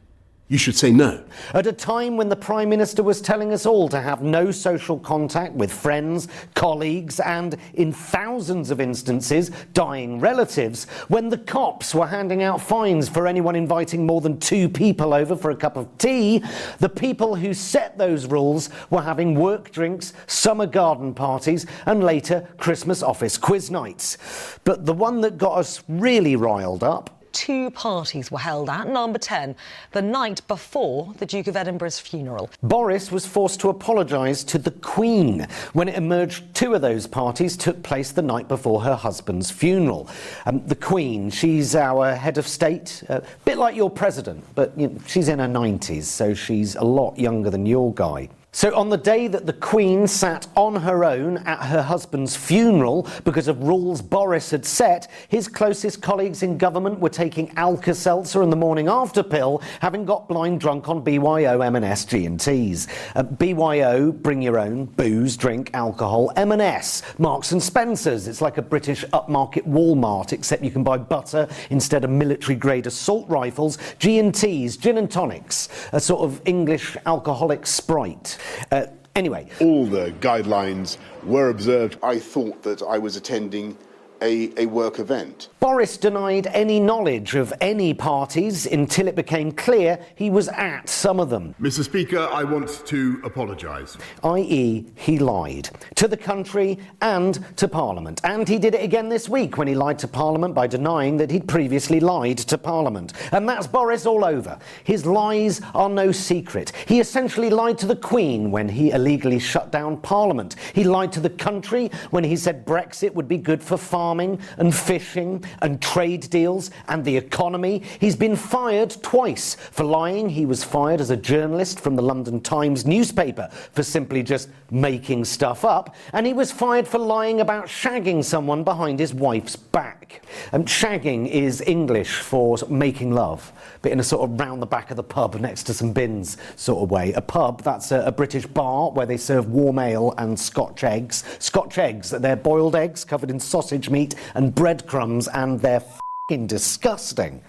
you 0.53 0.59
should 0.59 0.76
say 0.76 0.92
no. 0.92 1.24
At 1.55 1.66
a 1.66 1.72
time 1.72 2.18
when 2.18 2.28
the 2.28 2.36
Prime 2.36 2.68
Minister 2.68 3.03
was 3.03 3.22
telling 3.22 3.55
us 3.55 3.64
all 3.64 3.88
to 3.88 3.98
have 3.98 4.20
no 4.20 4.50
social 4.50 4.98
contact 4.98 5.55
with 5.55 5.72
friends, 5.72 6.28
colleagues, 6.55 7.20
and, 7.20 7.57
in 7.72 7.90
thousands 7.90 8.70
of 8.70 8.78
instances, 8.78 9.50
dying 9.72 10.20
relatives, 10.20 10.84
when 11.09 11.30
the 11.30 11.38
cops 11.38 11.94
were 11.94 12.07
handing 12.07 12.42
out 12.42 12.61
fines 12.61 13.09
for 13.09 13.26
anyone 13.26 13.57
inviting 13.57 14.05
more 14.05 14.20
than 14.20 14.38
two 14.38 14.68
people 14.68 15.14
over 15.14 15.36
for 15.36 15.53
a 15.53 15.57
cup 15.57 15.78
of 15.78 15.88
tea, 15.96 16.44
the 16.80 16.88
people 16.90 17.34
who 17.34 17.55
set 17.55 17.96
those 17.96 18.26
rules 18.26 18.68
were 18.90 19.00
having 19.00 19.34
work 19.34 19.70
drinks, 19.70 20.12
summer 20.26 20.66
garden 20.66 21.14
parties, 21.14 21.64
and 21.86 22.05
later 22.05 22.46
Christmas 22.59 23.03
office 23.03 23.38
quiz 23.38 23.70
nights. 23.70 24.18
But 24.64 24.84
the 24.84 24.92
one 24.92 25.22
that 25.22 25.38
got 25.38 25.57
us 25.57 25.82
really 25.88 26.36
riled 26.36 26.84
up 26.84 27.21
Two 27.33 27.70
parties 27.70 28.30
were 28.30 28.39
held 28.39 28.68
at 28.68 28.89
number 28.89 29.18
10 29.18 29.57
the 29.93 30.03
night 30.03 30.47
before 30.47 31.14
the 31.18 31.26
Duke 31.26 31.47
of 31.47 31.57
Edinburgh's 31.57 31.99
funeral. 31.99 32.51
Boris 32.62 33.11
was 33.11 33.26
forced 33.26 33.61
to 33.61 33.70
apologise 33.70 34.45
to 34.45 34.59
the 34.59 34.70
Queen 34.70 35.47
when 35.72 35.89
it 35.89 35.97
emerged 35.97 36.55
two 36.55 36.74
of 36.74 36.83
those 36.83 37.07
parties 37.07 37.57
took 37.57 37.83
place 37.83 38.12
the 38.12 38.22
night 38.22 38.49
before 38.49 38.83
her 38.83 38.95
husband's 38.95 39.51
funeral. 39.51 40.09
Um, 40.47 40.66
the 40.66 40.76
Queen, 40.76 41.30
she's 41.30 41.74
our 41.74 42.14
head 42.14 42.39
of 42.39 42.47
state, 42.47 43.03
a 43.09 43.22
bit 43.45 43.59
like 43.59 43.74
your 43.74 43.91
president, 43.91 44.45
but 44.55 44.78
you 44.78 44.89
know, 44.89 45.01
she's 45.07 45.28
in 45.28 45.39
her 45.39 45.47
90s, 45.47 46.05
so 46.05 46.35
she's 46.35 46.76
a 46.76 46.85
lot 46.85 47.18
younger 47.18 47.51
than 47.51 47.66
your 47.66 47.93
guy. 47.95 48.28
So, 48.55 48.76
on 48.76 48.90
the 48.90 48.98
day 48.98 49.28
that 49.28 49.46
the 49.46 49.55
Queen 49.55 50.07
sat 50.07 50.46
on 50.57 50.76
her 50.76 51.07
own 51.07 51.38
at 51.38 51.64
her 51.64 51.80
husband's 51.80 52.36
funeral 52.36 53.09
because 53.24 53.48
of 53.48 53.62
rules 53.62 54.03
Boris 54.03 54.50
had 54.50 54.66
set, 54.66 55.11
his 55.28 55.48
closest 55.48 56.03
colleagues 56.03 56.42
in 56.42 56.59
government 56.59 57.00
were 57.00 57.09
taking 57.09 57.50
Alka 57.57 57.94
Seltzer 57.94 58.42
and 58.42 58.53
the 58.53 58.57
morning 58.57 58.88
after 58.88 59.22
pill, 59.22 59.62
having 59.80 60.05
got 60.05 60.28
blind 60.28 60.61
drunk 60.61 60.90
on 60.90 61.00
BYO 61.00 61.62
M&S 61.62 62.05
G&Ts. 62.05 62.88
Uh, 63.16 63.22
BYO, 63.22 64.12
bring 64.12 64.42
your 64.42 64.59
own, 64.59 64.84
booze, 64.84 65.34
drink, 65.38 65.70
alcohol. 65.72 66.30
M&S, 66.36 67.03
Marks 67.16 67.53
and 67.53 67.62
Spencers. 67.62 68.28
It's 68.28 68.42
like 68.42 68.59
a 68.59 68.62
British 68.62 69.03
upmarket 69.14 69.66
Walmart, 69.66 70.34
except 70.34 70.62
you 70.62 70.70
can 70.70 70.84
buy 70.84 70.98
butter 70.98 71.48
instead 71.70 72.05
of 72.05 72.11
military-grade 72.11 72.86
assault 72.86 73.26
rifles. 73.30 73.78
G&Ts, 73.98 74.76
gin 74.76 74.98
and 74.98 75.11
tonics, 75.11 75.70
a 75.92 75.98
sort 75.98 76.20
of 76.20 76.42
English 76.44 76.98
alcoholic 77.07 77.66
Sprite. 77.66 78.36
Uh, 78.70 78.86
anyway. 79.14 79.49
All 79.61 79.86
the 79.86 80.12
guidelines 80.20 80.99
were 81.24 81.51
observed. 81.51 81.99
I 82.03 82.18
thought 82.18 82.62
that 82.62 82.82
I 82.82 82.99
was 82.99 83.16
attending 83.16 83.76
a, 84.22 84.52
a 84.56 84.66
work 84.66 84.98
event. 84.98 85.48
Boris 85.60 85.96
denied 85.96 86.46
any 86.48 86.80
knowledge 86.80 87.34
of 87.34 87.52
any 87.60 87.92
parties 87.92 88.66
until 88.66 89.08
it 89.08 89.14
became 89.14 89.52
clear 89.52 89.98
he 90.14 90.30
was 90.30 90.48
at 90.48 90.88
some 90.88 91.20
of 91.20 91.28
them. 91.28 91.54
Mr. 91.60 91.84
Speaker, 91.84 92.18
I 92.18 92.44
want 92.44 92.82
to 92.86 93.20
apologise. 93.24 93.96
i.e., 94.24 94.86
he 94.94 95.18
lied 95.18 95.70
to 95.96 96.08
the 96.08 96.16
country 96.16 96.78
and 97.00 97.44
to 97.56 97.68
Parliament. 97.68 98.20
And 98.24 98.48
he 98.48 98.58
did 98.58 98.74
it 98.74 98.82
again 98.82 99.08
this 99.08 99.28
week 99.28 99.58
when 99.58 99.68
he 99.68 99.74
lied 99.74 99.98
to 100.00 100.08
Parliament 100.08 100.54
by 100.54 100.66
denying 100.66 101.16
that 101.18 101.30
he'd 101.30 101.48
previously 101.48 102.00
lied 102.00 102.38
to 102.38 102.58
Parliament. 102.58 103.12
And 103.32 103.48
that's 103.48 103.66
Boris 103.66 104.06
all 104.06 104.24
over. 104.24 104.58
His 104.84 105.04
lies 105.04 105.60
are 105.74 105.88
no 105.88 106.12
secret. 106.12 106.72
He 106.86 107.00
essentially 107.00 107.50
lied 107.50 107.78
to 107.78 107.86
the 107.86 107.96
Queen 107.96 108.50
when 108.50 108.68
he 108.68 108.90
illegally 108.90 109.38
shut 109.38 109.72
down 109.72 109.96
Parliament. 109.98 110.56
He 110.74 110.84
lied 110.84 111.12
to 111.12 111.20
the 111.20 111.30
country 111.30 111.90
when 112.10 112.24
he 112.24 112.36
said 112.36 112.64
Brexit 112.64 113.14
would 113.14 113.28
be 113.28 113.38
good 113.38 113.62
for 113.62 113.76
farming 114.12 114.38
and 114.58 114.74
fishing 114.74 115.42
and 115.62 115.80
trade 115.80 116.28
deals 116.28 116.70
and 116.88 117.02
the 117.02 117.16
economy. 117.16 117.82
He's 117.98 118.14
been 118.14 118.36
fired 118.36 118.94
twice 119.02 119.54
for 119.54 119.84
lying. 119.84 120.28
He 120.28 120.44
was 120.44 120.62
fired 120.62 121.00
as 121.00 121.08
a 121.08 121.16
journalist 121.16 121.80
from 121.80 121.96
the 121.96 122.02
London 122.02 122.38
Times 122.42 122.84
newspaper 122.84 123.48
for 123.72 123.82
simply 123.82 124.22
just 124.22 124.50
making 124.70 125.24
stuff 125.24 125.64
up. 125.64 125.94
And 126.12 126.26
he 126.26 126.34
was 126.34 126.52
fired 126.52 126.86
for 126.86 126.98
lying 126.98 127.40
about 127.40 127.66
shagging 127.66 128.22
someone 128.22 128.64
behind 128.64 129.00
his 129.00 129.14
wife's 129.14 129.56
back. 129.56 130.22
And 130.52 130.66
shagging 130.66 131.26
is 131.26 131.62
English 131.62 132.16
for 132.16 132.58
making 132.68 133.12
love, 133.14 133.50
but 133.80 133.92
in 133.92 134.00
a 134.00 134.02
sort 134.02 134.28
of 134.28 134.38
round 134.38 134.60
the 134.60 134.66
back 134.66 134.90
of 134.90 134.96
the 134.98 135.02
pub 135.02 135.36
next 135.36 135.62
to 135.64 135.74
some 135.74 135.92
bins 135.92 136.36
sort 136.56 136.82
of 136.82 136.90
way. 136.90 137.14
A 137.14 137.22
pub, 137.22 137.62
that's 137.62 137.92
a, 137.92 138.00
a 138.00 138.12
British 138.12 138.44
bar 138.46 138.90
where 138.90 139.06
they 139.06 139.16
serve 139.16 139.48
warm 139.48 139.78
ale 139.78 140.12
and 140.18 140.38
Scotch 140.38 140.84
eggs. 140.84 141.24
Scotch 141.38 141.78
eggs, 141.78 142.10
they're 142.10 142.36
boiled 142.36 142.76
eggs 142.76 143.04
covered 143.04 143.30
in 143.30 143.40
sausage 143.40 143.88
meat 143.88 144.01
and 144.34 144.55
breadcrumbs, 144.55 145.28
and 145.28 145.61
they're 145.61 145.82
fing 146.28 146.46
disgusting. 146.46 147.42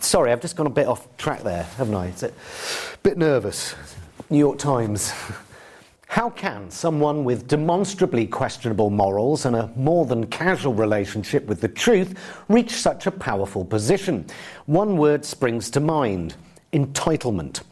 Sorry, 0.00 0.30
I've 0.30 0.40
just 0.40 0.56
gone 0.56 0.66
a 0.66 0.70
bit 0.70 0.86
off 0.86 1.16
track 1.16 1.42
there, 1.42 1.64
haven't 1.76 1.94
I? 1.94 2.06
It's 2.06 2.22
a 2.22 2.32
bit 3.02 3.18
nervous. 3.18 3.74
New 4.30 4.38
York 4.38 4.58
Times. 4.58 5.12
How 6.06 6.30
can 6.30 6.70
someone 6.70 7.24
with 7.24 7.48
demonstrably 7.48 8.26
questionable 8.26 8.88
morals 8.88 9.46
and 9.46 9.56
a 9.56 9.66
more 9.74 10.06
than 10.06 10.26
casual 10.28 10.72
relationship 10.72 11.46
with 11.46 11.60
the 11.60 11.68
truth 11.68 12.14
reach 12.48 12.70
such 12.70 13.06
a 13.06 13.10
powerful 13.10 13.64
position? 13.64 14.24
One 14.66 14.96
word 14.96 15.24
springs 15.24 15.70
to 15.70 15.80
mind 15.80 16.36
entitlement. 16.72 17.62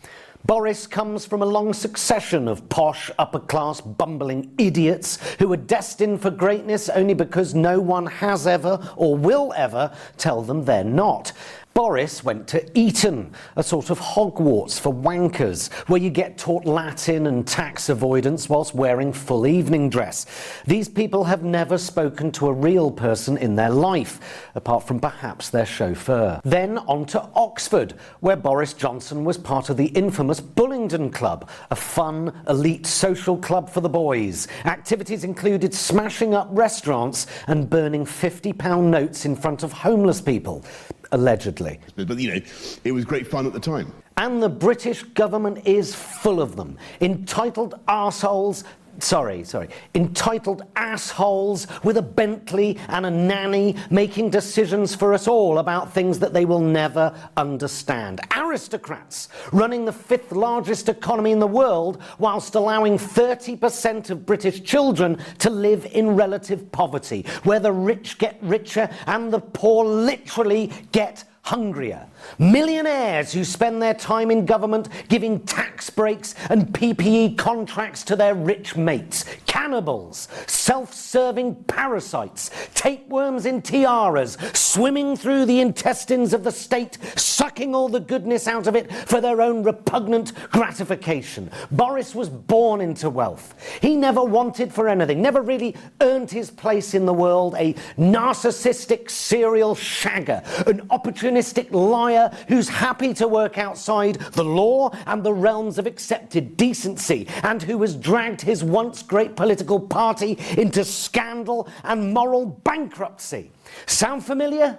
Boris 0.45 0.89
comes 0.89 1.25
from 1.25 1.41
a 1.41 1.47
long 1.47 1.73
succession 1.73 2.49
of 2.49 2.69
posh, 2.69 3.11
upper 3.17 3.39
class, 3.39 3.81
bumbling 3.81 4.53
idiots 4.59 5.19
who 5.39 5.53
are 5.53 5.57
destined 5.57 6.21
for 6.21 6.31
greatness 6.31 6.89
only 6.89 7.15
because 7.15 7.55
no 7.55 7.79
one 7.81 8.07
has 8.07 8.47
ever 8.47 8.81
or 8.97 9.17
will 9.17 9.53
ever 9.57 9.95
tell 10.17 10.43
them 10.43 10.65
they're 10.65 10.83
not. 10.83 11.33
Boris 11.75 12.23
went 12.23 12.47
to 12.49 12.79
Eton, 12.79 13.33
a 13.57 13.63
sort 13.63 13.89
of 13.89 13.99
Hogwarts 13.99 14.79
for 14.79 14.93
wankers, 14.93 15.73
where 15.89 16.01
you 16.01 16.11
get 16.11 16.37
taught 16.37 16.67
Latin 16.67 17.27
and 17.27 17.47
tax 17.47 17.89
avoidance 17.89 18.49
whilst 18.49 18.75
wearing 18.75 19.13
full 19.13 19.47
evening 19.47 19.89
dress. 19.89 20.27
These 20.67 20.91
people 20.91 21.25
have 21.25 21.43
never 21.43 21.79
spoken 21.79 22.31
to 22.33 22.49
a 22.49 22.53
real 22.53 22.91
person 22.91 23.39
in 23.39 23.57
their 23.57 23.71
life, 23.71 24.51
apart 24.55 24.87
from 24.87 25.01
perhaps 25.01 25.49
their 25.49 25.65
chauffeur. 25.65 26.41
Then 26.45 26.79
on 26.79 27.07
to 27.07 27.23
Oxford, 27.35 27.95
where 28.21 28.37
Boris 28.37 28.75
Johnson 28.75 29.25
was 29.25 29.39
part 29.39 29.71
of 29.71 29.79
the 29.79 29.87
infamous 29.87 30.41
Bullingdon 30.41 31.11
Club, 31.11 31.49
a 31.71 31.77
fun, 31.77 32.43
elite 32.49 32.87
social 32.87 33.39
club 33.39 33.71
for 33.71 33.81
the 33.81 33.89
boys. 33.89 34.47
Activities 34.67 35.25
included 35.25 35.73
smashing 35.73 36.35
up 36.35 36.49
restaurants 36.51 37.27
and 37.47 37.71
burning 37.71 38.05
£50 38.05 38.83
notes 38.83 39.25
in 39.25 39.35
front 39.35 39.63
of 39.63 39.73
homeless 39.73 40.21
people 40.21 40.65
allegedly. 41.13 41.79
But, 41.97 42.19
you 42.19 42.35
know, 42.35 42.41
it 42.85 42.93
was 42.93 43.05
great 43.05 43.27
fun 43.27 43.47
at 43.47 43.53
the 43.53 43.61
time. 43.61 43.93
And 44.17 44.43
the 44.43 44.49
British 44.49 45.03
government 45.03 45.67
is 45.67 45.95
full 45.95 46.43
of 46.43 46.57
them. 46.57 46.77
Entitled 47.01 47.81
arseholes. 47.89 48.65
Sorry, 48.99 49.43
sorry. 49.45 49.69
Entitled 49.95 50.63
assholes 50.77 51.67
with 51.83 51.97
a 51.97 52.03
Bentley 52.03 52.79
and 52.89 53.07
a 53.07 53.11
nanny 53.11 53.77
making 53.91 54.31
decisions 54.31 54.95
for 54.95 55.13
us 55.13 55.27
all 55.27 55.59
about 55.59 55.93
things 55.93 56.19
that 56.19 56.33
they 56.33 56.45
will 56.45 56.61
never 56.61 57.15
understand. 57.37 58.21
Aristocrats 58.37 59.29
running 59.53 59.85
the 59.85 59.93
fifth 59.93 60.33
largest 60.33 60.89
economy 60.89 61.33
in 61.33 61.39
the 61.39 61.47
world 61.47 62.03
whilst 62.19 62.55
allowing 62.55 62.99
30% 62.99 64.11
of 64.11 64.27
British 64.27 64.63
children 64.63 65.19
to 65.39 65.51
live 65.51 65.87
in 65.93 66.15
relative 66.15 66.71
poverty, 66.71 67.25
where 67.45 67.61
the 67.61 67.73
rich 67.73 68.19
get 68.19 68.39
richer 68.43 68.89
and 69.07 69.33
the 69.33 69.41
poor 69.41 69.85
literally 69.85 70.71
get 70.93 71.25
hungrier. 71.43 72.07
Millionaires 72.39 73.33
who 73.33 73.45
spend 73.45 73.81
their 73.81 73.95
time 73.95 74.31
in 74.31 74.47
government 74.47 74.89
giving 75.09 75.41
tax 75.41 75.91
breaks 75.91 76.35
and 76.49 76.67
PPE 76.69 77.37
contracts 77.39 78.03
to 78.05 78.17
their 78.17 78.35
rich 78.35 78.77
mates. 78.77 79.25
Cannibals, 79.47 80.29
self 80.47 80.95
serving 80.95 81.55
parasites, 81.65 82.51
tapeworms 82.75 83.47
in 83.47 83.63
tiaras, 83.63 84.37
swimming 84.55 85.17
through 85.17 85.47
the 85.47 85.61
intestines 85.61 86.33
of 86.33 86.45
the 86.45 86.53
state, 86.53 86.99
sucking 87.17 87.75
all 87.75 87.89
the 87.89 88.01
goodness 88.01 88.47
out 88.47 88.67
of 88.67 88.77
it 88.77 88.93
for 88.93 89.21
their 89.21 89.41
own 89.41 89.63
repugnant 89.63 90.33
gratification. 90.51 91.51
Boris 91.71 92.15
was 92.15 92.29
born 92.29 92.81
into 92.81 93.11
wealth. 93.11 93.55
He 93.81 93.97
never 93.97 94.23
wanted 94.23 94.73
for 94.73 94.89
anything, 94.89 95.21
never 95.23 95.43
really 95.43 95.77
earned 96.01 96.31
his 96.31 96.51
place 96.51 96.95
in 96.95 97.07
the 97.07 97.13
world. 97.13 97.55
A 97.59 97.75
narcissistic 97.99 99.11
serial 99.11 99.75
shagger, 99.75 100.43
an 100.67 100.87
opportunistic 100.89 101.71
liar 101.73 102.12
who's 102.49 102.69
happy 102.69 103.15
to 103.15 103.29
work 103.29 103.59
outside 103.59 104.17
the 104.33 104.45
law 104.45 104.91
and 105.07 105.23
the 105.23 105.33
realms 105.33 105.79
of 105.79 105.87
accepted 105.87 106.57
decency, 106.57 107.27
and 107.43 107.63
who 107.63 107.81
has 107.81 107.97
dragged 107.97 108.41
his 108.41 108.63
once 108.63 109.03
great 109.03 109.37
political 109.37 109.81
party 109.81 110.39
into 110.57 110.85
scandal 110.85 111.69
and 111.85 112.13
moral 112.13 112.47
bankruptcy. 112.47 113.51
Sound 113.87 114.25
familiar? 114.25 114.79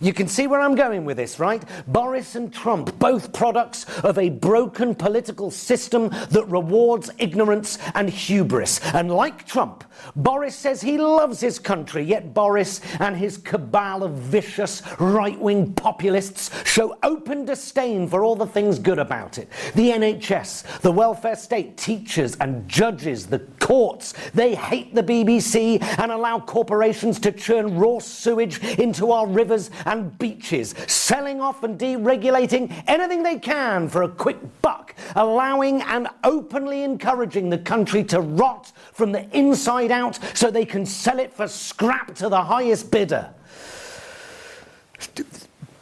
You 0.00 0.12
can 0.12 0.28
see 0.28 0.46
where 0.46 0.60
I'm 0.60 0.74
going 0.74 1.04
with 1.04 1.16
this, 1.16 1.40
right? 1.40 1.62
Boris 1.86 2.34
and 2.34 2.52
Trump, 2.52 2.98
both 2.98 3.32
products 3.32 3.84
of 4.00 4.18
a 4.18 4.30
broken 4.30 4.94
political 4.94 5.50
system 5.50 6.08
that 6.30 6.44
rewards 6.46 7.10
ignorance 7.18 7.78
and 7.94 8.08
hubris. 8.08 8.80
And 8.94 9.10
like 9.10 9.46
Trump, 9.46 9.84
Boris 10.14 10.54
says 10.54 10.80
he 10.80 10.98
loves 10.98 11.40
his 11.40 11.58
country, 11.58 12.04
yet 12.04 12.32
Boris 12.32 12.80
and 13.00 13.16
his 13.16 13.38
cabal 13.38 14.04
of 14.04 14.12
vicious 14.12 14.82
right 15.00 15.38
wing 15.38 15.72
populists 15.74 16.50
show 16.68 16.96
open 17.02 17.44
disdain 17.44 18.06
for 18.08 18.22
all 18.22 18.36
the 18.36 18.46
things 18.46 18.78
good 18.78 18.98
about 18.98 19.38
it. 19.38 19.48
The 19.74 19.90
NHS, 19.90 20.80
the 20.80 20.92
welfare 20.92 21.36
state, 21.36 21.76
teachers 21.76 22.36
and 22.36 22.68
judges, 22.68 23.26
the 23.26 23.40
courts. 23.60 24.14
They 24.32 24.54
hate 24.54 24.94
the 24.94 25.02
BBC 25.02 25.82
and 25.98 26.10
allow 26.10 26.40
corporations 26.40 27.20
to 27.20 27.32
churn 27.32 27.76
raw 27.76 27.98
sewage 27.98 28.62
into 28.78 29.12
our 29.12 29.26
rivers 29.26 29.70
and 29.88 30.16
beaches, 30.18 30.74
selling 30.86 31.40
off 31.40 31.62
and 31.64 31.78
deregulating 31.78 32.70
anything 32.86 33.22
they 33.22 33.38
can 33.38 33.88
for 33.88 34.02
a 34.02 34.08
quick 34.08 34.36
buck, 34.60 34.94
allowing 35.16 35.80
and 35.82 36.08
openly 36.24 36.82
encouraging 36.82 37.48
the 37.48 37.58
country 37.58 38.04
to 38.04 38.20
rot 38.20 38.70
from 38.92 39.12
the 39.12 39.26
inside 39.36 39.90
out 39.90 40.18
so 40.34 40.50
they 40.50 40.66
can 40.66 40.84
sell 40.84 41.18
it 41.18 41.32
for 41.32 41.48
scrap 41.48 42.14
to 42.14 42.28
the 42.28 42.42
highest 42.42 42.90
bidder. 42.90 43.32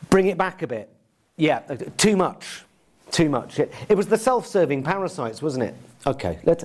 Bring 0.08 0.28
it 0.28 0.38
back 0.38 0.62
a 0.62 0.66
bit. 0.66 0.88
Yeah, 1.36 1.62
uh, 1.68 1.76
too 1.96 2.16
much. 2.16 2.64
Too 3.10 3.28
much. 3.28 3.58
It, 3.58 3.72
it 3.88 3.96
was 3.96 4.06
the 4.06 4.18
self 4.18 4.46
serving 4.46 4.84
parasites, 4.84 5.42
wasn't 5.42 5.64
it? 5.64 5.74
Okay, 6.06 6.38
let's, 6.44 6.64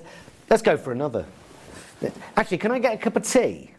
let's 0.49 0.61
go 0.61 0.77
for 0.77 0.91
another. 0.91 1.25
Actually, 2.35 2.57
can 2.59 2.71
I 2.71 2.79
get 2.79 2.93
a 2.95 2.97
cup 2.97 3.15
of 3.15 3.27
tea? 3.27 3.71